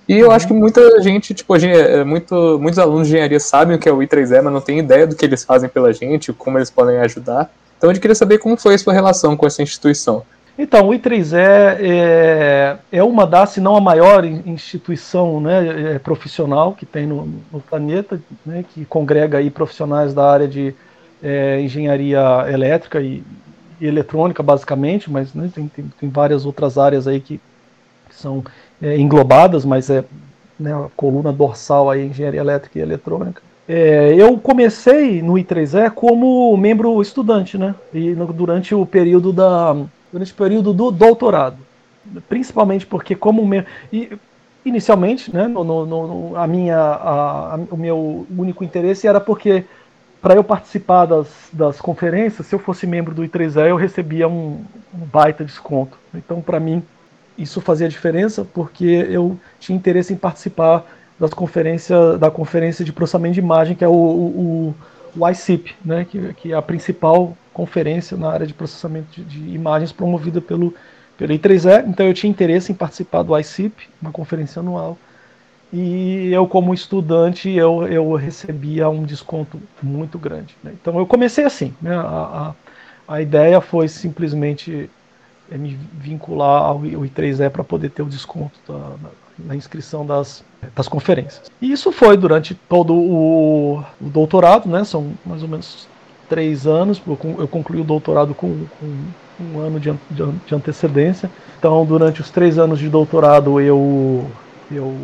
E 0.07 0.19
eu 0.19 0.27
uhum. 0.27 0.33
acho 0.33 0.47
que 0.47 0.53
muita 0.53 1.01
gente, 1.01 1.33
tipo, 1.33 1.55
é, 1.55 2.03
muito, 2.03 2.59
muitos 2.59 2.79
alunos 2.79 3.07
de 3.07 3.13
engenharia 3.13 3.39
sabem 3.39 3.75
o 3.75 3.79
que 3.79 3.87
é 3.87 3.91
o 3.91 3.99
I3E, 3.99 4.41
mas 4.41 4.53
não 4.53 4.61
tem 4.61 4.79
ideia 4.79 5.07
do 5.07 5.15
que 5.15 5.25
eles 5.25 5.43
fazem 5.43 5.69
pela 5.69 5.93
gente, 5.93 6.33
como 6.33 6.57
eles 6.57 6.69
podem 6.69 6.97
ajudar. 6.97 7.49
Então 7.77 7.89
a 7.89 7.93
gente 7.93 8.01
queria 8.01 8.15
saber 8.15 8.37
como 8.37 8.57
foi 8.57 8.75
a 8.75 8.77
sua 8.77 8.93
relação 8.93 9.35
com 9.35 9.45
essa 9.45 9.61
instituição. 9.61 10.23
Então, 10.57 10.89
o 10.89 10.91
I3E 10.91 11.35
é, 11.35 12.77
é 12.91 13.03
uma 13.03 13.25
das, 13.25 13.51
se 13.51 13.61
não 13.61 13.75
a 13.75 13.81
maior 13.81 14.23
instituição 14.23 15.41
né, 15.41 15.95
é, 15.95 15.99
profissional 15.99 16.73
que 16.73 16.85
tem 16.85 17.07
no, 17.07 17.27
no 17.51 17.59
planeta, 17.59 18.21
né, 18.45 18.63
que 18.71 18.85
congrega 18.85 19.39
aí 19.39 19.49
profissionais 19.49 20.13
da 20.13 20.29
área 20.29 20.47
de 20.47 20.75
é, 21.23 21.59
engenharia 21.59 22.21
elétrica 22.51 23.01
e, 23.01 23.23
e, 23.81 23.87
eletrônica, 23.87 24.43
basicamente, 24.43 25.09
mas 25.09 25.33
né, 25.33 25.49
tem, 25.53 25.67
tem, 25.67 25.91
tem, 25.99 26.09
várias 26.09 26.45
outras 26.45 26.77
áreas 26.77 27.07
aí 27.07 27.19
que, 27.19 27.39
que 28.07 28.15
são 28.15 28.43
é, 28.83 28.97
englobadas, 28.97 29.63
mas 29.63 29.89
é 29.89 30.03
né, 30.59 30.73
a 30.73 30.87
coluna 30.95 31.31
dorsal 31.31 31.89
aí, 31.89 32.05
engenharia 32.05 32.41
elétrica 32.41 32.77
e 32.77 32.81
eletrônica. 32.81 33.41
É, 33.67 34.13
eu 34.15 34.37
comecei 34.37 35.21
no 35.21 35.33
I3E 35.33 35.89
como 35.91 36.55
membro 36.57 37.01
estudante, 37.01 37.57
né? 37.57 37.73
E 37.93 38.09
no, 38.09 38.31
durante 38.33 38.75
o 38.75 38.85
período 38.85 39.31
da 39.31 39.75
durante 40.11 40.31
o 40.31 40.35
período 40.35 40.73
do 40.73 40.91
doutorado. 40.91 41.57
Principalmente 42.29 42.85
porque, 42.85 43.15
como 43.15 43.45
me... 43.45 43.65
e, 43.91 44.11
inicialmente, 44.63 45.33
né, 45.33 45.47
no, 45.47 45.63
no, 45.63 45.85
no, 45.85 46.37
a 46.37 46.45
minha, 46.45 46.77
a, 46.77 47.55
a, 47.55 47.59
o 47.71 47.77
meu 47.77 48.27
único 48.37 48.63
interesse 48.63 49.07
era 49.07 49.19
porque, 49.19 49.63
para 50.21 50.35
eu 50.35 50.43
participar 50.43 51.05
das, 51.05 51.27
das 51.51 51.81
conferências, 51.81 52.45
se 52.45 52.53
eu 52.53 52.59
fosse 52.59 52.85
membro 52.85 53.15
do 53.15 53.23
I3E, 53.23 53.67
eu 53.67 53.75
recebia 53.75 54.27
um, 54.27 54.63
um 54.93 55.05
baita 55.11 55.43
desconto. 55.43 55.97
Então, 56.13 56.41
para 56.41 56.59
mim, 56.59 56.83
isso 57.37 57.61
fazia 57.61 57.87
diferença 57.89 58.45
porque 58.45 58.85
eu 58.85 59.37
tinha 59.59 59.75
interesse 59.75 60.13
em 60.13 60.17
participar 60.17 60.85
das 61.19 61.33
conferências 61.33 62.19
da 62.19 62.29
conferência 62.29 62.83
de 62.83 62.91
processamento 62.91 63.35
de 63.35 63.39
imagem, 63.39 63.75
que 63.75 63.83
é 63.83 63.87
o, 63.87 63.91
o, 63.91 64.75
o 65.15 65.29
ICIP, 65.29 65.75
né, 65.83 66.05
que, 66.09 66.33
que 66.33 66.51
é 66.51 66.55
a 66.55 66.61
principal 66.61 67.37
conferência 67.53 68.17
na 68.17 68.29
área 68.31 68.47
de 68.47 68.53
processamento 68.53 69.07
de, 69.11 69.23
de 69.23 69.55
imagens 69.55 69.91
promovida 69.91 70.41
pelo, 70.41 70.73
pelo 71.17 71.33
I3E, 71.33 71.87
então 71.87 72.05
eu 72.05 72.13
tinha 72.13 72.29
interesse 72.29 72.71
em 72.71 72.75
participar 72.75 73.23
do 73.23 73.37
ICIP, 73.37 73.89
uma 74.01 74.11
conferência 74.11 74.59
anual, 74.59 74.97
e 75.71 76.31
eu 76.31 76.47
como 76.47 76.73
estudante 76.73 77.49
eu, 77.49 77.87
eu 77.87 78.13
recebia 78.13 78.89
um 78.89 79.03
desconto 79.03 79.59
muito 79.81 80.19
grande. 80.19 80.55
Né? 80.63 80.73
Então 80.79 80.97
eu 80.99 81.05
comecei 81.05 81.45
assim, 81.45 81.73
né? 81.81 81.95
a, 81.95 82.53
a, 83.07 83.15
a 83.15 83.21
ideia 83.21 83.59
foi 83.61 83.87
simplesmente 83.87 84.89
é, 85.51 85.57
me 85.57 85.77
vincular 85.93 86.63
ao 86.63 86.81
I3E 86.81 87.49
para 87.49 87.63
poder 87.63 87.89
ter 87.89 88.01
o 88.01 88.05
desconto 88.05 88.59
da, 88.67 88.91
na 89.37 89.55
inscrição 89.55 90.05
das, 90.05 90.43
das 90.75 90.87
conferências. 90.87 91.51
E 91.61 91.71
isso 91.71 91.91
foi 91.91 92.17
durante 92.17 92.53
todo 92.53 92.93
o, 92.93 93.83
o 94.01 94.09
doutorado, 94.09 94.69
né? 94.69 94.83
São 94.83 95.13
mais 95.25 95.41
ou 95.41 95.49
menos 95.49 95.87
três 96.29 96.65
anos, 96.65 97.01
eu 97.37 97.47
concluí 97.47 97.81
o 97.81 97.83
doutorado 97.83 98.33
com, 98.33 98.65
com 98.79 98.87
um 99.39 99.59
ano 99.59 99.79
de, 99.79 99.91
de, 100.09 100.31
de, 100.47 100.55
antecedência. 100.55 101.29
Então, 101.59 101.85
durante 101.85 102.21
os 102.21 102.29
três 102.29 102.57
anos 102.57 102.79
de 102.79 102.89
doutorado, 102.89 103.59
eu, 103.59 104.25
eu, 104.71 104.95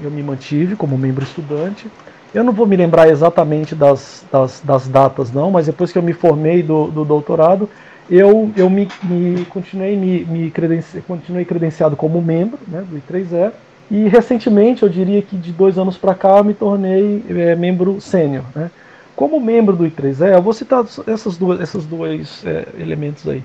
eu 0.00 0.10
me 0.10 0.22
mantive 0.22 0.76
como 0.76 0.96
membro 0.96 1.24
estudante. 1.24 1.90
Eu 2.34 2.44
não 2.44 2.52
vou 2.52 2.66
me 2.66 2.76
lembrar 2.76 3.08
exatamente 3.08 3.74
das, 3.74 4.24
das, 4.30 4.60
das 4.60 4.86
datas, 4.88 5.32
não, 5.32 5.50
mas 5.50 5.66
depois 5.66 5.90
que 5.90 5.98
eu 5.98 6.02
me 6.02 6.12
formei 6.12 6.62
do, 6.62 6.88
do 6.88 7.04
doutorado, 7.04 7.68
eu, 8.10 8.50
eu 8.56 8.70
me, 8.70 8.88
me 9.02 9.44
continuei, 9.46 9.94
me, 9.94 10.24
me 10.24 10.50
credenci, 10.50 11.02
continuei 11.02 11.44
credenciado 11.44 11.94
como 11.96 12.22
membro 12.22 12.58
né, 12.66 12.82
do 12.88 12.96
I3E. 12.96 13.52
E 13.90 14.08
recentemente, 14.08 14.82
eu 14.82 14.88
diria 14.88 15.22
que 15.22 15.36
de 15.36 15.52
dois 15.52 15.78
anos 15.78 15.96
para 15.96 16.14
cá, 16.14 16.38
eu 16.38 16.44
me 16.44 16.54
tornei 16.54 17.24
é, 17.28 17.54
membro 17.54 18.00
sênior. 18.00 18.44
Né? 18.54 18.70
Como 19.14 19.40
membro 19.40 19.76
do 19.76 19.84
I3E, 19.84 20.32
eu 20.32 20.42
vou 20.42 20.52
citar 20.52 20.84
essas 21.06 21.36
duas, 21.36 21.60
esses 21.60 21.84
dois 21.84 22.42
é, 22.46 22.66
elementos 22.78 23.28
aí, 23.28 23.42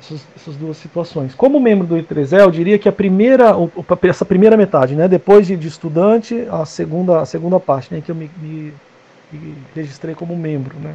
essas, 0.00 0.26
essas, 0.36 0.56
duas 0.56 0.76
situações. 0.76 1.34
Como 1.34 1.58
membro 1.58 1.86
do 1.86 1.96
I3E, 1.96 2.38
eu 2.38 2.50
diria 2.50 2.78
que 2.78 2.88
a 2.88 2.92
primeira, 2.92 3.54
essa 4.08 4.24
primeira 4.24 4.56
metade, 4.56 4.94
né, 4.94 5.08
depois 5.08 5.46
de, 5.46 5.56
de 5.56 5.66
estudante, 5.66 6.46
a 6.50 6.64
segunda, 6.64 7.20
a 7.20 7.26
segunda 7.26 7.58
parte, 7.58 7.94
né, 7.94 8.00
que 8.04 8.10
eu 8.10 8.14
me, 8.14 8.30
me, 8.40 8.72
me 9.32 9.54
registrei 9.74 10.14
como 10.14 10.36
membro, 10.36 10.76
né, 10.78 10.94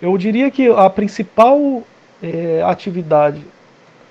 eu 0.00 0.16
diria 0.16 0.50
que 0.50 0.68
a 0.68 0.88
principal 0.88 1.84
é, 2.22 2.62
atividade 2.62 3.44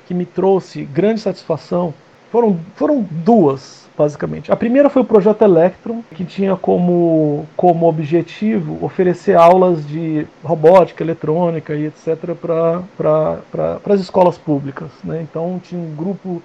que 0.07 0.13
me 0.13 0.25
trouxe 0.25 0.83
grande 0.83 1.21
satisfação 1.21 1.93
foram, 2.31 2.59
foram 2.75 3.05
duas 3.09 3.79
basicamente. 3.99 4.49
A 4.49 4.55
primeira 4.55 4.89
foi 4.89 5.01
o 5.01 5.05
projeto 5.05 5.41
Electron, 5.41 6.01
que 6.15 6.23
tinha 6.23 6.55
como, 6.55 7.45
como 7.57 7.85
objetivo 7.85 8.77
oferecer 8.81 9.35
aulas 9.35 9.85
de 9.85 10.25
robótica, 10.41 11.03
eletrônica 11.03 11.75
e 11.75 11.87
etc. 11.87 12.33
para 12.33 13.81
as 13.93 13.99
escolas 13.99 14.37
públicas. 14.37 14.89
Né? 15.03 15.21
Então 15.21 15.59
tinha 15.61 15.81
um 15.81 15.93
grupo 15.93 16.41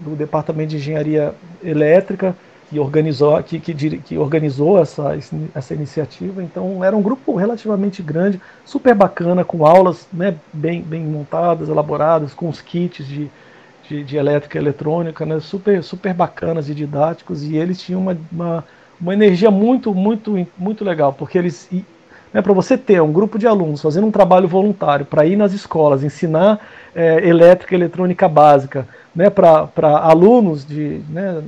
do 0.00 0.16
Departamento 0.16 0.70
de 0.70 0.76
Engenharia 0.78 1.32
Elétrica 1.62 2.34
que 2.68 2.78
organizou, 2.78 3.42
que, 3.42 3.58
que, 3.58 3.74
que, 3.98 4.18
organizou 4.18 4.78
essa, 4.78 5.16
essa 5.54 5.74
iniciativa. 5.74 6.42
Então 6.42 6.84
era 6.84 6.96
um 6.96 7.02
grupo 7.02 7.34
relativamente 7.34 8.02
grande, 8.02 8.40
super 8.64 8.94
bacana, 8.94 9.44
com 9.44 9.64
aulas 9.64 10.06
né, 10.12 10.34
bem, 10.52 10.82
bem 10.82 11.02
montadas, 11.02 11.68
elaboradas, 11.68 12.34
com 12.34 12.48
os 12.48 12.60
kits 12.60 13.06
de, 13.06 13.30
de, 13.88 14.04
de 14.04 14.16
elétrica 14.16 14.58
e 14.58 14.60
eletrônica, 14.60 15.24
né, 15.24 15.40
super, 15.40 15.82
super 15.82 16.12
bacanas 16.12 16.68
e 16.68 16.74
didáticos. 16.74 17.42
E 17.42 17.56
eles 17.56 17.80
tinham 17.80 18.02
uma, 18.02 18.16
uma, 18.30 18.64
uma 19.00 19.14
energia 19.14 19.50
muito, 19.50 19.94
muito, 19.94 20.46
muito 20.58 20.84
legal, 20.84 21.12
porque 21.12 21.38
eles 21.38 21.68
né, 22.32 22.42
para 22.42 22.52
você 22.52 22.76
ter 22.76 23.00
um 23.00 23.10
grupo 23.10 23.38
de 23.38 23.46
alunos 23.46 23.80
fazendo 23.80 24.06
um 24.06 24.10
trabalho 24.10 24.46
voluntário 24.46 25.06
para 25.06 25.24
ir 25.24 25.36
nas 25.36 25.54
escolas, 25.54 26.04
ensinar 26.04 26.60
é, 26.94 27.26
elétrica 27.26 27.74
e 27.74 27.78
eletrônica 27.78 28.28
básica 28.28 28.86
né, 29.14 29.30
para 29.30 29.70
alunos 29.80 30.66
de, 30.66 31.00
né, 31.08 31.42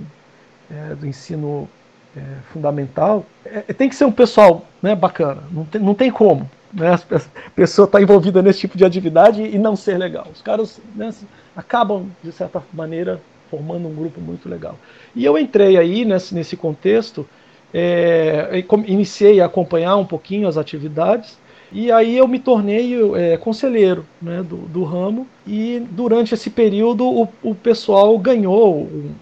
é, 0.71 0.95
do 0.95 1.07
ensino 1.07 1.69
é, 2.17 2.21
fundamental, 2.53 3.25
é, 3.45 3.73
tem 3.73 3.89
que 3.89 3.95
ser 3.95 4.05
um 4.05 4.13
pessoal 4.13 4.65
né, 4.83 4.95
bacana, 4.95 5.43
não 5.51 5.65
tem, 5.65 5.81
não 5.81 5.95
tem 5.95 6.11
como. 6.11 6.49
Né, 6.73 6.95
a 6.95 7.51
pessoa 7.55 7.87
está 7.87 8.01
envolvida 8.01 8.43
nesse 8.43 8.61
tipo 8.61 8.79
de 8.79 8.85
atividade 8.85 9.43
e 9.43 9.59
não 9.59 9.75
ser 9.75 9.99
legal. 9.99 10.27
Os 10.33 10.41
caras 10.41 10.81
né, 10.95 11.13
acabam, 11.57 12.09
de 12.23 12.33
certa 12.33 12.63
maneira, 12.73 13.21
formando 13.51 13.89
um 13.89 13.95
grupo 13.95 14.21
muito 14.21 14.49
legal. 14.49 14.77
E 15.15 15.25
eu 15.25 15.37
entrei 15.37 15.77
aí 15.77 16.05
nesse, 16.05 16.35
nesse 16.35 16.57
contexto, 16.57 17.27
é, 17.75 18.65
iniciei 18.87 19.41
a 19.41 19.47
acompanhar 19.47 19.97
um 19.97 20.05
pouquinho 20.05 20.49
as 20.49 20.57
atividades, 20.57 21.39
e 21.73 21.91
aí 21.93 22.17
eu 22.17 22.27
me 22.27 22.39
tornei 22.39 22.97
é, 23.15 23.37
conselheiro 23.37 24.05
né, 24.21 24.43
do, 24.43 24.57
do, 24.57 24.83
ramo, 24.83 25.27
e 25.47 25.85
durante 25.91 26.35
esse 26.35 26.51
período 26.51 27.07
o, 27.07 27.29
o 27.43 27.55
pessoal 27.55 28.17
ganhou 28.19 28.83
um, 28.83 29.13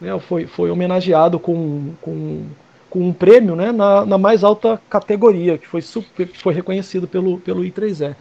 né, 0.00 0.18
foi, 0.20 0.46
foi 0.46 0.70
homenageado 0.70 1.38
com, 1.38 1.92
com, 2.00 2.42
com 2.90 3.08
um 3.08 3.12
prêmio 3.12 3.56
né, 3.56 3.72
na, 3.72 4.04
na 4.04 4.18
mais 4.18 4.44
alta 4.44 4.80
categoria, 4.88 5.58
que 5.58 5.66
foi, 5.66 5.82
super, 5.82 6.28
foi 6.28 6.54
reconhecido 6.54 7.08
pelo, 7.08 7.38
pelo 7.38 7.62
I3E. 7.62 8.14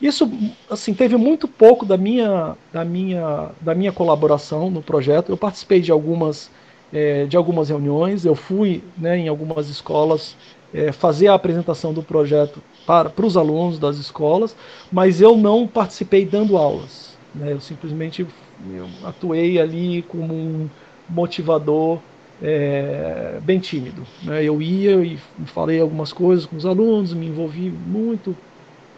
Isso 0.00 0.30
assim 0.70 0.94
teve 0.94 1.16
muito 1.16 1.46
pouco 1.46 1.84
da 1.84 1.96
minha, 1.96 2.56
da 2.72 2.84
minha, 2.84 3.50
da 3.60 3.74
minha 3.74 3.92
colaboração 3.92 4.70
no 4.70 4.80
projeto. 4.80 5.30
Eu 5.30 5.36
participei 5.36 5.80
de 5.80 5.92
algumas, 5.92 6.50
é, 6.92 7.26
de 7.26 7.36
algumas 7.36 7.68
reuniões, 7.68 8.24
eu 8.24 8.34
fui 8.34 8.82
né, 8.96 9.18
em 9.18 9.28
algumas 9.28 9.68
escolas 9.68 10.36
é, 10.72 10.90
fazer 10.90 11.28
a 11.28 11.34
apresentação 11.34 11.92
do 11.92 12.02
projeto 12.02 12.62
para, 12.86 13.10
para 13.10 13.26
os 13.26 13.36
alunos 13.36 13.78
das 13.78 13.96
escolas, 13.96 14.56
mas 14.90 15.20
eu 15.20 15.36
não 15.36 15.66
participei 15.66 16.24
dando 16.24 16.56
aulas. 16.56 17.18
Né, 17.34 17.52
eu 17.52 17.60
simplesmente 17.60 18.26
eu 18.72 18.88
atuei 19.04 19.58
ali 19.60 20.02
como 20.02 20.34
um, 20.34 20.70
motivador 21.10 21.98
é, 22.42 23.38
bem 23.42 23.58
tímido. 23.58 24.06
Né? 24.22 24.42
Eu 24.44 24.60
ia 24.62 25.02
e 25.04 25.18
falei 25.46 25.80
algumas 25.80 26.12
coisas 26.12 26.46
com 26.46 26.56
os 26.56 26.64
alunos, 26.64 27.12
me 27.12 27.26
envolvi 27.26 27.70
muito 27.70 28.36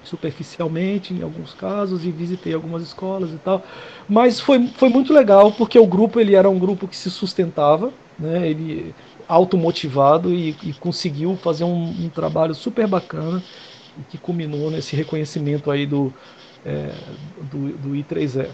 superficialmente 0.04 1.14
em 1.14 1.22
alguns 1.22 1.54
casos 1.54 2.04
e 2.04 2.10
visitei 2.10 2.52
algumas 2.52 2.82
escolas 2.82 3.30
e 3.30 3.36
tal. 3.36 3.62
Mas 4.08 4.40
foi, 4.40 4.66
foi 4.68 4.88
muito 4.88 5.12
legal 5.12 5.52
porque 5.52 5.78
o 5.78 5.86
grupo 5.86 6.20
ele 6.20 6.34
era 6.34 6.50
um 6.50 6.58
grupo 6.58 6.88
que 6.88 6.96
se 6.96 7.10
sustentava, 7.10 7.92
né? 8.18 8.48
ele 8.48 8.94
automotivado 9.28 10.32
e, 10.34 10.56
e 10.62 10.72
conseguiu 10.74 11.36
fazer 11.36 11.64
um, 11.64 11.84
um, 11.84 12.08
trabalho 12.08 12.54
super 12.54 12.86
bacana 12.86 13.42
que 14.10 14.18
culminou 14.18 14.70
nesse 14.70 14.96
reconhecimento 14.96 15.70
aí 15.70 15.86
do, 15.86 16.12
é, 16.64 16.92
do, 17.50 17.70
do 17.78 17.90
I3E. 17.90 18.48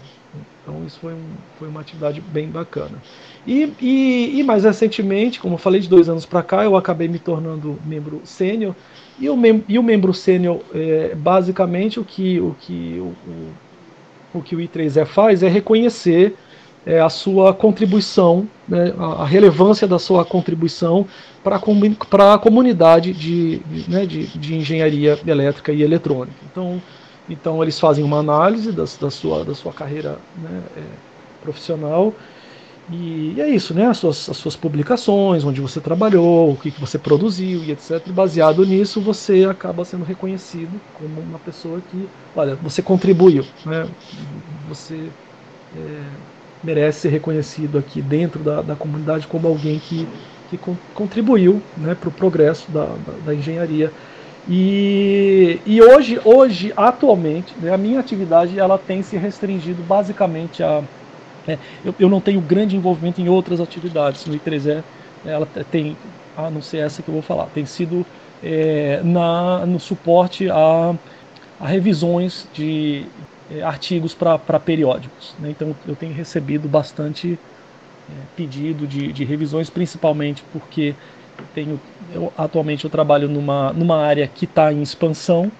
Então 0.61 0.83
isso 0.85 0.99
foi, 0.99 1.13
um, 1.13 1.23
foi 1.57 1.67
uma 1.67 1.81
atividade 1.81 2.21
bem 2.21 2.47
bacana. 2.47 3.01
E, 3.45 3.73
e, 3.81 4.39
e, 4.39 4.43
mais 4.43 4.63
recentemente, 4.63 5.39
como 5.39 5.55
eu 5.55 5.57
falei, 5.57 5.81
de 5.81 5.89
dois 5.89 6.07
anos 6.09 6.25
para 6.25 6.43
cá, 6.43 6.63
eu 6.63 6.75
acabei 6.75 7.07
me 7.07 7.19
tornando 7.19 7.79
membro 7.85 8.21
sênior. 8.23 8.75
E 9.19 9.29
o, 9.29 9.35
mem 9.35 9.63
e 9.67 9.79
o 9.79 9.83
membro 9.83 10.13
sênior, 10.13 10.61
é, 10.73 11.15
basicamente, 11.15 11.99
o 11.99 12.03
que 12.03 12.39
o, 12.39 12.55
que 12.59 12.97
o, 12.99 13.15
o, 13.29 14.39
o 14.39 14.41
que 14.41 14.55
o 14.55 14.59
I3E 14.59 15.05
faz 15.05 15.41
é 15.41 15.49
reconhecer 15.49 16.35
é, 16.85 16.99
a 16.99 17.09
sua 17.09 17.53
contribuição, 17.53 18.47
né, 18.67 18.93
a, 18.97 19.23
a, 19.23 19.25
relevância 19.25 19.87
da 19.87 19.99
sua 19.99 20.23
contribuição 20.23 21.05
para 21.43 21.57
a 22.33 22.37
comunidade 22.37 23.13
de, 23.13 23.59
de, 23.59 23.89
né, 23.89 24.05
de, 24.05 24.27
de 24.27 24.55
engenharia 24.55 25.19
elétrica 25.25 25.73
e 25.73 25.81
eletrônica. 25.81 26.37
Então, 26.49 26.81
então 27.29 27.61
eles 27.61 27.79
fazem 27.79 28.03
uma 28.03 28.19
análise 28.19 28.71
da, 28.71 28.83
da, 28.99 29.11
sua, 29.11 29.45
da 29.45 29.53
sua 29.55 29.73
carreira 29.73 30.17
né, 30.35 30.63
é, 30.77 30.83
profissional 31.41 32.13
e, 32.91 33.33
e, 33.35 33.41
é 33.41 33.47
isso, 33.49 33.73
né? 33.73 33.85
As 33.85 33.97
suas, 33.97 34.29
as 34.29 34.37
suas 34.37 34.55
publicações, 34.55 35.43
onde 35.43 35.61
você 35.61 35.79
trabalhou, 35.79 36.53
o 36.53 36.57
que, 36.57 36.71
que 36.71 36.79
você 36.81 36.97
produziu 36.97 37.63
e 37.63 37.71
etc. 37.71 38.07
E 38.07 38.11
baseado 38.11 38.65
nisso, 38.65 39.01
você 39.01 39.45
acaba 39.45 39.85
sendo 39.85 40.03
reconhecido 40.03 40.81
como 40.91 41.21
uma 41.21 41.39
pessoa 41.39 41.81
que, 41.81 42.11
olha, 42.35 42.55
você 42.55 42.81
contribuiu, 42.81 43.53
né? 43.63 43.87
Você 44.67 45.13
é, 45.75 46.17
merece 46.63 47.01
ser 47.01 47.09
reconhecido 47.09 47.77
aqui 47.77 48.01
dentro 48.01 48.43
da, 48.43 48.61
da 48.63 48.75
comunidade 48.75 49.27
como 49.27 49.47
alguém 49.47 49.79
que, 49.79 50.11
que 50.47 50.57
contribuiu 50.93 51.69
né, 51.77 51.93
para 51.95 52.09
o 52.09 52.11
progresso 52.11 52.71
da, 52.71 52.97
da, 52.97 53.13
da 53.19 53.35
engenharia 53.35 53.95
e, 54.47 55.59
e 55.65 55.81
hoje, 55.81 56.19
hoje, 56.23 56.73
atualmente, 56.75 57.53
né, 57.59 57.73
a 57.73 57.77
minha 57.77 57.99
atividade 57.99 58.57
ela 58.59 58.77
tem 58.77 59.01
se 59.03 59.17
restringido 59.17 59.83
basicamente 59.83 60.63
a. 60.63 60.83
É, 61.47 61.57
eu, 61.83 61.95
eu, 61.99 62.09
não 62.09 62.21
tenho 62.21 62.41
grande 62.41 62.75
envolvimento 62.75 63.21
em 63.21 63.29
outras 63.29 63.59
atividades. 63.59 64.25
No 64.25 64.35
I3E, 64.35 64.83
ela 65.25 65.47
tem, 65.71 65.97
a 66.35 66.49
não 66.49 66.61
ser 66.61 66.77
essa 66.77 67.01
que 67.01 67.09
eu 67.09 67.13
vou 67.13 67.21
falar, 67.21 67.47
tem 67.47 67.65
sido 67.65 68.05
é, 68.41 69.01
na, 69.03 69.65
no 69.65 69.79
suporte 69.79 70.49
a, 70.49 70.95
a 71.59 71.67
revisões 71.67 72.47
de 72.53 73.05
é, 73.49 73.61
artigos 73.61 74.13
para 74.13 74.59
periódicos. 74.59 75.35
Né? 75.39 75.51
Então, 75.51 75.75
eu 75.87 75.95
tenho 75.95 76.13
recebido 76.13 76.67
bastante 76.67 77.39
é, 78.09 78.13
pedido 78.35 78.87
de, 78.87 79.11
de 79.11 79.23
revisões, 79.23 79.69
principalmente 79.69 80.43
porque 80.51 80.95
tenho, 81.53 81.79
eu, 82.13 82.31
atualmente 82.37 82.85
eu 82.85 82.89
trabalho 82.89 83.27
numa, 83.27 83.73
numa 83.73 83.97
área 83.97 84.27
que 84.27 84.45
está 84.45 84.71
em 84.71 84.81
expansão, 84.81 85.51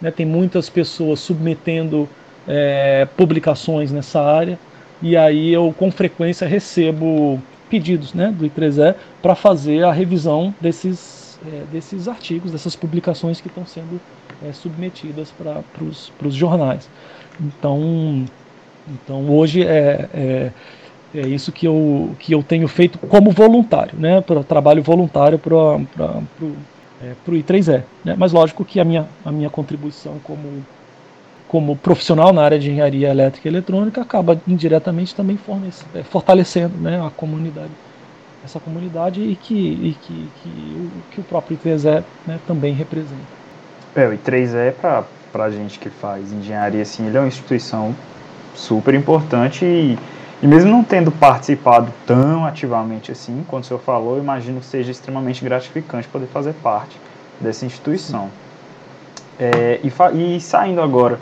né, 0.00 0.10
tem 0.10 0.26
muitas 0.26 0.68
pessoas 0.68 1.20
submetendo 1.20 2.08
é, 2.46 3.06
publicações 3.16 3.92
nessa 3.92 4.20
área, 4.22 4.58
e 5.02 5.16
aí 5.16 5.52
eu 5.52 5.74
com 5.76 5.90
frequência 5.90 6.46
recebo 6.46 7.40
pedidos 7.68 8.14
né, 8.14 8.34
do 8.36 8.46
I3E 8.46 8.94
para 9.20 9.34
fazer 9.34 9.84
a 9.84 9.92
revisão 9.92 10.54
desses, 10.60 11.38
é, 11.46 11.64
desses 11.70 12.08
artigos, 12.08 12.50
dessas 12.52 12.74
publicações 12.74 13.40
que 13.40 13.48
estão 13.48 13.66
sendo 13.66 14.00
é, 14.42 14.52
submetidas 14.52 15.32
para 15.32 15.62
os 15.84 16.34
jornais. 16.34 16.88
Então, 17.40 18.24
então 18.88 19.30
hoje 19.30 19.62
é, 19.62 20.52
é 21.14 21.20
é 21.20 21.26
isso 21.26 21.50
que 21.52 21.66
eu, 21.66 22.14
que 22.18 22.34
eu 22.34 22.42
tenho 22.42 22.68
feito 22.68 22.98
como 22.98 23.30
voluntário, 23.30 23.98
né? 23.98 24.20
Para 24.20 24.42
trabalho 24.42 24.82
voluntário 24.82 25.38
para 25.38 25.56
o 25.56 26.56
é, 27.02 27.14
I3E. 27.26 27.82
Né? 28.04 28.14
Mas 28.18 28.32
lógico 28.32 28.64
que 28.64 28.80
a 28.80 28.84
minha, 28.84 29.06
a 29.24 29.32
minha 29.32 29.48
contribuição 29.48 30.18
como, 30.22 30.64
como 31.46 31.76
profissional 31.76 32.32
na 32.32 32.42
área 32.42 32.58
de 32.58 32.70
engenharia 32.70 33.08
elétrica 33.08 33.48
e 33.48 33.50
eletrônica 33.50 34.00
acaba 34.00 34.40
indiretamente 34.46 35.14
também 35.14 35.38
é, 35.94 36.02
fortalecendo 36.02 36.76
né, 36.78 37.04
a 37.04 37.10
comunidade, 37.10 37.70
essa 38.44 38.60
comunidade 38.60 39.20
e 39.20 39.36
que, 39.36 39.54
e 39.54 39.96
que, 40.00 40.28
que, 40.42 40.48
o, 40.48 40.90
que 41.12 41.20
o 41.20 41.24
próprio 41.24 41.56
I3E 41.56 42.04
né, 42.26 42.38
também 42.46 42.74
representa. 42.74 43.38
É, 43.96 44.06
o 44.06 44.12
I3E, 44.12 44.72
para 45.32 45.44
a 45.44 45.50
gente 45.50 45.78
que 45.78 45.88
faz 45.88 46.32
engenharia, 46.32 46.82
assim, 46.82 47.06
ele 47.06 47.16
é 47.16 47.20
uma 47.20 47.28
instituição 47.28 47.94
super 48.54 48.92
importante 48.92 49.64
e 49.64 49.98
e 50.40 50.46
mesmo 50.46 50.70
não 50.70 50.84
tendo 50.84 51.10
participado 51.10 51.92
tão 52.06 52.44
ativamente 52.44 53.10
assim, 53.10 53.44
quando 53.48 53.64
o 53.64 53.66
senhor 53.66 53.80
falou, 53.80 54.16
eu 54.16 54.22
imagino 54.22 54.60
que 54.60 54.66
seja 54.66 54.90
extremamente 54.90 55.44
gratificante 55.44 56.06
poder 56.06 56.26
fazer 56.26 56.54
parte 56.54 56.96
dessa 57.40 57.66
instituição. 57.66 58.30
É, 59.38 59.80
e, 59.82 60.36
e, 60.36 60.40
saindo 60.40 60.80
agora 60.80 61.18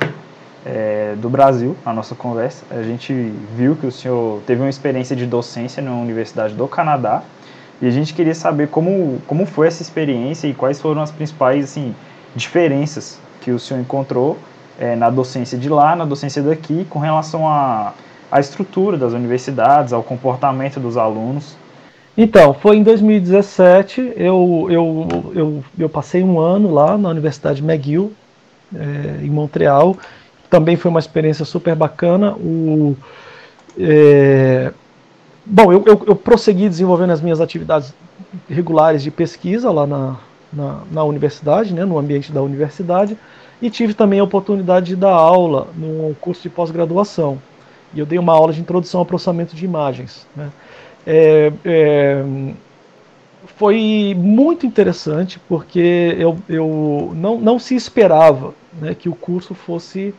é, 0.65 1.15
do 1.17 1.31
Brasil, 1.31 1.77
a 1.85 1.93
nossa 1.93 2.15
conversa, 2.15 2.65
a 2.71 2.83
gente 2.83 3.13
viu 3.55 3.77
que 3.77 3.87
o 3.87 3.93
senhor 3.93 4.43
teve 4.47 4.61
uma 4.61 4.71
experiência 4.71 5.15
de 5.17 5.27
docência 5.27 5.83
na 5.83 5.93
Universidade 5.93 6.55
do 6.55 6.67
Canadá, 6.69 7.23
e 7.81 7.87
a 7.87 7.91
gente 7.91 8.15
queria 8.15 8.35
saber 8.35 8.69
como, 8.69 9.21
como 9.27 9.45
foi 9.45 9.67
essa 9.67 9.83
experiência 9.83 10.47
e 10.47 10.55
quais 10.55 10.81
foram 10.81 11.03
as 11.03 11.11
principais 11.11 11.65
assim, 11.65 11.95
diferenças 12.35 13.19
que 13.43 13.51
o 13.51 13.59
senhor 13.59 13.81
encontrou 13.81 14.39
é, 14.79 14.97
na 14.97 15.11
docência 15.11 15.59
de 15.59 15.69
lá, 15.69 15.95
na 15.95 16.05
docência 16.05 16.43
daqui, 16.43 16.87
com 16.89 16.99
relação 16.99 17.47
a 17.47 17.93
à 18.31 18.41
estrutura 18.41 18.97
das 18.97 19.13
universidades, 19.13 19.93
ao 19.93 20.03
comportamento 20.03 20.81
dos 20.81 20.97
alunos? 20.97 21.57
Então, 22.17 22.55
foi 22.55 22.77
em 22.77 22.83
2017, 22.83 24.15
eu, 24.17 24.67
eu, 24.71 25.09
eu, 25.35 25.65
eu 25.79 25.89
passei 25.89 26.23
um 26.23 26.41
ano 26.41 26.73
lá 26.73 26.97
na 26.97 27.11
Universidade 27.11 27.63
McGill, 27.63 28.13
é, 28.75 29.23
em 29.23 29.29
Montreal. 29.29 29.97
Também 30.49 30.77
foi 30.77 30.91
uma 30.91 31.01
experiência 31.01 31.45
super 31.45 31.75
bacana. 31.75 32.33
O, 32.33 32.97
é, 33.79 34.73
bom, 35.45 35.71
eu, 35.71 35.85
eu, 35.87 36.03
eu, 36.07 36.17
prossegui 36.17 36.69
desenvolvendo 36.69 37.11
as 37.11 37.21
minhas 37.21 37.41
atividades 37.41 37.93
regulares 38.49 39.03
de 39.03 39.11
pesquisa 39.11 39.71
lá 39.71 39.87
na, 39.87 40.17
na, 40.51 40.81
na 40.91 41.05
universidade, 41.05 41.75
né, 41.75 41.85
no 41.85 41.99
ambiente 41.99 42.33
da 42.33 42.41
universidade, 42.43 43.17
e 43.61 43.69
tive 43.69 43.93
também 43.93 44.21
a 44.21 44.25
oportunidade 44.25 44.87
de 44.87 44.97
dar 44.97 45.13
aula 45.13 45.69
num 45.77 46.15
curso 46.19 46.43
de 46.43 46.49
pós-graduação. 46.49 47.39
E 47.95 47.99
eu 47.99 48.07
dei 48.07 48.19
uma 48.19 48.33
aula 48.33 48.53
de 48.53 48.61
introdução 48.61 49.01
ao 49.01 49.07
processamento 49.07 49.55
de 49.55 49.65
imagens. 49.65 50.27
Né. 50.35 50.51
É, 51.07 51.53
é, 51.65 52.25
foi 53.57 54.15
muito 54.17 54.67
interessante 54.67 55.39
porque 55.49 56.17
eu, 56.19 56.37
eu 56.49 57.13
não, 57.15 57.39
não 57.39 57.59
se 57.59 57.75
esperava 57.75 58.55
né, 58.81 58.95
que 58.95 59.09
o 59.09 59.15
curso 59.15 59.55
fosse 59.55 60.15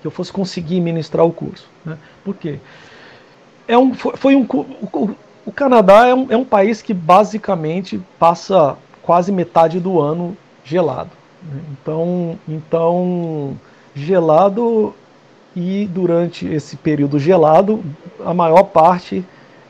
que 0.00 0.06
eu 0.06 0.10
fosse 0.10 0.32
conseguir 0.32 0.80
ministrar 0.80 1.26
o 1.26 1.32
curso. 1.32 1.68
Né? 1.84 1.98
Por 2.24 2.34
quê? 2.34 2.58
É 3.68 3.76
um, 3.76 3.92
foi 3.94 4.34
um, 4.34 4.46
o, 4.50 5.10
o 5.44 5.52
Canadá 5.52 6.06
é 6.06 6.14
um, 6.14 6.26
é 6.30 6.36
um 6.36 6.44
país 6.44 6.80
que 6.80 6.94
basicamente 6.94 8.00
passa 8.18 8.78
quase 9.02 9.30
metade 9.30 9.78
do 9.78 10.00
ano 10.00 10.36
gelado. 10.64 11.10
Né? 11.42 11.60
Então, 11.72 12.38
então, 12.48 13.58
gelado 13.94 14.94
e 15.54 15.88
durante 15.90 16.46
esse 16.46 16.76
período 16.76 17.18
gelado, 17.18 17.82
a 18.24 18.32
maior 18.32 18.64
parte 18.64 19.24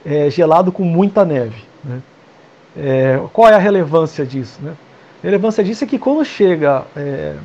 é 0.04 0.28
gelado 0.30 0.70
com 0.70 0.84
muita 0.84 1.24
neve. 1.24 1.64
Né? 1.82 2.02
É, 2.76 3.20
qual 3.32 3.48
é 3.48 3.54
a 3.54 3.58
relevância 3.58 4.24
disso? 4.24 4.58
Né? 4.62 4.74
A 5.22 5.26
relevância 5.26 5.64
disso 5.64 5.84
é 5.84 5.86
que 5.86 5.98
quando 5.98 6.24
chega, 6.24 6.84
é, 6.96 7.36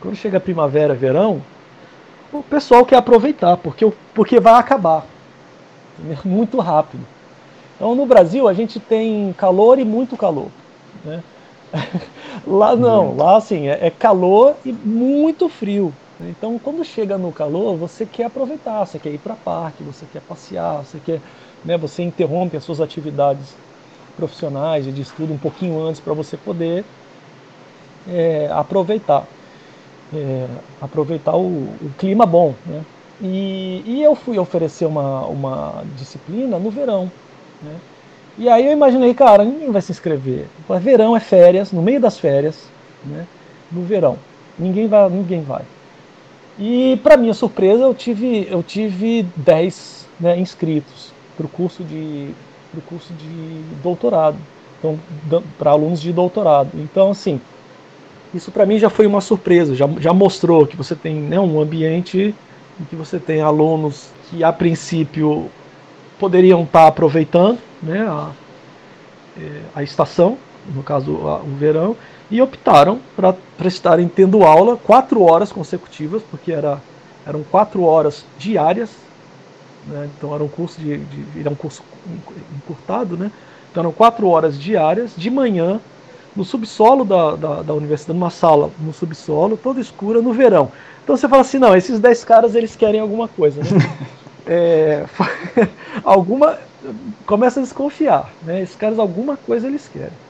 quando 0.00 0.16
chega 0.16 0.38
primavera, 0.38 0.94
verão, 0.94 1.42
o 2.32 2.42
pessoal 2.42 2.84
quer 2.84 2.96
aproveitar, 2.96 3.56
porque, 3.56 3.90
porque 4.14 4.40
vai 4.40 4.54
acabar 4.54 5.06
muito 6.24 6.58
rápido. 6.60 7.06
Então 7.76 7.94
no 7.94 8.06
Brasil 8.06 8.48
a 8.48 8.52
gente 8.52 8.78
tem 8.78 9.32
calor 9.36 9.78
e 9.78 9.84
muito 9.84 10.16
calor. 10.16 10.48
Né? 11.04 11.22
lá 12.46 12.76
não, 12.76 13.16
lá 13.16 13.36
assim, 13.36 13.68
é, 13.68 13.86
é 13.86 13.90
calor 13.90 14.54
e 14.64 14.72
muito 14.72 15.48
frio. 15.48 15.92
Então 16.28 16.58
quando 16.58 16.84
chega 16.84 17.16
no 17.18 17.32
calor, 17.32 17.76
você 17.76 18.06
quer 18.06 18.24
aproveitar, 18.24 18.84
você 18.84 18.98
quer 18.98 19.10
ir 19.10 19.18
para 19.18 19.34
parque, 19.34 19.82
você 19.82 20.06
quer 20.12 20.22
passear, 20.22 20.84
você 20.84 20.98
quer, 20.98 21.20
né, 21.64 21.76
você 21.76 22.02
interrompe 22.02 22.56
as 22.56 22.64
suas 22.64 22.80
atividades 22.80 23.54
profissionais 24.16 24.86
e 24.86 24.92
de 24.92 25.02
estudo 25.02 25.32
um 25.32 25.38
pouquinho 25.38 25.80
antes 25.80 26.00
para 26.00 26.14
você 26.14 26.36
poder 26.36 26.84
é, 28.08 28.48
aproveitar 28.52 29.26
é, 30.12 30.46
aproveitar 30.80 31.36
o, 31.36 31.46
o, 31.46 31.90
clima 31.98 32.26
bom. 32.26 32.54
Né? 32.66 32.82
E, 33.20 33.82
e, 33.86 34.02
eu 34.02 34.14
fui 34.14 34.38
oferecer 34.38 34.86
uma, 34.86 35.26
uma 35.26 35.84
disciplina 35.96 36.58
no 36.58 36.70
verão. 36.70 37.10
Né? 37.62 37.76
E 38.36 38.48
aí 38.48 38.66
eu 38.66 38.72
imaginei, 38.72 39.14
cara, 39.14 39.44
ninguém 39.44 39.70
vai 39.70 39.80
se 39.80 39.92
inscrever. 39.92 40.46
Verão 40.80 41.16
é 41.16 41.20
férias, 41.20 41.70
no 41.72 41.82
meio 41.82 42.00
das 42.00 42.18
férias, 42.18 42.68
né? 43.04 43.26
no 43.70 43.82
verão. 43.82 44.18
Ninguém 44.58 44.88
vai. 44.88 45.08
Ninguém 45.08 45.42
vai. 45.42 45.62
E 46.58 46.98
para 47.02 47.16
minha 47.16 47.34
surpresa, 47.34 47.82
eu 47.82 47.94
tive, 47.94 48.46
eu 48.50 48.62
tive 48.62 49.26
10 49.36 50.08
né, 50.20 50.38
inscritos 50.38 51.12
para 51.36 51.46
o 51.46 51.48
curso 51.48 51.82
de 51.82 52.30
curso 52.88 53.12
de 53.14 53.62
doutorado, 53.82 54.36
então 54.78 54.98
para 55.58 55.70
alunos 55.70 56.00
de 56.00 56.12
doutorado. 56.12 56.70
Então 56.74 57.10
assim, 57.10 57.40
isso 58.32 58.50
para 58.50 58.66
mim 58.66 58.78
já 58.78 58.90
foi 58.90 59.06
uma 59.06 59.20
surpresa, 59.20 59.74
já, 59.74 59.88
já 60.00 60.12
mostrou 60.12 60.66
que 60.66 60.76
você 60.76 60.94
tem 60.94 61.14
né, 61.14 61.38
um 61.38 61.60
ambiente 61.60 62.34
em 62.80 62.84
que 62.84 62.96
você 62.96 63.18
tem 63.18 63.40
alunos 63.40 64.08
que 64.28 64.42
a 64.42 64.52
princípio 64.52 65.48
poderiam 66.18 66.62
estar 66.62 66.82
tá 66.82 66.86
aproveitando 66.88 67.58
né, 67.82 68.00
a, 68.00 68.30
é, 69.40 69.60
a 69.74 69.82
estação, 69.82 70.36
no 70.74 70.82
caso 70.82 71.12
o 71.12 71.56
verão, 71.58 71.96
e 72.30 72.40
optaram 72.40 73.00
para 73.16 73.36
estarem 73.66 74.08
tendo 74.08 74.44
aula 74.44 74.76
quatro 74.76 75.22
horas 75.22 75.52
consecutivas, 75.52 76.22
porque 76.30 76.52
era, 76.52 76.80
eram 77.26 77.42
quatro 77.42 77.84
horas 77.84 78.24
diárias, 78.38 78.90
né, 79.86 80.08
então 80.16 80.34
era 80.34 80.42
um 80.42 80.48
curso 80.48 80.80
de, 80.80 80.98
de 80.98 81.40
era 81.40 81.50
um 81.50 81.54
curso 81.54 81.82
encurtado, 82.56 83.16
né, 83.16 83.30
então 83.70 83.82
eram 83.82 83.92
quatro 83.92 84.28
horas 84.28 84.58
diárias 84.58 85.12
de 85.16 85.30
manhã 85.30 85.80
no 86.34 86.44
subsolo 86.44 87.04
da, 87.04 87.36
da, 87.36 87.62
da, 87.62 87.74
universidade, 87.74 88.18
numa 88.18 88.30
sala 88.30 88.70
no 88.80 88.92
subsolo, 88.92 89.56
toda 89.56 89.80
escura, 89.80 90.20
no 90.20 90.32
verão. 90.32 90.72
Então 91.02 91.16
você 91.16 91.28
fala 91.28 91.42
assim, 91.42 91.58
não, 91.58 91.76
esses 91.76 92.00
10 92.00 92.24
caras 92.24 92.54
eles 92.54 92.74
querem 92.74 92.98
alguma 92.98 93.28
coisa, 93.28 93.60
né? 93.62 93.68
é, 94.44 95.04
alguma 96.02 96.58
começa 97.26 97.60
a 97.60 97.62
desconfiar, 97.62 98.30
né? 98.42 98.62
Esses 98.62 98.76
caras 98.76 98.98
alguma 98.98 99.36
coisa 99.36 99.66
eles 99.66 99.88
querem. 99.88 100.23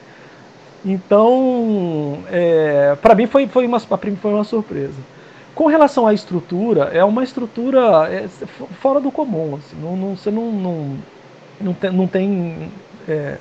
Então, 0.85 2.19
é, 2.31 2.95
para 3.01 3.15
mim 3.15 3.25
foi, 3.25 3.47
foi, 3.47 3.65
uma, 3.65 3.79
foi 3.79 4.33
uma 4.33 4.43
surpresa. 4.43 4.93
Com 5.55 5.65
relação 5.65 6.05
à 6.05 6.13
estrutura, 6.13 6.91
é 6.93 7.03
uma 7.03 7.23
estrutura 7.23 8.07
é, 8.11 8.27
fora 8.79 8.99
do 8.99 9.11
comum. 9.11 9.55
Assim, 9.55 9.75
não, 9.81 9.95
não, 9.95 10.15
você 10.15 10.29
não, 10.29 10.51
não, 10.51 10.97
não 11.59 11.73
tem, 11.73 11.91
não 11.91 12.07
tem, 12.07 12.71
é, 13.07 13.37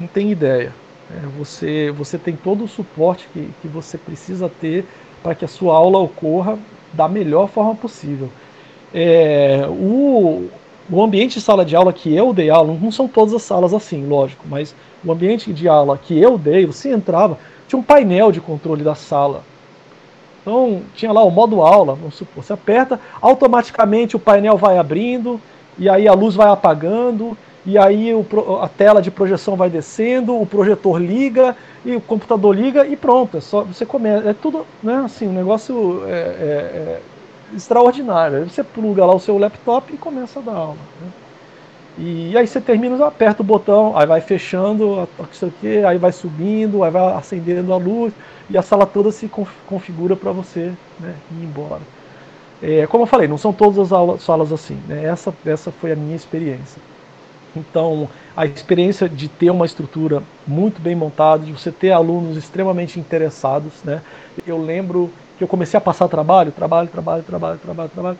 não 0.00 0.08
tem 0.08 0.32
ideia. 0.32 0.72
É, 1.10 1.26
você, 1.38 1.92
você 1.92 2.18
tem 2.18 2.34
todo 2.34 2.64
o 2.64 2.68
suporte 2.68 3.28
que, 3.32 3.50
que 3.62 3.68
você 3.68 3.96
precisa 3.96 4.50
ter 4.60 4.84
para 5.22 5.34
que 5.34 5.44
a 5.44 5.48
sua 5.48 5.76
aula 5.76 5.98
ocorra 5.98 6.58
da 6.92 7.08
melhor 7.08 7.48
forma 7.48 7.74
possível. 7.76 8.28
É, 8.92 9.64
o, 9.68 10.48
o 10.90 11.02
ambiente 11.02 11.34
de 11.34 11.40
sala 11.40 11.64
de 11.64 11.76
aula 11.76 11.92
que 11.92 12.12
eu 12.12 12.32
dei 12.32 12.50
aula, 12.50 12.76
não 12.80 12.90
são 12.90 13.06
todas 13.06 13.32
as 13.34 13.42
salas 13.42 13.72
assim, 13.72 14.06
lógico, 14.06 14.44
mas 14.48 14.74
o 15.04 15.12
ambiente 15.12 15.52
de 15.52 15.68
aula 15.68 15.98
que 15.98 16.18
eu 16.18 16.36
dei, 16.36 16.66
você 16.66 16.92
entrava, 16.92 17.38
tinha 17.66 17.78
um 17.78 17.82
painel 17.82 18.32
de 18.32 18.40
controle 18.40 18.82
da 18.82 18.94
sala. 18.94 19.42
Então, 20.40 20.82
tinha 20.94 21.12
lá 21.12 21.22
o 21.22 21.30
modo 21.30 21.62
aula, 21.62 21.94
vamos 21.94 22.14
supor, 22.14 22.42
você 22.42 22.52
aperta, 22.52 22.98
automaticamente 23.20 24.16
o 24.16 24.18
painel 24.18 24.56
vai 24.56 24.78
abrindo, 24.78 25.40
e 25.78 25.88
aí 25.88 26.08
a 26.08 26.12
luz 26.12 26.34
vai 26.34 26.48
apagando, 26.48 27.36
e 27.64 27.76
aí 27.76 28.14
o, 28.14 28.24
a 28.62 28.68
tela 28.68 29.02
de 29.02 29.10
projeção 29.10 29.54
vai 29.54 29.68
descendo, 29.68 30.40
o 30.40 30.46
projetor 30.46 31.00
liga 31.00 31.54
e 31.84 31.94
o 31.94 32.00
computador 32.00 32.56
liga 32.56 32.86
e 32.86 32.96
pronto, 32.96 33.36
é 33.36 33.40
só 33.40 33.62
você 33.62 33.84
começa, 33.84 34.30
é 34.30 34.32
tudo, 34.32 34.66
né, 34.82 35.02
assim, 35.04 35.28
um 35.28 35.32
negócio 35.32 36.02
é, 36.06 36.10
é, 36.10 36.14
é 36.14 37.00
extraordinário. 37.54 38.48
Você 38.48 38.62
pluga 38.62 39.04
lá 39.04 39.14
o 39.14 39.20
seu 39.20 39.36
laptop 39.38 39.92
e 39.92 39.96
começa 39.96 40.40
a 40.40 40.42
dar 40.42 40.54
aula. 40.54 40.76
Né? 41.00 41.08
E 42.02 42.34
aí 42.34 42.46
você 42.46 42.62
termina, 42.62 43.06
aperta 43.06 43.42
o 43.42 43.44
botão, 43.44 43.94
aí 43.94 44.06
vai 44.06 44.22
fechando, 44.22 45.06
aí 45.86 45.98
vai 45.98 46.12
subindo, 46.12 46.82
aí 46.82 46.90
vai 46.90 47.12
acendendo 47.12 47.74
a 47.74 47.76
luz 47.76 48.14
e 48.48 48.56
a 48.56 48.62
sala 48.62 48.86
toda 48.86 49.12
se 49.12 49.30
configura 49.66 50.16
para 50.16 50.32
você 50.32 50.72
né, 50.98 51.14
ir 51.30 51.44
embora. 51.44 51.82
É, 52.62 52.86
como 52.86 53.02
eu 53.02 53.06
falei, 53.06 53.28
não 53.28 53.36
são 53.36 53.52
todas 53.52 53.78
as 53.78 53.92
aulas, 53.92 54.22
salas 54.22 54.50
assim. 54.50 54.78
Né? 54.88 55.04
Essa, 55.04 55.34
essa 55.44 55.70
foi 55.70 55.92
a 55.92 55.96
minha 55.96 56.16
experiência. 56.16 56.80
Então, 57.54 58.08
a 58.34 58.46
experiência 58.46 59.06
de 59.06 59.28
ter 59.28 59.50
uma 59.50 59.66
estrutura 59.66 60.22
muito 60.46 60.80
bem 60.80 60.94
montada, 60.94 61.44
de 61.44 61.52
você 61.52 61.70
ter 61.70 61.90
alunos 61.90 62.36
extremamente 62.36 62.98
interessados, 62.98 63.82
né? 63.84 64.00
Eu 64.46 64.56
lembro 64.56 65.10
que 65.36 65.42
eu 65.42 65.48
comecei 65.48 65.76
a 65.76 65.80
passar 65.80 66.06
trabalho, 66.06 66.52
trabalho, 66.52 66.88
trabalho, 66.88 67.22
trabalho, 67.24 67.58
trabalho, 67.58 67.90
trabalho, 67.90 68.18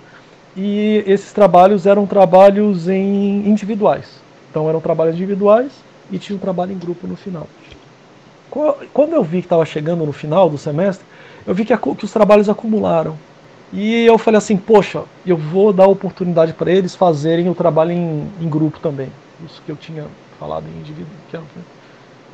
e 0.57 1.03
esses 1.07 1.33
trabalhos 1.33 1.87
eram 1.87 2.07
trabalhos 2.07 2.89
em 2.89 3.49
individuais. 3.49 4.21
Então, 4.51 4.69
eram 4.69 4.81
trabalhos 4.81 5.15
individuais 5.15 5.71
e 6.11 6.19
tinha 6.19 6.37
um 6.37 6.41
trabalho 6.41 6.73
em 6.73 6.79
grupo 6.79 7.07
no 7.07 7.17
final. 7.17 7.47
Quando 8.93 9.13
eu 9.13 9.23
vi 9.23 9.39
que 9.39 9.47
estava 9.47 9.65
chegando 9.65 10.05
no 10.05 10.13
final 10.13 10.51
do 10.51 10.59
semestre, 10.59 11.07
eu 11.47 11.55
vi 11.55 11.65
que, 11.65 11.77
que 11.77 12.05
os 12.05 12.13
trabalhos 12.13 12.49
acumularam. 12.49 13.17
E 13.73 14.05
eu 14.05 14.19
falei 14.19 14.39
assim, 14.39 14.57
poxa, 14.57 15.05
eu 15.25 15.37
vou 15.37 15.73
dar 15.73 15.87
oportunidade 15.87 16.53
para 16.53 16.73
eles 16.73 16.97
fazerem 16.97 17.49
o 17.49 17.55
trabalho 17.55 17.93
em, 17.93 18.29
em, 18.41 18.49
grupo 18.49 18.81
também. 18.81 19.09
Isso 19.47 19.63
que 19.65 19.71
eu 19.71 19.77
tinha 19.77 20.07
falado 20.41 20.65
em 20.67 20.81
individu 20.81 21.07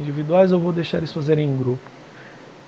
individuais, 0.01 0.51
eu 0.53 0.59
vou 0.59 0.73
deixar 0.73 0.99
eles 0.99 1.13
fazerem 1.13 1.47
em 1.47 1.57
grupo. 1.57 1.81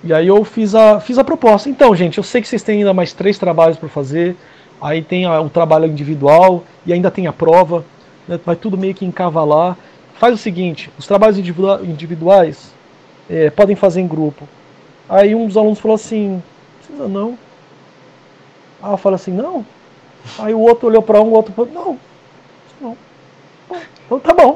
E 0.03 0.13
aí 0.13 0.27
eu 0.27 0.43
fiz 0.45 0.75
a, 0.75 0.99
fiz 0.99 1.17
a 1.17 1.23
proposta. 1.23 1.69
Então, 1.69 1.95
gente, 1.95 2.17
eu 2.17 2.23
sei 2.23 2.41
que 2.41 2.47
vocês 2.47 2.63
têm 2.63 2.79
ainda 2.79 2.93
mais 2.93 3.11
três 3.11 3.37
trabalhos 3.37 3.77
para 3.77 3.89
fazer. 3.89 4.35
Aí 4.81 5.01
tem 5.01 5.27
o 5.27 5.49
trabalho 5.49 5.85
individual 5.85 6.63
e 6.85 6.93
ainda 6.93 7.11
tem 7.11 7.27
a 7.27 7.33
prova. 7.33 7.83
Né, 8.27 8.39
vai 8.45 8.55
tudo 8.55 8.77
meio 8.77 8.93
que 8.93 9.05
encavalar. 9.05 9.77
Faz 10.15 10.33
o 10.33 10.37
seguinte, 10.37 10.89
os 10.97 11.07
trabalhos 11.07 11.37
individuais 11.37 12.73
é, 13.29 13.49
podem 13.49 13.75
fazer 13.75 14.01
em 14.01 14.07
grupo. 14.07 14.47
Aí 15.07 15.33
um 15.33 15.47
dos 15.47 15.57
alunos 15.57 15.79
falou 15.79 15.95
assim, 15.95 16.41
precisa 16.79 17.07
não, 17.07 17.37
Aí 18.81 18.91
eu 18.91 18.97
falo 18.97 19.15
assim, 19.15 19.31
não. 19.31 19.65
Aí 20.37 20.53
o 20.53 20.59
outro 20.59 20.87
olhou 20.87 21.01
para 21.01 21.21
um, 21.21 21.27
o 21.27 21.33
outro 21.33 21.53
falou, 21.53 21.71
não, 21.71 21.99
não. 22.81 22.97
Então 24.05 24.19
tá 24.19 24.33
bom. 24.33 24.55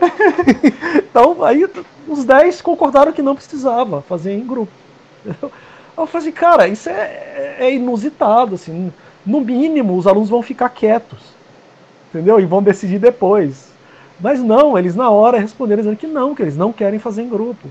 então 0.98 1.44
aí 1.44 1.66
os 2.08 2.24
10 2.24 2.62
concordaram 2.62 3.12
que 3.12 3.22
não 3.22 3.36
precisava 3.36 4.02
fazer 4.02 4.34
em 4.34 4.46
grupo. 4.46 4.72
Eu 5.96 6.08
falei 6.08 6.28
assim, 6.28 6.32
cara, 6.32 6.68
isso 6.68 6.90
é, 6.90 7.58
é 7.60 7.74
inusitado, 7.74 8.56
assim. 8.56 8.92
No 9.26 9.42
mínimo, 9.42 9.96
os 9.98 10.08
alunos 10.08 10.30
vão 10.30 10.42
ficar 10.42 10.70
quietos. 10.70 11.20
entendeu? 12.10 12.40
E 12.40 12.46
vão 12.46 12.62
decidir 12.62 13.00
depois. 13.00 13.72
Mas 14.20 14.42
não, 14.42 14.78
eles 14.78 14.96
na 14.96 15.10
hora 15.10 15.40
responderam 15.40 15.82
dizendo 15.82 15.98
que 15.98 16.08
não, 16.08 16.36
que 16.36 16.42
eles 16.42 16.56
não 16.56 16.72
querem 16.72 17.00
fazer 17.00 17.24
em 17.24 17.30
grupo. 17.30 17.70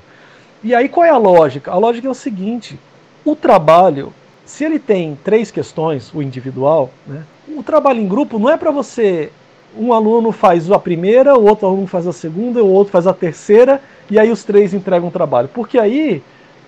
E 0.62 0.74
aí 0.74 0.88
qual 0.88 1.06
é 1.06 1.10
a 1.10 1.16
lógica? 1.16 1.70
A 1.70 1.78
lógica 1.78 2.06
é 2.06 2.10
o 2.10 2.14
seguinte: 2.14 2.78
o 3.24 3.34
trabalho, 3.34 4.12
se 4.44 4.64
ele 4.64 4.78
tem 4.78 5.18
três 5.24 5.50
questões, 5.50 6.12
o 6.12 6.22
individual, 6.22 6.90
né, 7.06 7.22
o 7.48 7.62
trabalho 7.62 8.00
em 8.00 8.08
grupo 8.08 8.38
não 8.38 8.50
é 8.50 8.56
para 8.56 8.70
você. 8.70 9.30
Um 9.76 9.92
aluno 9.92 10.32
faz 10.32 10.70
a 10.70 10.78
primeira, 10.78 11.34
o 11.34 11.46
outro 11.46 11.66
aluno 11.66 11.86
faz 11.86 12.06
a 12.06 12.12
segunda, 12.12 12.62
o 12.62 12.70
outro 12.70 12.92
faz 12.92 13.06
a 13.06 13.14
terceira, 13.14 13.80
e 14.10 14.18
aí 14.18 14.30
os 14.30 14.44
três 14.44 14.74
entregam 14.74 15.08
o 15.08 15.12
trabalho. 15.12 15.48
Porque 15.48 15.78
aí 15.78 16.22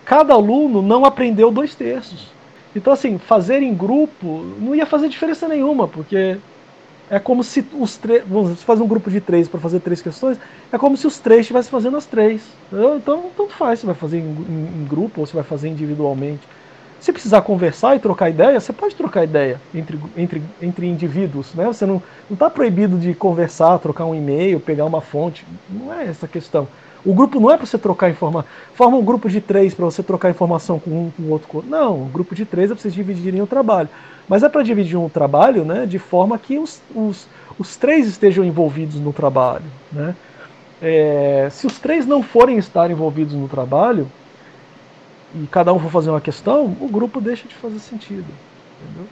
cada 0.05 0.33
aluno 0.33 0.81
não 0.81 1.05
aprendeu 1.05 1.51
dois 1.51 1.75
terços. 1.75 2.33
Então, 2.75 2.93
assim, 2.93 3.19
fazer 3.19 3.63
em 3.63 3.75
grupo 3.75 4.45
não 4.59 4.75
ia 4.75 4.87
fazer 4.87 5.09
diferença 5.09 5.47
nenhuma, 5.47 5.87
porque 5.87 6.39
é 7.11 7.19
como 7.19 7.45
se 7.45 7.65
os 7.75 7.97
três. 7.97 8.25
Vamos 8.27 8.63
fazer 8.63 8.83
um 8.83 8.89
grupo 8.89 9.11
de 9.11 9.21
três 9.21 9.47
para 9.47 9.61
fazer 9.61 9.81
três 9.81 10.01
questões, 10.03 10.39
é 10.73 10.79
como 10.79 10.97
se 10.97 11.07
os 11.07 11.19
três 11.19 11.43
estivessem 11.43 11.71
fazendo 11.71 11.97
as 11.97 12.07
três. 12.07 12.43
Então, 12.73 13.31
tanto 13.37 13.53
faz 13.53 13.81
se 13.81 13.87
vai 13.87 13.95
fazer 13.95 14.19
em, 14.19 14.23
em, 14.23 14.83
em, 14.83 14.87
grupo 14.89 15.21
ou 15.21 15.27
se 15.27 15.35
vai 15.35 15.45
fazer 15.45 15.69
individualmente. 15.69 16.43
Se 17.01 17.13
precisar 17.13 17.43
conversar 17.43 17.95
e 17.95 17.99
trocar 17.99 18.31
ideia, 18.31 18.59
você 18.59 18.73
pode 18.73 18.95
trocar 18.95 19.25
ideia 19.25 19.61
entre, 19.75 20.01
entre, 20.17 20.43
entre 20.63 20.87
indivíduos. 20.87 21.53
Né? 21.55 21.67
Você 21.67 21.85
não 21.85 22.03
está 22.31 22.49
proibido 22.49 22.99
de 22.99 23.15
conversar, 23.15 23.79
trocar 23.79 24.07
um 24.07 24.15
e-mail, 24.15 24.59
pegar 24.59 24.87
uma 24.87 25.03
fonte. 25.03 25.45
Não 25.69 25.93
é 25.93 26.07
essa 26.07 26.25
a 26.25 26.29
questão. 26.29 26.67
O 27.05 27.13
grupo 27.13 27.39
não 27.39 27.51
é 27.51 27.57
para 27.57 27.67
você 27.67 27.77
trocar 27.77 28.11
informação. 28.11 28.49
Forma 28.75 28.97
um 28.97 29.05
grupo 29.05 29.29
de 29.29 29.41
três 29.41 29.75
para 29.75 29.85
você 29.85 30.03
trocar 30.03 30.31
informação 30.31 30.79
com 30.79 30.91
um, 30.91 31.11
com 31.11 31.23
o 31.25 31.31
outro. 31.31 31.65
Não, 31.67 32.03
um 32.03 32.09
grupo 32.09 32.35
de 32.35 32.47
três 32.47 32.71
é 32.71 32.75
para 32.75 32.81
vocês 32.81 32.95
dividirem 32.95 33.43
o 33.43 33.47
trabalho. 33.47 33.89
Mas 34.29 34.43
é 34.43 34.49
para 34.49 34.63
dividir 34.63 34.97
um 34.97 35.09
trabalho 35.09 35.65
né, 35.65 35.85
de 35.85 35.99
forma 35.99 36.39
que 36.39 36.59
os, 36.59 36.81
os, 36.95 37.27
os 37.59 37.77
três 37.77 38.07
estejam 38.07 38.43
envolvidos 38.45 38.99
no 38.99 39.13
trabalho. 39.13 39.65
Né? 39.93 40.17
É, 40.81 41.49
se 41.51 41.67
os 41.67 41.79
três 41.79 42.07
não 42.07 42.23
forem 42.23 42.57
estar 42.57 42.91
envolvidos 42.91 43.35
no 43.35 43.49
trabalho, 43.49 44.11
e 45.35 45.47
cada 45.49 45.73
um 45.73 45.79
for 45.79 45.91
fazer 45.91 46.11
uma 46.11 46.21
questão, 46.21 46.77
o 46.81 46.89
grupo 46.89 47.21
deixa 47.21 47.47
de 47.47 47.55
fazer 47.55 47.81
sentido. 47.81 48.27
Entendeu? 48.83 49.07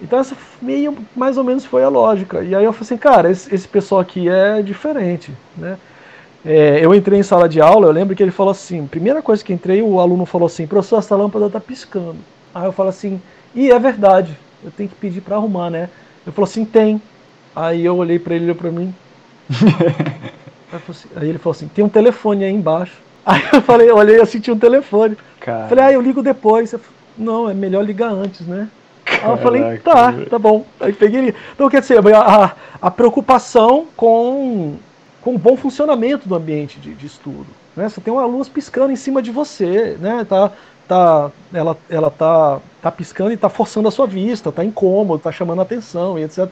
Então 0.00 0.18
essa 0.18 0.36
meio 0.60 0.96
mais 1.14 1.36
ou 1.36 1.44
menos 1.44 1.64
foi 1.64 1.82
a 1.82 1.88
lógica. 1.88 2.42
E 2.42 2.54
aí 2.54 2.64
eu 2.64 2.72
falei 2.72 2.84
assim, 2.84 2.96
cara, 2.96 3.30
esse, 3.30 3.54
esse 3.54 3.66
pessoal 3.66 4.00
aqui 4.00 4.28
é 4.28 4.62
diferente. 4.62 5.32
Né? 5.56 5.76
É, 6.46 6.78
eu 6.80 6.94
entrei 6.94 7.18
em 7.18 7.24
sala 7.24 7.48
de 7.48 7.60
aula, 7.60 7.88
eu 7.88 7.92
lembro 7.92 8.14
que 8.14 8.22
ele 8.22 8.30
falou 8.30 8.52
assim, 8.52 8.86
primeira 8.86 9.20
coisa 9.20 9.44
que 9.44 9.52
entrei, 9.52 9.82
o 9.82 9.98
aluno 9.98 10.24
falou 10.24 10.46
assim, 10.46 10.64
professor, 10.64 11.00
essa 11.00 11.16
lâmpada 11.16 11.46
está 11.46 11.58
piscando. 11.58 12.18
Aí 12.54 12.64
eu 12.64 12.72
falo 12.72 12.88
assim, 12.88 13.20
e 13.52 13.72
é 13.72 13.78
verdade, 13.80 14.38
eu 14.62 14.70
tenho 14.70 14.88
que 14.88 14.94
pedir 14.94 15.20
para 15.20 15.34
arrumar, 15.34 15.70
né? 15.70 15.90
Ele 16.24 16.32
falou 16.32 16.48
assim, 16.48 16.64
tem. 16.64 17.02
Aí 17.54 17.84
eu 17.84 17.96
olhei 17.96 18.20
para 18.20 18.36
ele, 18.36 18.44
olhou 18.44 18.54
para 18.54 18.70
mim. 18.70 18.94
assim, 20.88 21.08
aí 21.16 21.28
ele 21.28 21.38
falou 21.38 21.56
assim, 21.56 21.66
tem 21.66 21.84
um 21.84 21.88
telefone 21.88 22.44
aí 22.44 22.52
embaixo. 22.52 23.04
Aí 23.26 23.42
eu 23.52 23.60
falei, 23.60 23.90
eu 23.90 23.96
olhei 23.96 24.20
assim, 24.20 24.38
tinha 24.38 24.54
um 24.54 24.58
telefone. 24.58 25.18
Cara. 25.40 25.66
Falei, 25.66 25.84
ah, 25.84 25.92
eu 25.92 26.00
ligo 26.00 26.22
depois. 26.22 26.72
Eu 26.72 26.78
falei, 26.78 26.94
não, 27.18 27.50
é 27.50 27.54
melhor 27.54 27.84
ligar 27.84 28.12
antes, 28.12 28.46
né? 28.46 28.68
Aí 29.04 29.28
eu 29.28 29.36
falei, 29.38 29.78
tá, 29.78 30.14
tá 30.30 30.38
bom. 30.38 30.64
Aí 30.78 30.92
peguei. 30.92 31.34
Então, 31.52 31.68
quer 31.68 31.80
dizer, 31.80 31.98
a, 32.14 32.54
a 32.80 32.88
preocupação 32.88 33.86
com 33.96 34.76
com 35.26 35.32
um 35.32 35.38
bom 35.38 35.56
funcionamento 35.56 36.28
do 36.28 36.36
ambiente 36.36 36.78
de, 36.78 36.94
de 36.94 37.04
estudo. 37.04 37.48
Né? 37.74 37.88
Você 37.88 38.00
tem 38.00 38.12
uma 38.12 38.24
luz 38.24 38.48
piscando 38.48 38.92
em 38.92 38.96
cima 38.96 39.20
de 39.20 39.32
você, 39.32 39.96
né? 39.98 40.24
tá, 40.24 40.52
tá, 40.86 41.32
ela 41.52 41.76
ela 41.90 42.12
tá, 42.12 42.60
tá 42.80 42.92
piscando 42.92 43.32
e 43.32 43.34
está 43.34 43.48
forçando 43.48 43.88
a 43.88 43.90
sua 43.90 44.06
vista, 44.06 44.50
está 44.50 44.64
incômodo, 44.64 45.16
está 45.16 45.32
chamando 45.32 45.58
a 45.58 45.62
atenção 45.62 46.16
e 46.16 46.22
etc. 46.22 46.48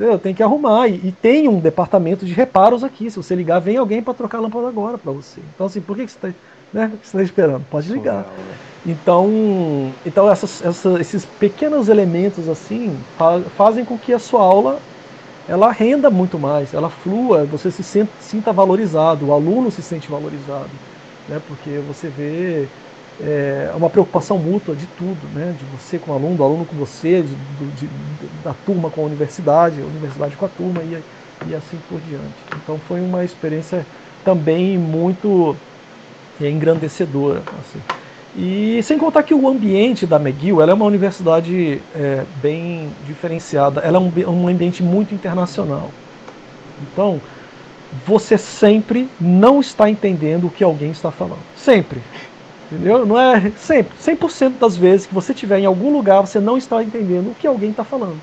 Eu 0.00 0.18
tenho 0.18 0.34
que 0.34 0.42
arrumar. 0.42 0.88
E, 0.88 0.94
e, 0.94 1.12
tem 1.12 1.46
um 1.46 1.60
departamento 1.60 2.26
de 2.26 2.32
reparos 2.32 2.82
aqui. 2.82 3.08
Se 3.08 3.16
você 3.18 3.36
ligar, 3.36 3.60
vem 3.60 3.76
alguém 3.76 4.02
para 4.02 4.14
trocar 4.14 4.38
a 4.38 4.40
lâmpada 4.40 4.66
agora 4.66 4.98
para 4.98 5.12
você. 5.12 5.40
Então, 5.54 5.68
assim, 5.68 5.80
por 5.80 5.96
que, 5.96 6.04
que 6.04 6.10
você 6.10 6.26
está 6.26 6.40
né, 6.72 6.90
tá 7.12 7.22
esperando? 7.22 7.64
Pode 7.70 7.88
ligar. 7.92 8.26
Então, 8.84 9.92
então 10.04 10.28
essas, 10.28 10.60
essas, 10.64 11.00
esses 11.00 11.24
pequenos 11.24 11.88
elementos 11.88 12.48
assim 12.48 12.98
fazem 13.56 13.84
com 13.84 13.96
que 13.96 14.12
a 14.12 14.18
sua 14.18 14.42
aula 14.42 14.80
ela 15.48 15.72
renda 15.72 16.10
muito 16.10 16.38
mais, 16.40 16.74
ela 16.74 16.90
flua, 16.90 17.46
você 17.46 17.70
se 17.72 17.84
sente, 17.84 18.14
sinta 18.22 18.52
valorizado, 18.52 19.28
o 19.28 19.32
aluno 19.34 19.70
se 19.72 19.82
sente 19.82 20.10
valorizado, 20.10 20.80
né? 21.26 21.40
porque 21.40 21.80
você 21.80 22.10
vê 22.10 22.72
é, 23.18 23.72
uma 23.74 23.90
preocupação 23.90 24.38
mútua 24.38 24.76
de 24.76 24.86
tudo, 24.88 25.30
né? 25.30 25.54
de 25.54 25.64
você 25.66 25.98
com 25.98 26.12
o 26.12 26.14
aluno, 26.14 26.36
do 26.36 26.44
aluno 26.44 26.66
com 26.66 26.76
você, 26.76 27.22
de, 27.24 27.36
de, 27.72 27.88
da 27.88 28.54
turma 28.54 28.90
com 28.90 29.02
a 29.02 29.04
universidade, 29.06 29.80
a 29.82 29.86
universidade 29.86 30.36
com 30.36 30.44
a 30.44 30.48
turma 30.50 30.84
e, 30.84 31.04
e 31.42 31.54
assim 31.54 31.80
por 31.80 32.00
diante. 32.00 32.48
Então 32.52 32.80
foi 32.80 33.00
uma 33.00 33.24
experiência 33.24 33.88
também 34.22 34.78
muito 34.78 35.60
é, 36.40 36.50
engrandecedora. 36.50 37.48
Assim. 37.52 37.84
E 38.40 38.80
sem 38.84 38.96
contar 38.96 39.24
que 39.24 39.34
o 39.34 39.48
ambiente 39.48 40.06
da 40.06 40.14
McGill 40.14 40.62
ela 40.62 40.70
é 40.70 40.74
uma 40.74 40.84
universidade 40.84 41.82
é, 41.92 42.24
bem 42.40 42.88
diferenciada, 43.04 43.80
ela 43.80 43.96
é 43.96 44.00
um, 44.00 44.12
um 44.30 44.46
ambiente 44.46 44.80
muito 44.80 45.12
internacional. 45.12 45.90
Então, 46.80 47.20
você 48.06 48.38
sempre 48.38 49.08
não 49.20 49.58
está 49.58 49.90
entendendo 49.90 50.46
o 50.46 50.50
que 50.50 50.62
alguém 50.62 50.92
está 50.92 51.10
falando. 51.10 51.40
Sempre. 51.56 52.00
Entendeu? 52.70 53.04
Não 53.04 53.18
é 53.18 53.50
sempre. 53.56 53.98
100% 54.00 54.52
das 54.60 54.76
vezes 54.76 55.06
que 55.06 55.14
você 55.14 55.32
estiver 55.32 55.58
em 55.58 55.66
algum 55.66 55.92
lugar, 55.92 56.20
você 56.20 56.38
não 56.38 56.56
está 56.56 56.80
entendendo 56.80 57.32
o 57.32 57.34
que 57.34 57.46
alguém 57.46 57.70
está 57.70 57.82
falando. 57.82 58.20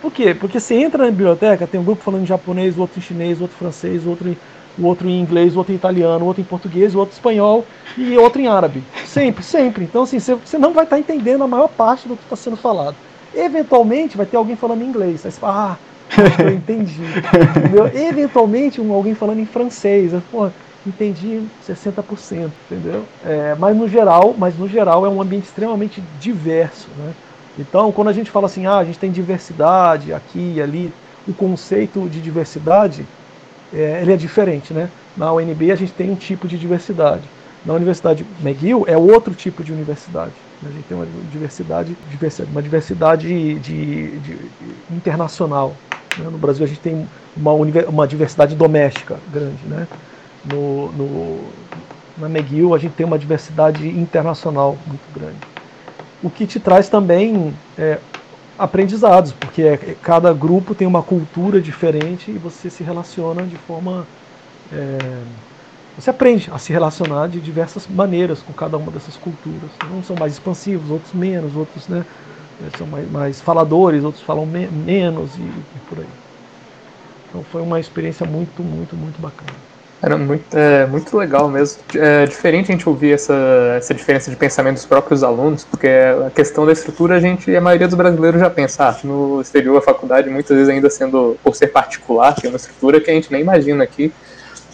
Por 0.00 0.10
quê? 0.10 0.34
Porque 0.34 0.58
você 0.58 0.76
entra 0.76 1.04
na 1.04 1.10
biblioteca, 1.10 1.66
tem 1.66 1.78
um 1.78 1.84
grupo 1.84 2.02
falando 2.02 2.22
em 2.22 2.26
japonês, 2.26 2.78
outro 2.78 2.98
em 2.98 3.02
chinês, 3.02 3.38
outro 3.38 3.54
em 3.56 3.58
francês, 3.58 4.06
outro 4.06 4.30
em 4.30 4.36
o 4.78 4.86
outro 4.86 5.08
em 5.08 5.20
inglês, 5.20 5.54
o 5.54 5.58
outro 5.58 5.72
em 5.72 5.76
italiano, 5.76 6.24
o 6.24 6.28
outro 6.28 6.40
em 6.40 6.44
português, 6.44 6.94
o 6.94 6.98
outro 6.98 7.14
em 7.14 7.16
espanhol 7.16 7.66
e 7.96 8.16
outro 8.16 8.40
em 8.40 8.46
árabe. 8.46 8.82
Sempre, 9.04 9.42
sempre. 9.42 9.84
Então, 9.84 10.02
assim, 10.02 10.18
você 10.18 10.58
não 10.58 10.72
vai 10.72 10.84
estar 10.84 10.98
entendendo 10.98 11.44
a 11.44 11.48
maior 11.48 11.68
parte 11.68 12.06
do 12.06 12.16
que 12.16 12.22
está 12.22 12.36
sendo 12.36 12.56
falado. 12.56 12.96
Eventualmente 13.34 14.16
vai 14.16 14.26
ter 14.26 14.36
alguém 14.36 14.56
falando 14.56 14.82
em 14.82 14.86
inglês. 14.86 15.24
Aí 15.24 15.32
você 15.32 15.40
fala, 15.40 15.72
ah, 15.72 16.42
eu 16.42 16.54
entendi. 16.54 17.02
entendeu? 17.56 17.86
Eventualmente 17.94 18.80
um, 18.80 18.92
alguém 18.92 19.14
falando 19.14 19.40
em 19.40 19.46
francês. 19.46 20.12
Pô, 20.30 20.48
entendi 20.86 21.42
60%, 21.66 22.50
entendeu? 22.70 23.04
É, 23.24 23.54
mas 23.58 23.76
no 23.76 23.88
geral, 23.88 24.34
mas 24.36 24.56
no 24.56 24.68
geral 24.68 25.04
é 25.04 25.08
um 25.08 25.20
ambiente 25.20 25.44
extremamente 25.44 26.02
diverso, 26.20 26.88
né? 26.96 27.12
Então, 27.58 27.90
quando 27.90 28.08
a 28.08 28.12
gente 28.12 28.30
fala 28.30 28.46
assim, 28.46 28.66
ah, 28.66 28.78
a 28.78 28.84
gente 28.84 28.98
tem 28.98 29.10
diversidade 29.10 30.14
aqui 30.14 30.54
e 30.56 30.62
ali, 30.62 30.92
o 31.26 31.34
conceito 31.34 32.08
de 32.08 32.20
diversidade 32.20 33.04
é, 33.72 34.00
ele 34.02 34.12
é 34.12 34.16
diferente, 34.16 34.72
né? 34.72 34.88
Na 35.16 35.32
UNB 35.32 35.70
a 35.70 35.76
gente 35.76 35.92
tem 35.92 36.10
um 36.10 36.16
tipo 36.16 36.46
de 36.48 36.58
diversidade. 36.58 37.22
Na 37.64 37.74
Universidade 37.74 38.24
McGill 38.40 38.84
é 38.86 38.96
outro 38.96 39.34
tipo 39.34 39.62
de 39.62 39.72
universidade. 39.72 40.32
A 40.64 40.70
gente 40.70 40.84
tem 40.84 40.96
uma 40.96 41.06
diversidade, 41.30 41.96
uma 42.50 42.62
diversidade 42.62 43.28
de, 43.28 43.58
de, 43.58 44.18
de 44.18 44.38
internacional. 44.90 45.74
Né? 46.16 46.24
No 46.30 46.38
Brasil 46.38 46.64
a 46.64 46.68
gente 46.68 46.80
tem 46.80 47.06
uma, 47.36 47.52
uma 47.52 48.06
diversidade 48.06 48.54
doméstica 48.54 49.16
grande, 49.32 49.66
né? 49.66 49.86
No, 50.44 50.92
no, 50.92 51.38
na 52.16 52.28
McGill 52.28 52.74
a 52.74 52.78
gente 52.78 52.94
tem 52.94 53.06
uma 53.06 53.18
diversidade 53.18 53.86
internacional 53.88 54.76
muito 54.86 55.12
grande. 55.12 55.36
O 56.22 56.30
que 56.30 56.46
te 56.46 56.58
traz 56.58 56.88
também 56.88 57.54
é, 57.76 57.98
aprendizados, 58.58 59.32
porque 59.34 59.62
é, 59.62 59.94
cada 59.96 60.32
grupo 60.34 60.74
tem 60.74 60.86
uma 60.88 61.02
cultura 61.04 61.60
diferente 61.62 62.32
e 62.32 62.38
você 62.38 62.70
se 62.70 62.84
relaciona 62.84 63.46
de 63.46 63.56
forma. 63.58 64.10
É, 64.70 65.26
você 65.96 66.10
aprende 66.10 66.50
a 66.52 66.58
se 66.58 66.72
relacionar 66.72 67.28
de 67.28 67.40
diversas 67.40 67.88
maneiras 67.88 68.42
com 68.42 68.54
cada 68.54 68.78
uma 68.78 68.92
dessas 68.92 69.16
culturas. 69.18 69.82
Uns 69.82 70.06
são 70.06 70.16
mais 70.16 70.34
expansivos, 70.34 70.90
outros 70.90 71.12
menos, 71.14 71.56
outros 71.56 71.88
né, 71.88 72.06
são 72.70 72.86
mais, 72.86 73.08
mais 73.10 73.40
faladores, 73.40 74.04
outros 74.04 74.22
falam 74.24 74.46
me 74.46 74.70
menos 74.70 75.38
e, 75.38 75.68
e 75.74 75.80
por 75.80 76.00
aí. 76.00 76.18
Então 77.26 77.42
foi 77.44 77.62
uma 77.62 77.80
experiência 77.80 78.26
muito, 78.26 78.62
muito, 78.64 78.96
muito 78.96 79.20
bacana. 79.20 79.64
Era 80.00 80.16
muito, 80.16 80.56
é, 80.56 80.86
muito 80.86 81.16
legal 81.16 81.48
mesmo. 81.48 81.82
É 81.94 82.24
diferente 82.24 82.70
a 82.70 82.72
gente 82.72 82.88
ouvir 82.88 83.12
essa, 83.12 83.34
essa 83.76 83.92
diferença 83.92 84.30
de 84.30 84.36
pensamento 84.36 84.74
dos 84.74 84.86
próprios 84.86 85.24
alunos, 85.24 85.64
porque 85.64 85.88
a 85.88 86.30
questão 86.30 86.64
da 86.64 86.72
estrutura, 86.72 87.16
a 87.16 87.20
gente, 87.20 87.54
a 87.54 87.60
maioria 87.60 87.88
dos 87.88 87.96
brasileiros 87.96 88.40
já 88.40 88.48
pensa, 88.48 88.88
ah, 88.88 88.96
no 89.02 89.40
exterior 89.40 89.76
a 89.76 89.82
faculdade 89.82 90.30
muitas 90.30 90.56
vezes 90.56 90.72
ainda 90.72 90.88
sendo, 90.88 91.36
por 91.42 91.56
ser 91.56 91.68
particular, 91.68 92.32
tem 92.34 92.48
uma 92.48 92.56
estrutura 92.56 93.00
que 93.00 93.10
a 93.10 93.14
gente 93.14 93.30
nem 93.32 93.40
imagina 93.40 93.82
aqui. 93.82 94.12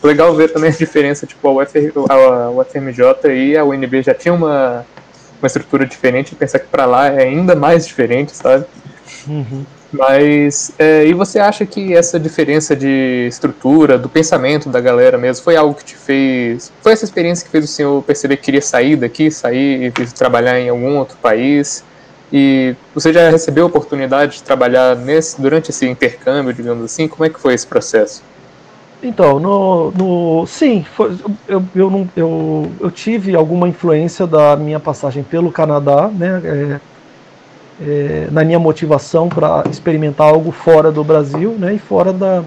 Legal 0.03 0.35
ver 0.35 0.53
também 0.53 0.68
a 0.68 0.72
diferença, 0.72 1.27
tipo, 1.27 1.49
a, 1.49 1.62
UFR, 1.62 1.91
a 2.11 2.51
UFMJ 2.51 3.33
e 3.33 3.57
a 3.57 3.64
UNB 3.64 4.03
já 4.03 4.12
tinha 4.12 4.35
uma, 4.35 4.85
uma 5.41 5.47
estrutura 5.47 5.87
diferente, 5.87 6.33
e 6.33 6.35
pensar 6.35 6.59
que 6.59 6.66
para 6.66 6.85
lá 6.85 7.07
é 7.07 7.22
ainda 7.22 7.55
mais 7.55 7.87
diferente, 7.87 8.37
sabe? 8.37 8.66
Uhum. 9.27 9.64
Mas, 9.97 10.72
é, 10.76 11.07
e 11.07 11.14
você 11.14 11.38
acha 11.38 11.64
que 11.64 11.95
essa 11.95 12.18
diferença 12.18 12.74
de 12.74 13.26
estrutura, 13.28 13.97
do 13.97 14.09
pensamento 14.09 14.68
da 14.68 14.80
galera 14.80 15.16
mesmo, 15.16 15.45
foi 15.45 15.57
algo 15.57 15.74
que 15.74 15.84
te 15.84 15.97
fez. 15.97 16.72
Foi 16.82 16.92
essa 16.92 17.05
experiência 17.05 17.45
que 17.45 17.51
fez 17.51 17.64
o 17.64 17.68
senhor 17.68 18.03
perceber 18.03 18.36
que 18.36 18.42
queria 18.42 18.61
sair 18.61 18.97
daqui, 18.97 19.30
sair 19.30 19.86
e 19.86 20.07
trabalhar 20.07 20.59
em 20.59 20.68
algum 20.68 20.99
outro 20.99 21.16
país? 21.18 21.84
E 22.32 22.74
você 22.92 23.12
já 23.12 23.30
recebeu 23.30 23.64
a 23.64 23.68
oportunidade 23.68 24.38
de 24.38 24.42
trabalhar 24.42 24.97
nesse, 24.97 25.40
durante 25.40 25.70
esse 25.70 25.86
intercâmbio, 25.86 26.53
digamos 26.53 26.84
assim? 26.84 27.07
Como 27.07 27.24
é 27.24 27.28
que 27.28 27.38
foi 27.38 27.55
esse 27.55 27.66
processo? 27.66 28.22
Então, 29.01 29.38
no, 29.38 29.92
no 29.92 30.47
sim, 30.47 30.84
foi, 30.97 31.16
eu, 31.47 31.62
eu, 31.76 32.09
eu, 32.16 32.72
eu 32.80 32.90
tive 32.90 33.36
alguma 33.36 33.68
influência 33.68 34.26
da 34.26 34.57
minha 34.57 34.80
passagem 34.80 35.22
pelo 35.22 35.53
Canadá, 35.53 36.09
né, 36.09 36.40
é, 36.42 36.80
é, 37.81 38.29
na 38.31 38.45
minha 38.45 38.59
motivação 38.59 39.29
para 39.29 39.64
experimentar 39.70 40.29
algo 40.29 40.53
fora 40.53 40.93
do 40.93 41.03
Brasil 41.03 41.53
né, 41.59 41.75
e 41.75 41.79
fora 41.79 42.12
da, 42.12 42.45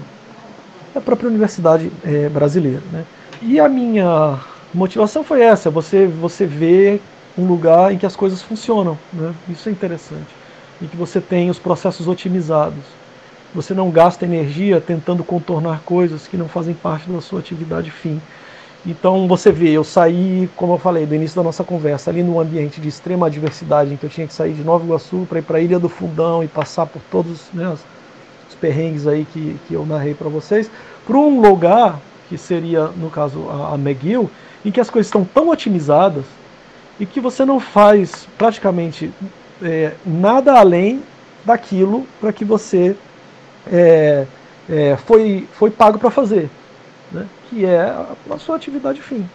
da 0.94 1.00
própria 1.00 1.28
universidade 1.28 1.90
é, 2.04 2.28
brasileira. 2.28 2.82
Né. 2.92 3.04
E 3.42 3.60
a 3.60 3.68
minha 3.68 4.38
motivação 4.72 5.22
foi 5.22 5.42
essa: 5.42 5.70
você, 5.70 6.06
você 6.06 6.46
vê 6.46 7.00
um 7.36 7.46
lugar 7.46 7.92
em 7.92 7.98
que 7.98 8.06
as 8.06 8.16
coisas 8.16 8.42
funcionam. 8.42 8.98
Né, 9.12 9.32
isso 9.48 9.68
é 9.68 9.72
interessante. 9.72 10.36
Em 10.80 10.86
que 10.86 10.96
você 10.96 11.20
tem 11.20 11.50
os 11.50 11.58
processos 11.58 12.08
otimizados. 12.08 12.98
Você 13.54 13.72
não 13.72 13.90
gasta 13.90 14.26
energia 14.26 14.78
tentando 14.78 15.24
contornar 15.24 15.80
coisas 15.80 16.28
que 16.28 16.36
não 16.36 16.48
fazem 16.48 16.74
parte 16.74 17.08
da 17.08 17.20
sua 17.20 17.40
atividade 17.40 17.90
fim. 17.90 18.20
Então 18.86 19.26
você 19.26 19.50
vê, 19.50 19.70
eu 19.70 19.84
saí, 19.84 20.48
como 20.56 20.74
eu 20.74 20.78
falei, 20.78 21.04
do 21.04 21.14
início 21.14 21.36
da 21.36 21.42
nossa 21.42 21.64
conversa, 21.64 22.10
ali 22.10 22.22
num 22.22 22.40
ambiente 22.40 22.80
de 22.80 22.88
extrema 22.88 23.26
adversidade, 23.26 23.92
em 23.92 23.96
que 23.96 24.04
eu 24.04 24.10
tinha 24.10 24.26
que 24.26 24.32
sair 24.32 24.54
de 24.54 24.62
Nova 24.62 24.84
Iguaçu 24.84 25.26
para 25.28 25.40
ir 25.40 25.42
para 25.42 25.58
a 25.58 25.60
Ilha 25.60 25.78
do 25.78 25.88
Fundão 25.88 26.42
e 26.42 26.48
passar 26.48 26.86
por 26.86 27.02
todos 27.10 27.48
né, 27.52 27.68
os, 27.68 27.80
perrengues 28.60 29.06
aí 29.06 29.24
que, 29.32 29.56
que 29.68 29.74
eu 29.74 29.86
narrei 29.86 30.14
para 30.14 30.28
vocês, 30.28 30.68
para 31.06 31.16
um 31.16 31.40
lugar, 31.40 32.00
que 32.28 32.36
seria, 32.36 32.88
no 32.88 33.08
caso, 33.08 33.48
a, 33.48 33.74
a 33.74 33.78
McGill, 33.78 34.28
em 34.64 34.72
que 34.72 34.80
as 34.80 34.90
coisas 34.90 35.06
estão 35.06 35.24
tão 35.24 35.48
otimizadas 35.48 36.24
e 36.98 37.06
que 37.06 37.20
você 37.20 37.44
não 37.44 37.60
faz 37.60 38.26
praticamente 38.36 39.12
é, 39.62 39.92
nada 40.04 40.58
além 40.58 41.02
daquilo 41.44 42.04
para 42.20 42.32
que 42.32 42.44
você 42.44 42.96
é, 43.70 44.26
é, 44.68 44.96
foi, 45.06 45.46
foi 45.52 45.70
pago 45.70 45.98
para 45.98 46.10
fazer 46.10 46.50
né, 47.12 47.26
que 47.48 47.64
é 47.64 47.80
a, 47.80 48.38
sua 48.38 48.56
atividade 48.56 49.00
fim. 49.00 49.28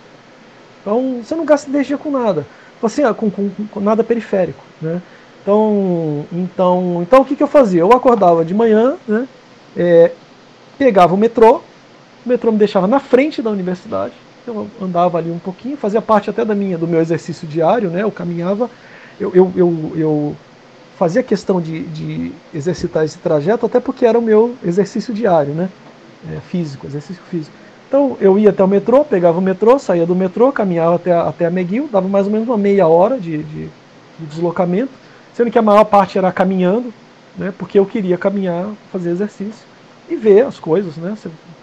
Então 0.81 1.21
você 1.23 1.35
não 1.35 1.45
gasta 1.45 1.69
energia 1.69 1.97
com 1.97 2.11
nada, 2.11 2.45
assim, 2.81 3.01
com, 3.13 3.29
com, 3.29 3.49
com 3.71 3.79
nada 3.79 4.03
periférico. 4.03 4.63
Né? 4.81 5.01
Então, 5.43 6.25
então, 6.31 6.99
então 7.01 7.21
o 7.21 7.25
que, 7.25 7.35
que 7.35 7.43
eu 7.43 7.47
fazia? 7.47 7.81
Eu 7.81 7.91
acordava 7.91 8.45
de 8.45 8.53
manhã, 8.53 8.95
né, 9.05 9.27
é, 9.75 10.11
pegava 10.77 11.13
o 11.13 11.17
metrô, 11.17 11.61
o 12.25 12.29
metrô 12.29 12.49
me 12.49 12.57
deixava 12.57 12.87
na 12.87 12.99
frente 12.99 13.41
da 13.41 13.49
universidade, 13.49 14.13
eu 14.47 14.67
andava 14.81 15.17
ali 15.17 15.29
um 15.29 15.39
pouquinho, 15.39 15.75
fazia 15.75 16.01
parte 16.01 16.29
até 16.29 16.45
da 16.45 16.55
minha, 16.55 16.77
do 16.77 16.87
meu 16.87 17.01
exercício 17.01 17.45
diário, 17.45 17.89
né, 17.89 18.03
eu 18.03 18.11
caminhava, 18.11 18.69
eu, 19.19 19.35
eu, 19.35 19.53
eu, 19.53 19.91
eu 19.95 20.35
fazia 20.97 21.21
questão 21.21 21.59
de, 21.59 21.83
de, 21.87 22.31
exercitar 22.53 23.03
esse 23.03 23.17
trajeto, 23.17 23.65
até 23.65 23.81
porque 23.81 24.05
era 24.05 24.17
o 24.17 24.21
meu 24.21 24.55
exercício 24.63 25.13
diário, 25.13 25.53
né, 25.53 25.69
é, 26.31 26.39
físico, 26.39 26.87
exercício 26.87 27.21
físico. 27.29 27.53
Então 27.93 28.17
eu 28.19 28.39
ia 28.39 28.49
até 28.49 28.63
o 28.63 28.67
metrô, 28.67 29.05
pegava 29.05 29.37
o 29.37 29.41
metrô, 29.41 29.77
saía 29.77 30.03
do 30.03 30.15
metrô, 30.15 30.51
caminhava 30.51 30.95
até 30.95 31.11
a, 31.11 31.27
até 31.29 31.45
a 31.45 31.51
McGill, 31.51 31.87
dava 31.87 32.09
mais 32.09 32.25
ou 32.25 32.31
menos 32.31 32.47
uma 32.47 32.57
meia 32.57 32.87
hora 32.87 33.19
de, 33.19 33.43
de, 33.43 33.71
de 34.17 34.25
deslocamento, 34.25 34.99
sendo 35.31 35.51
que 35.51 35.59
a 35.59 35.61
maior 35.61 35.85
parte 35.85 36.17
era 36.17 36.31
caminhando, 36.33 36.91
né, 37.35 37.51
porque 37.51 37.77
eu 37.77 37.85
queria 37.85 38.17
caminhar, 38.17 38.75
fazer 38.87 39.11
exercício 39.11 39.67
e 40.07 40.15
ver 40.15 40.43
as 40.43 40.59
coisas, 40.59 40.97
né, 40.97 41.13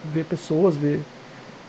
ver 0.01 0.23
pessoas, 0.23 0.77
ver, 0.77 1.05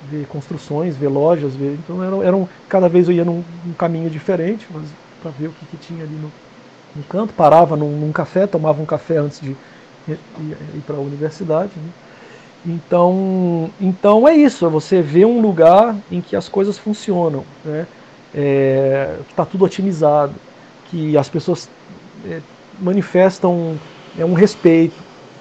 ver 0.00 0.28
construções, 0.28 0.96
ver 0.96 1.08
lojas, 1.08 1.56
ver. 1.56 1.74
Então 1.80 2.00
era, 2.00 2.24
era 2.24 2.36
um, 2.36 2.46
cada 2.68 2.88
vez 2.88 3.08
eu 3.08 3.14
ia 3.16 3.24
num, 3.24 3.74
caminho 3.76 4.08
diferente, 4.08 4.68
para 5.18 5.32
ver 5.32 5.48
o 5.48 5.52
que, 5.52 5.66
que, 5.66 5.76
tinha 5.76 6.04
ali 6.04 6.18
no, 6.18 6.32
no 6.94 7.04
canto, 7.04 7.34
parava 7.34 7.76
num, 7.76 7.98
num, 7.98 8.12
café, 8.12 8.46
tomava 8.46 8.80
um 8.80 8.86
café 8.86 9.16
antes 9.18 9.40
de 9.40 9.58
ir, 10.06 10.20
ir, 10.38 10.76
ir 10.76 10.82
para 10.82 10.98
a 10.98 11.00
universidade. 11.00 11.80
Né. 11.80 11.92
Então, 12.64 13.70
então 13.80 14.26
é 14.26 14.36
isso, 14.36 14.64
é 14.64 14.68
você 14.68 15.02
vê 15.02 15.24
um 15.24 15.40
lugar 15.40 15.96
em 16.10 16.20
que 16.20 16.36
as 16.36 16.48
coisas 16.48 16.78
funcionam, 16.78 17.44
né? 17.64 17.86
É, 18.34 19.16
que 19.26 19.32
está 19.32 19.44
tudo 19.44 19.64
otimizado, 19.64 20.34
que 20.88 21.18
as 21.18 21.28
pessoas 21.28 21.68
é, 22.24 22.40
manifestam 22.80 23.78
é, 24.16 24.24
um 24.24 24.32
respeito 24.32 24.94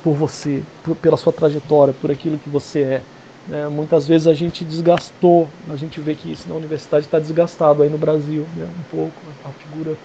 por 0.03 0.13
você, 0.13 0.63
por, 0.83 0.95
pela 0.95 1.15
sua 1.15 1.31
trajetória, 1.31 1.93
por 1.93 2.11
aquilo 2.11 2.37
que 2.37 2.49
você 2.49 2.81
é. 2.81 3.01
Né? 3.47 3.67
Muitas 3.69 4.07
vezes 4.07 4.27
a 4.27 4.33
gente 4.33 4.65
desgastou, 4.65 5.47
a 5.69 5.75
gente 5.75 6.01
vê 6.01 6.15
que 6.15 6.31
isso 6.31 6.49
na 6.49 6.55
universidade 6.55 7.05
está 7.05 7.19
desgastado 7.19 7.83
aí 7.83 7.89
no 7.89 7.97
Brasil, 7.97 8.45
né? 8.55 8.65
um 8.65 8.95
pouco, 8.95 9.13
a 9.45 9.49
figura. 9.49 9.95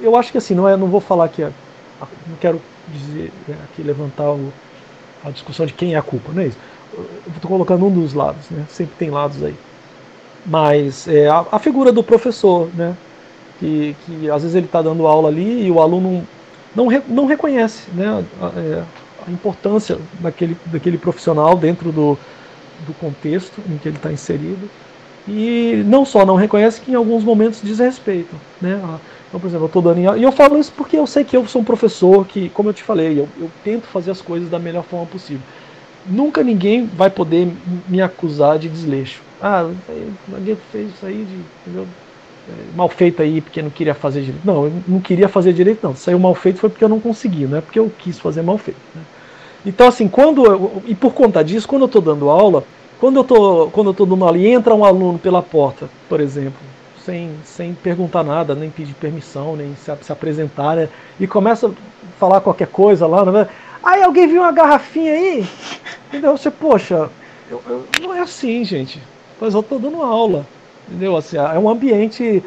Eu 0.00 0.16
acho 0.16 0.32
que 0.32 0.38
assim, 0.38 0.54
não, 0.54 0.68
é, 0.68 0.76
não 0.76 0.88
vou 0.88 1.00
falar 1.00 1.28
que 1.28 1.42
é, 1.42 1.52
não 2.26 2.36
quero 2.40 2.60
dizer 2.88 3.32
é, 3.48 3.52
aqui 3.52 3.82
levantar 3.82 4.30
o 4.30 4.52
a 5.26 5.30
discussão 5.30 5.66
de 5.66 5.72
quem 5.72 5.94
é 5.94 5.98
a 5.98 6.02
culpa, 6.02 6.32
não 6.32 6.42
é 6.42 6.46
isso? 6.46 6.58
Estou 7.34 7.50
colocando 7.50 7.84
um 7.86 7.90
dos 7.90 8.14
lados, 8.14 8.48
né? 8.50 8.64
Sempre 8.68 8.94
tem 8.98 9.10
lados 9.10 9.42
aí. 9.42 9.54
Mas 10.44 11.08
é, 11.08 11.28
a, 11.28 11.44
a, 11.52 11.58
figura 11.58 11.92
do 11.92 12.02
professor, 12.02 12.68
né? 12.74 12.96
Que, 13.58 13.96
que 14.04 14.30
às 14.30 14.42
vezes 14.42 14.54
ele 14.54 14.66
está 14.66 14.80
dando 14.80 15.06
aula 15.06 15.28
ali 15.28 15.66
e 15.66 15.70
o 15.70 15.80
aluno 15.80 16.26
não, 16.74 16.86
re, 16.86 17.02
não 17.08 17.26
reconhece 17.26 17.90
né? 17.92 18.24
A, 18.40 18.46
é, 18.58 18.84
a, 19.26 19.30
importância 19.30 19.98
daquele, 20.20 20.56
daquele 20.66 20.98
profissional 20.98 21.56
dentro 21.56 21.90
do, 21.90 22.16
do 22.86 22.94
contexto 22.94 23.60
em 23.68 23.76
que 23.78 23.88
ele 23.88 23.96
está 23.96 24.12
inserido. 24.12 24.70
E 25.28 25.82
não 25.86 26.04
só 26.04 26.24
não 26.24 26.36
reconhece, 26.36 26.80
que 26.80 26.92
em 26.92 26.94
alguns 26.94 27.24
momentos 27.24 27.60
desrespeita. 27.60 28.34
Né? 28.60 28.80
Então, 29.28 29.40
por 29.40 29.46
exemplo, 29.46 29.64
eu 29.64 29.66
estou 29.66 29.82
dando. 29.82 30.16
E 30.16 30.22
eu 30.22 30.32
falo 30.32 30.58
isso 30.58 30.72
porque 30.76 30.96
eu 30.96 31.06
sei 31.06 31.24
que 31.24 31.36
eu 31.36 31.46
sou 31.46 31.60
um 31.60 31.64
professor 31.64 32.24
que, 32.26 32.48
como 32.50 32.68
eu 32.68 32.74
te 32.74 32.82
falei, 32.82 33.18
eu, 33.18 33.28
eu 33.38 33.50
tento 33.64 33.86
fazer 33.86 34.10
as 34.10 34.22
coisas 34.22 34.48
da 34.48 34.58
melhor 34.58 34.84
forma 34.84 35.06
possível. 35.06 35.42
Nunca 36.08 36.42
ninguém 36.42 36.86
vai 36.86 37.10
poder 37.10 37.48
me 37.88 38.00
acusar 38.00 38.58
de 38.58 38.68
desleixo. 38.68 39.20
Ah, 39.42 39.68
alguém 40.32 40.56
fez 40.70 40.90
isso 40.90 41.04
aí 41.04 41.24
de. 41.24 41.40
Entendeu? 41.62 41.86
É, 42.48 42.76
mal 42.76 42.88
feito 42.88 43.20
aí 43.20 43.40
porque 43.40 43.60
não 43.60 43.70
queria 43.70 43.94
fazer 43.94 44.20
direito. 44.20 44.44
Não, 44.44 44.66
eu 44.66 44.72
não 44.86 45.00
queria 45.00 45.28
fazer 45.28 45.52
direito, 45.52 45.80
não. 45.82 45.96
Saiu 45.96 46.18
mal 46.18 46.34
feito 46.34 46.60
foi 46.60 46.70
porque 46.70 46.84
eu 46.84 46.88
não 46.88 47.00
consegui, 47.00 47.44
não 47.44 47.58
é 47.58 47.60
porque 47.60 47.78
eu 47.78 47.90
quis 47.98 48.20
fazer 48.20 48.42
mal 48.42 48.56
feito. 48.56 48.78
Né? 48.94 49.02
Então, 49.66 49.88
assim, 49.88 50.06
quando. 50.06 50.46
Eu, 50.46 50.82
e 50.86 50.94
por 50.94 51.12
conta 51.12 51.42
disso, 51.42 51.66
quando 51.66 51.82
eu 51.82 51.86
estou 51.86 52.00
dando 52.00 52.30
aula, 52.30 52.62
quando 52.98 53.16
eu 53.16 53.22
estou 53.22 53.70
quando 53.70 53.90
eu 53.90 53.94
tô 53.94 54.24
aula 54.24 54.38
e 54.38 54.46
entra 54.46 54.74
um 54.74 54.84
aluno 54.84 55.18
pela 55.18 55.42
porta, 55.42 55.88
por 56.08 56.20
exemplo, 56.20 56.60
sem, 57.06 57.30
sem 57.44 57.72
perguntar 57.72 58.24
nada, 58.24 58.54
nem 58.54 58.68
pedir 58.68 58.94
permissão, 58.94 59.54
nem 59.54 59.76
se, 59.76 59.92
se 60.02 60.12
apresentar, 60.12 60.76
né? 60.76 60.88
e 61.20 61.26
começa 61.26 61.68
a 61.68 61.70
falar 62.18 62.40
qualquer 62.40 62.66
coisa 62.66 63.06
lá, 63.06 63.24
né? 63.24 63.48
aí 63.82 64.02
alguém 64.02 64.26
viu 64.26 64.42
uma 64.42 64.50
garrafinha 64.50 65.12
aí, 65.12 65.46
entendeu? 66.08 66.36
Você, 66.36 66.50
poxa, 66.50 67.08
eu, 67.48 67.62
eu, 67.68 67.86
não 68.02 68.12
é 68.12 68.20
assim, 68.20 68.64
gente, 68.64 69.00
mas 69.40 69.54
eu 69.54 69.60
estou 69.60 69.78
dando 69.78 70.02
aula, 70.02 70.44
entendeu? 70.88 71.16
Assim, 71.16 71.36
é 71.36 71.58
um 71.58 71.68
ambiente, 71.68 72.42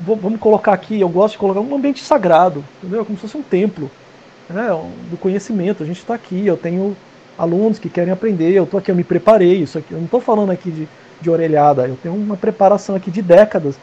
vamos 0.00 0.38
colocar 0.38 0.72
aqui, 0.72 1.00
eu 1.00 1.08
gosto 1.08 1.32
de 1.32 1.38
colocar 1.38 1.60
um 1.60 1.74
ambiente 1.74 2.04
sagrado, 2.04 2.64
entendeu? 2.80 3.04
Como 3.04 3.18
se 3.18 3.22
fosse 3.22 3.36
um 3.36 3.42
templo 3.42 3.90
né? 4.48 4.68
do 5.10 5.16
conhecimento, 5.16 5.82
a 5.82 5.86
gente 5.86 5.98
está 5.98 6.14
aqui, 6.14 6.46
eu 6.46 6.56
tenho 6.56 6.96
alunos 7.38 7.78
que 7.78 7.88
querem 7.88 8.12
aprender, 8.12 8.52
eu 8.52 8.64
estou 8.64 8.78
aqui, 8.78 8.90
eu 8.90 8.96
me 8.96 9.04
preparei, 9.04 9.62
isso 9.62 9.78
aqui, 9.78 9.92
eu 9.92 9.98
não 9.98 10.06
estou 10.06 10.20
falando 10.20 10.50
aqui 10.50 10.70
de 10.70 10.88
de 11.20 11.30
orelhada. 11.30 11.86
Eu 11.86 11.96
tenho 12.02 12.14
uma 12.14 12.36
preparação 12.36 12.94
aqui 12.94 13.10
de 13.10 13.22
décadas, 13.22 13.78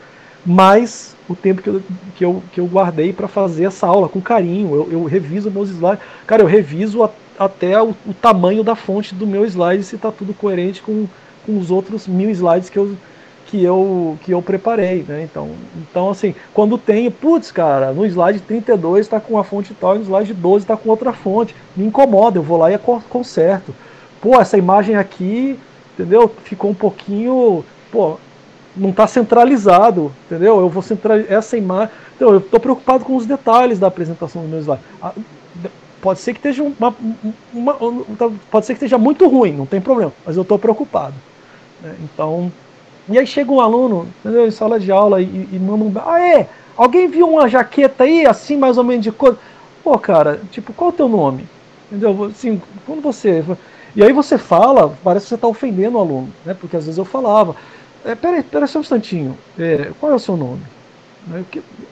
mais 0.46 1.16
o 1.28 1.36
tempo 1.36 1.62
que 1.62 1.70
eu, 1.70 1.84
que 2.16 2.26
eu, 2.26 2.44
que 2.52 2.60
eu 2.60 2.66
guardei 2.66 3.12
para 3.12 3.28
fazer 3.28 3.66
essa 3.66 3.88
aula 3.88 4.08
com 4.08 4.22
carinho. 4.22 4.76
Eu, 4.76 4.92
eu, 4.92 5.04
reviso 5.04 5.52
meus 5.52 5.70
slides. 5.70 6.00
Cara, 6.26 6.42
eu 6.44 6.48
reviso 6.48 7.04
a, 7.04 7.10
até 7.38 7.82
o, 7.82 7.96
o, 8.06 8.14
tamanho 8.14 8.64
da 8.64 8.76
fonte 8.76 9.14
do 9.14 9.26
meu 9.26 9.46
slide 9.46 9.84
se 9.84 9.96
está 9.96 10.12
tudo 10.12 10.34
coerente 10.34 10.82
com, 10.82 11.08
com 11.46 11.58
os 11.58 11.72
outros 11.72 12.08
mil 12.08 12.30
slides 12.30 12.70
que 12.70 12.78
eu, 12.78 12.96
que 13.46 13.64
eu, 13.64 14.18
que 14.24 14.32
eu 14.32 14.42
preparei. 14.42 15.04
Né? 15.08 15.24
Então, 15.24 15.52
então, 15.78 16.10
assim, 16.10 16.34
quando 16.54 16.78
tem, 16.78 17.10
putz, 17.10 17.52
cara, 17.52 17.92
no 17.92 18.06
slide 18.06 18.40
32 18.40 19.06
está 19.06 19.20
com 19.20 19.38
a 19.38 19.44
fonte 19.44 19.74
tal 19.74 19.96
e 19.96 20.00
no 20.00 20.06
slide 20.06 20.34
12 20.34 20.64
está 20.64 20.76
com 20.76 20.90
outra 20.90 21.14
fonte. 21.14 21.56
Me 21.76 21.86
incomoda, 21.86 22.40
eu 22.40 22.44
vou 22.44 22.58
lá 22.58 22.72
e 22.72 22.78
conserto. 22.78 23.74
Pô, 24.22 24.40
essa 24.40 24.58
imagem 24.58 24.96
aqui 24.96 25.58
entendeu? 25.96 26.32
Ficou 26.44 26.72
um 26.72 26.76
pouquinho, 26.76 27.66
pô, 27.92 28.18
não 28.76 28.90
está 28.90 29.08
centralizado, 29.08 30.12
entendeu? 30.26 30.60
Eu 30.60 30.70
vou 30.70 30.84
centralizar 30.84 31.32
essa 31.32 31.58
imagem. 31.58 31.90
Então, 32.16 32.30
eu 32.32 32.40
estou 32.40 32.60
preocupado 32.60 33.06
com 33.06 33.16
os 33.16 33.26
detalhes 33.26 33.80
da 33.80 33.88
apresentação 33.88 34.42
do 34.42 34.48
meu 34.48 34.60
slide. 34.60 34.82
Pode 36.02 36.20
ser 36.20 36.34
que 36.34 36.40
esteja 36.40 36.62
uma, 36.62 36.96
uma, 37.52 37.74
pode 38.52 38.66
ser 38.66 38.74
que 38.74 38.78
esteja 38.78 38.98
muito 38.98 39.28
ruim, 39.28 39.54
não 39.54 39.66
tem 39.66 39.82
problema, 39.82 40.14
mas 40.24 40.36
eu 40.36 40.44
estou 40.44 40.60
preocupado. 40.60 41.16
Né? 41.82 41.96
Então, 42.04 42.52
e 43.08 43.18
aí 43.18 43.28
chega 43.28 43.52
um 43.52 43.60
aluno, 43.60 44.08
entendeu? 44.20 44.48
Em 44.48 44.52
sala 44.52 44.80
de 44.80 44.92
aula 44.92 45.22
e, 45.22 45.50
e 45.52 45.60
manda 45.60 45.84
um, 45.84 45.94
ah 46.06 46.20
é, 46.20 46.48
alguém 46.76 47.08
viu 47.08 47.30
uma 47.30 47.48
jaqueta 47.48 48.04
aí 48.04 48.26
assim 48.26 48.58
mais 48.58 48.78
ou 48.78 48.84
menos 48.84 49.04
de 49.04 49.12
cor? 49.12 49.38
Pô, 49.84 49.98
cara, 50.00 50.42
tipo, 50.52 50.74
qual 50.74 50.90
é 50.90 50.94
o 50.94 50.98
teu 50.98 51.08
nome? 51.08 51.48
Entendeu? 51.92 52.26
Assim, 52.26 52.62
quando 52.86 53.02
você 53.02 53.44
e 53.96 54.04
aí 54.04 54.12
você 54.12 54.38
fala, 54.38 54.94
parece 55.04 55.26
que 55.26 55.30
você 55.30 55.36
está 55.36 55.48
ofendendo 55.48 55.98
o 55.98 56.02
aluno, 56.02 56.30
né? 56.46 56.54
Porque 56.54 56.76
às 56.76 56.84
vezes 56.86 56.98
eu 56.98 57.06
falava, 57.06 57.56
é, 58.04 58.14
peraí, 58.14 58.44
peraí 58.44 58.68
só 58.68 58.80
um 58.80 58.82
instantinho, 58.82 59.38
é, 59.58 59.92
qual 60.00 60.12
é 60.12 60.16
o 60.16 60.20
seu 60.20 60.36
nome? 60.36 60.62
Né? 61.26 61.44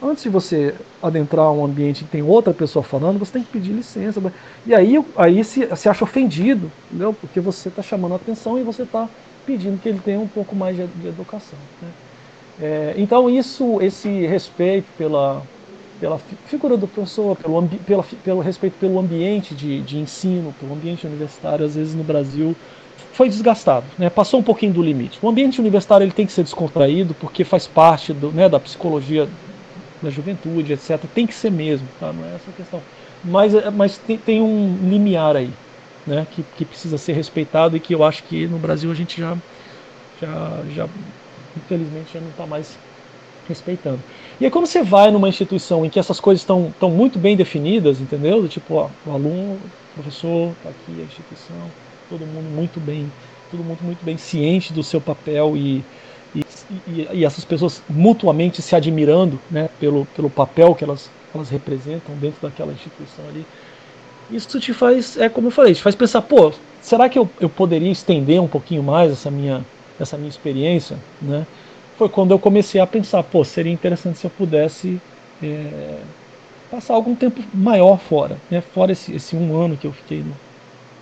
Antes 0.01 0.23
de 0.23 0.29
você 0.29 0.75
adentrar 1.01 1.51
um 1.51 1.63
ambiente 1.63 2.03
que 2.03 2.09
tem 2.09 2.21
outra 2.21 2.53
pessoa 2.53 2.83
falando, 2.83 3.19
você 3.19 3.31
tem 3.31 3.43
que 3.43 3.51
pedir 3.51 3.71
licença. 3.71 4.21
E 4.65 4.75
aí, 4.75 5.03
aí 5.15 5.43
se, 5.43 5.67
se 5.75 5.87
acha 5.87 6.03
ofendido, 6.03 6.71
entendeu? 6.89 7.13
porque 7.13 7.39
você 7.39 7.69
está 7.69 7.81
chamando 7.81 8.13
a 8.13 8.15
atenção 8.17 8.59
e 8.59 8.63
você 8.63 8.83
está 8.83 9.07
pedindo 9.45 9.79
que 9.81 9.89
ele 9.89 9.99
tenha 9.99 10.19
um 10.19 10.27
pouco 10.27 10.55
mais 10.55 10.75
de, 10.75 10.83
educação. 11.07 11.57
Né? 11.81 11.89
É, 12.61 12.93
então 12.97 13.29
isso, 13.29 13.81
esse 13.81 14.25
respeito 14.25 14.85
pela, 14.97 15.41
pela 15.99 16.19
figura 16.45 16.77
do 16.77 16.87
professor, 16.87 17.35
pelo, 17.35 17.67
pela, 17.85 18.03
pelo 18.23 18.41
respeito 18.41 18.75
pelo 18.79 18.99
ambiente 18.99 19.55
de, 19.55 19.81
de 19.81 19.97
ensino, 19.97 20.53
pelo 20.59 20.73
ambiente 20.73 21.05
universitário, 21.07 21.65
às 21.65 21.75
vezes 21.75 21.95
no 21.95 22.03
Brasil 22.03 22.55
foi 23.13 23.29
desgastado, 23.29 23.85
né? 23.97 24.09
passou 24.09 24.39
um 24.39 24.43
pouquinho 24.43 24.73
do 24.73 24.81
limite. 24.81 25.19
O 25.21 25.29
ambiente 25.29 25.59
universitário 25.59 26.03
ele 26.03 26.11
tem 26.11 26.25
que 26.25 26.31
ser 26.31 26.43
descontraído 26.43 27.13
porque 27.13 27.43
faz 27.43 27.67
parte 27.67 28.11
do, 28.11 28.31
né, 28.31 28.49
da 28.49 28.59
psicologia 28.59 29.27
da 30.01 30.09
juventude, 30.09 30.73
etc. 30.73 30.99
Tem 31.13 31.25
que 31.25 31.33
ser 31.33 31.51
mesmo, 31.51 31.87
tá? 31.99 32.11
não 32.11 32.25
é 32.25 32.35
essa 32.35 32.51
questão. 32.55 32.81
Mas, 33.23 33.55
é, 33.55 33.69
mas 33.69 33.97
tem, 33.97 34.17
tem 34.17 34.41
um 34.41 34.77
limiar 34.83 35.35
aí, 35.35 35.51
né? 36.05 36.27
que, 36.29 36.43
que 36.57 36.65
precisa 36.65 36.97
ser 36.97 37.13
respeitado 37.13 37.75
e 37.75 37.79
que 37.79 37.93
eu 37.93 38.03
acho 38.03 38.23
que 38.23 38.47
no 38.47 38.57
Brasil 38.57 38.91
a 38.91 38.95
gente 38.95 39.19
já, 39.19 39.37
já, 40.21 40.63
já 40.75 40.89
infelizmente, 41.57 42.13
já 42.13 42.19
não 42.19 42.29
está 42.29 42.45
mais 42.45 42.77
respeitando. 43.47 43.99
E 44.39 44.45
aí 44.45 44.51
quando 44.51 44.65
você 44.65 44.81
vai 44.81 45.11
numa 45.11 45.29
instituição 45.29 45.85
em 45.85 45.89
que 45.89 45.99
essas 45.99 46.19
coisas 46.19 46.41
estão, 46.41 46.67
estão 46.69 46.89
muito 46.89 47.19
bem 47.19 47.35
definidas, 47.35 47.99
entendeu? 47.99 48.47
Tipo, 48.47 48.75
ó, 48.75 48.89
o 49.05 49.11
aluno, 49.11 49.53
o 49.55 49.93
professor, 49.95 50.51
está 50.51 50.69
aqui 50.69 51.01
a 51.01 51.03
instituição, 51.03 51.71
todo 52.09 52.25
mundo 52.25 52.49
muito 52.55 52.79
bem, 52.79 53.11
todo 53.51 53.63
mundo 53.63 53.79
muito 53.83 54.03
bem 54.03 54.17
ciente 54.17 54.73
do 54.73 54.83
seu 54.83 55.01
papel 55.01 55.55
e, 55.57 55.83
e, 56.35 56.41
e, 56.87 57.07
e 57.13 57.25
essas 57.25 57.45
pessoas 57.45 57.81
mutuamente 57.89 58.61
se 58.61 58.75
admirando 58.75 59.39
né, 59.51 59.69
pelo, 59.79 60.05
pelo 60.07 60.29
papel 60.29 60.73
que 60.73 60.83
elas, 60.83 61.11
elas 61.33 61.49
representam 61.49 62.15
dentro 62.15 62.41
daquela 62.41 62.73
instituição 62.73 63.27
ali. 63.27 63.45
Isso 64.29 64.59
te 64.59 64.73
faz, 64.73 65.17
é 65.17 65.29
como 65.29 65.47
eu 65.47 65.51
falei, 65.51 65.73
te 65.73 65.81
faz 65.81 65.95
pensar, 65.95 66.21
pô, 66.23 66.51
será 66.79 67.09
que 67.09 67.19
eu, 67.19 67.33
eu 67.39 67.49
poderia 67.49 67.91
estender 67.91 68.41
um 68.41 68.47
pouquinho 68.47 68.81
mais 68.83 69.11
essa 69.11 69.29
minha, 69.29 69.67
essa 69.99 70.17
minha 70.17 70.29
experiência, 70.29 71.05
né? 71.19 71.47
Foi 71.95 72.09
quando 72.09 72.31
eu 72.31 72.39
comecei 72.39 72.81
a 72.81 72.87
pensar, 72.87 73.23
pô, 73.23 73.43
seria 73.43 73.71
interessante 73.71 74.17
se 74.17 74.25
eu 74.25 74.31
pudesse 74.31 75.03
é, 75.41 76.07
passar 76.69 76.95
algum 76.95 77.15
tempo 77.15 77.41
maior 77.53 77.99
fora, 77.99 78.43
né? 78.49 78.61
Fora 78.61 78.91
esse, 78.93 79.13
esse 79.15 79.35
um 79.35 79.55
ano 79.57 79.77
que 79.77 79.87
eu 79.87 79.93
fiquei 79.93 80.23
no, 80.23 80.41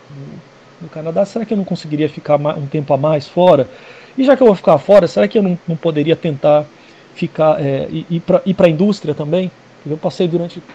no 0.09 0.43
no 0.79 0.89
Canadá, 0.89 1.23
será 1.25 1.45
que 1.45 1.53
eu 1.53 1.57
não 1.57 1.63
conseguiria 1.63 2.09
ficar 2.09 2.37
um 2.57 2.67
tempo 2.67 2.91
a 2.91 2.97
mais 2.97 3.27
fora? 3.27 3.69
E 4.17 4.23
já 4.23 4.35
que 4.35 4.41
eu 4.41 4.47
vou 4.47 4.55
ficar 4.55 4.79
fora, 4.79 5.07
será 5.07 5.27
que 5.27 5.37
eu 5.37 5.43
não, 5.43 5.61
não 5.67 5.77
poderia 5.77 6.15
tentar 6.15 6.71
ficar 7.13 7.63
é, 7.63 7.87
ir 7.91 8.19
para 8.21 8.65
a 8.65 8.69
indústria 8.69 9.13
também? 9.13 9.55
Eu 9.85 9.95
passei 9.99 10.27
durante 10.27 10.65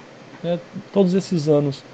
né, 0.43 0.61
todos 0.93 1.15
esses 1.15 1.49
anos 1.49 1.87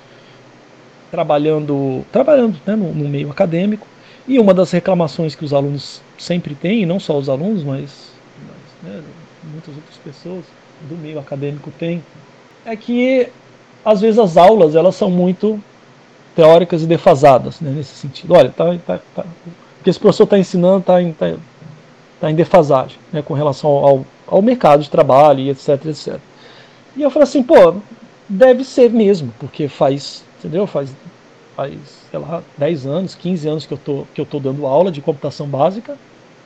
trabalhando, 1.12 2.04
trabalhando 2.10 2.58
né, 2.66 2.74
no, 2.74 2.92
no, 2.94 3.08
meio 3.08 3.30
acadêmico. 3.30 3.86
E 4.26 4.38
uma 4.38 4.54
das 4.54 4.70
reclamações 4.70 5.34
que 5.34 5.44
os 5.44 5.52
alunos 5.52 6.00
sempre 6.16 6.54
têm, 6.54 6.86
não 6.86 6.98
só 6.98 7.18
os 7.18 7.28
alunos, 7.28 7.62
mas, 7.62 8.12
mas 8.82 8.90
né, 8.90 9.02
muitas 9.44 9.74
outras 9.76 9.96
pessoas 10.02 10.44
do 10.88 10.96
meio 10.96 11.18
acadêmico 11.18 11.70
têm, 11.78 12.02
é 12.64 12.74
que 12.74 13.28
às 13.84 14.00
vezes 14.00 14.18
as 14.18 14.36
aulas 14.36 14.74
elas 14.74 14.94
são 14.94 15.10
muito 15.10 15.62
teóricas 16.34 16.82
e 16.82 16.86
defasadas 16.86 17.60
né, 17.60 17.70
nesse 17.70 17.94
sentido. 17.94 18.32
Olha, 18.34 18.48
tá, 18.50 18.74
tá, 18.86 19.00
tá, 19.14 19.24
o 19.80 19.84
que 19.84 19.90
esse 19.90 20.00
professor 20.00 20.24
está 20.24 20.38
ensinando 20.38 20.78
está 20.78 21.02
em, 21.02 21.12
tá, 21.12 21.34
tá 22.20 22.30
em 22.30 22.34
defasagem 22.34 22.96
né, 23.12 23.20
com 23.20 23.34
relação 23.34 23.70
ao, 23.70 24.06
ao 24.26 24.40
mercado 24.40 24.82
de 24.82 24.88
trabalho 24.88 25.40
e 25.40 25.50
etc, 25.50 25.84
etc. 25.86 26.18
E 26.96 27.02
eu 27.02 27.10
falei 27.10 27.24
assim, 27.24 27.42
pô, 27.42 27.74
deve 28.28 28.64
ser 28.64 28.90
mesmo, 28.90 29.34
porque 29.38 29.68
faz, 29.68 30.24
entendeu? 30.42 30.66
Faz, 30.66 30.94
faz 31.56 31.72
sei 32.10 32.18
lá, 32.18 32.42
10 32.58 32.86
anos, 32.86 33.14
15 33.14 33.48
anos 33.48 33.66
que 33.66 33.72
eu 33.72 33.78
tô, 33.78 34.06
que 34.14 34.20
eu 34.20 34.26
tô 34.26 34.38
dando 34.38 34.66
aula 34.66 34.90
de 34.90 35.00
computação 35.00 35.46
básica 35.46 35.96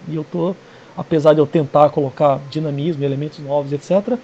e 0.09 0.15
eu 0.15 0.25
tô, 0.25 0.55
apesar 0.97 1.33
de 1.33 1.41
eu 1.41 1.47
tentar 1.47 1.91
colocar 1.91 2.39
dinamismo, 2.51 3.03
elementos 3.05 3.39
novos, 3.39 3.73
etc., 3.73 4.19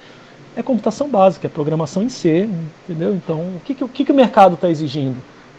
é 0.54 0.62
computação 0.62 1.08
básica, 1.08 1.46
é 1.46 1.50
programação 1.50 2.02
em 2.02 2.10
C, 2.10 2.46
entendeu? 2.84 3.14
Então, 3.14 3.40
o 3.40 3.60
que, 3.64 3.74
que, 3.74 3.82
o, 3.82 3.88
que, 3.88 4.04
que 4.04 4.12
o 4.12 4.14
mercado 4.14 4.54
está 4.54 4.68
exigindo? 4.68 5.16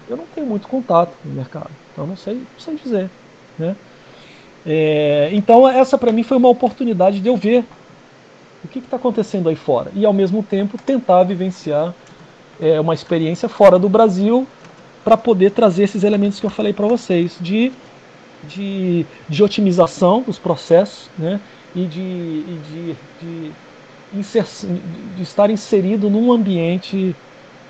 eu 0.10 0.18
não 0.18 0.26
tenho 0.34 0.46
muito 0.48 0.68
contato 0.68 1.14
com 1.22 1.30
o 1.30 1.32
mercado, 1.32 1.70
então 1.92 2.06
não 2.06 2.16
sei, 2.16 2.36
não 2.36 2.60
sei 2.60 2.76
dizer. 2.76 3.10
Né? 3.58 3.76
É, 4.66 5.30
então 5.34 5.68
essa 5.68 5.98
para 5.98 6.12
mim 6.12 6.24
foi 6.24 6.38
uma 6.38 6.50
oportunidade 6.50 7.20
de 7.20 7.28
eu 7.28 7.36
ver 7.36 7.66
o 8.64 8.68
que 8.68 8.80
está 8.80 8.98
acontecendo 8.98 9.50
aí 9.50 9.56
fora 9.56 9.92
e 9.94 10.06
ao 10.06 10.14
mesmo 10.14 10.42
tempo 10.42 10.78
tentar 10.78 11.24
vivenciar 11.24 11.94
é, 12.64 12.80
uma 12.80 12.94
experiência 12.94 13.50
fora 13.50 13.78
do 13.78 13.90
Brasil 13.90 14.48
para 15.04 15.18
poder 15.18 15.52
trazer 15.52 15.84
esses 15.84 16.04
elementos 16.04 16.40
que 16.40 16.46
eu 16.46 16.50
falei 16.50 16.72
para 16.72 16.88
vocês 16.88 17.36
de, 17.42 17.74
de, 18.48 19.06
de, 19.28 19.44
otimização 19.44 20.22
dos 20.22 20.40
processos 20.40 21.10
né? 21.18 21.42
e 21.76 21.86
de, 21.86 22.00
e 22.00 22.60
de, 22.70 22.96
de, 23.22 24.42
de 25.18 25.22
estar 25.22 25.50
inserido 25.50 26.10
num 26.10 26.32
ambiente 26.32 27.14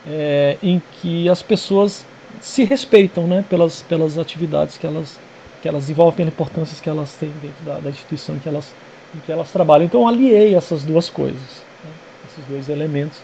é, 0.07 0.57
em 0.61 0.79
que 1.01 1.27
as 1.27 1.41
pessoas 1.41 2.05
se 2.39 2.63
respeitam 2.63 3.25
né, 3.25 3.43
pelas, 3.49 3.81
pelas 3.81 4.19
atividades 4.19 4.77
que 4.77 4.85
elas, 4.85 5.19
que 5.61 5.67
elas 5.67 5.83
desenvolvem, 5.83 6.17
pelas 6.17 6.33
importâncias 6.33 6.79
que 6.79 6.89
elas 6.89 7.13
têm 7.13 7.31
dentro 7.41 7.65
da, 7.65 7.79
da 7.79 7.89
instituição 7.89 8.35
em 8.35 8.39
que, 8.39 8.49
elas, 8.49 8.75
em 9.15 9.19
que 9.19 9.31
elas 9.31 9.51
trabalham. 9.51 9.85
Então, 9.85 10.07
aliei 10.07 10.53
essas 10.53 10.83
duas 10.83 11.09
coisas, 11.09 11.63
né, 11.83 11.91
esses 12.29 12.45
dois 12.45 12.69
elementos. 12.69 13.17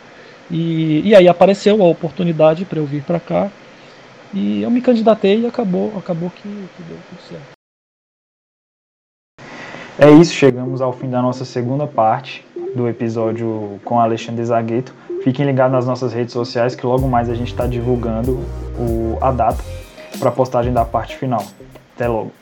E, 0.50 1.02
e 1.08 1.16
aí 1.16 1.28
apareceu 1.28 1.82
a 1.82 1.88
oportunidade 1.88 2.66
para 2.66 2.80
eu 2.80 2.86
vir 2.86 3.04
para 3.04 3.20
cá. 3.20 3.50
E 4.34 4.62
eu 4.62 4.70
me 4.70 4.82
candidatei 4.82 5.41
e 5.41 5.47
acabou, 5.47 5.93
acabou 5.97 6.30
que, 6.30 6.41
que 6.43 6.84
deu 6.84 6.97
tudo 7.10 7.22
certo. 7.28 7.60
É 9.97 10.10
isso, 10.10 10.34
chegamos 10.34 10.82
ao 10.82 10.93
fim 10.93 11.10
da 11.10 11.22
nossa 11.22 11.43
segunda 11.43 11.86
parte 11.86 12.45
do 12.74 12.88
episódio 12.88 13.80
com 13.84 14.00
Alexandre 14.00 14.45
Zagueto. 14.45 14.93
Fiquem 15.24 15.45
ligados 15.45 15.74
nas 15.74 15.86
nossas 15.86 16.14
redes 16.14 16.32
sociais 16.32 16.76
que 16.76 16.86
logo 16.86 17.08
mais 17.08 17.30
a 17.30 17.36
gente 17.36 17.52
está 17.52 17.68
divulgando 17.68 18.39
o, 18.78 19.18
a 19.20 19.32
data 19.32 19.62
para 20.18 20.30
a 20.30 20.32
postagem 20.32 20.72
da 20.72 20.86
parte 20.86 21.18
final. 21.18 21.43
Até 21.95 22.08
logo! 22.08 22.39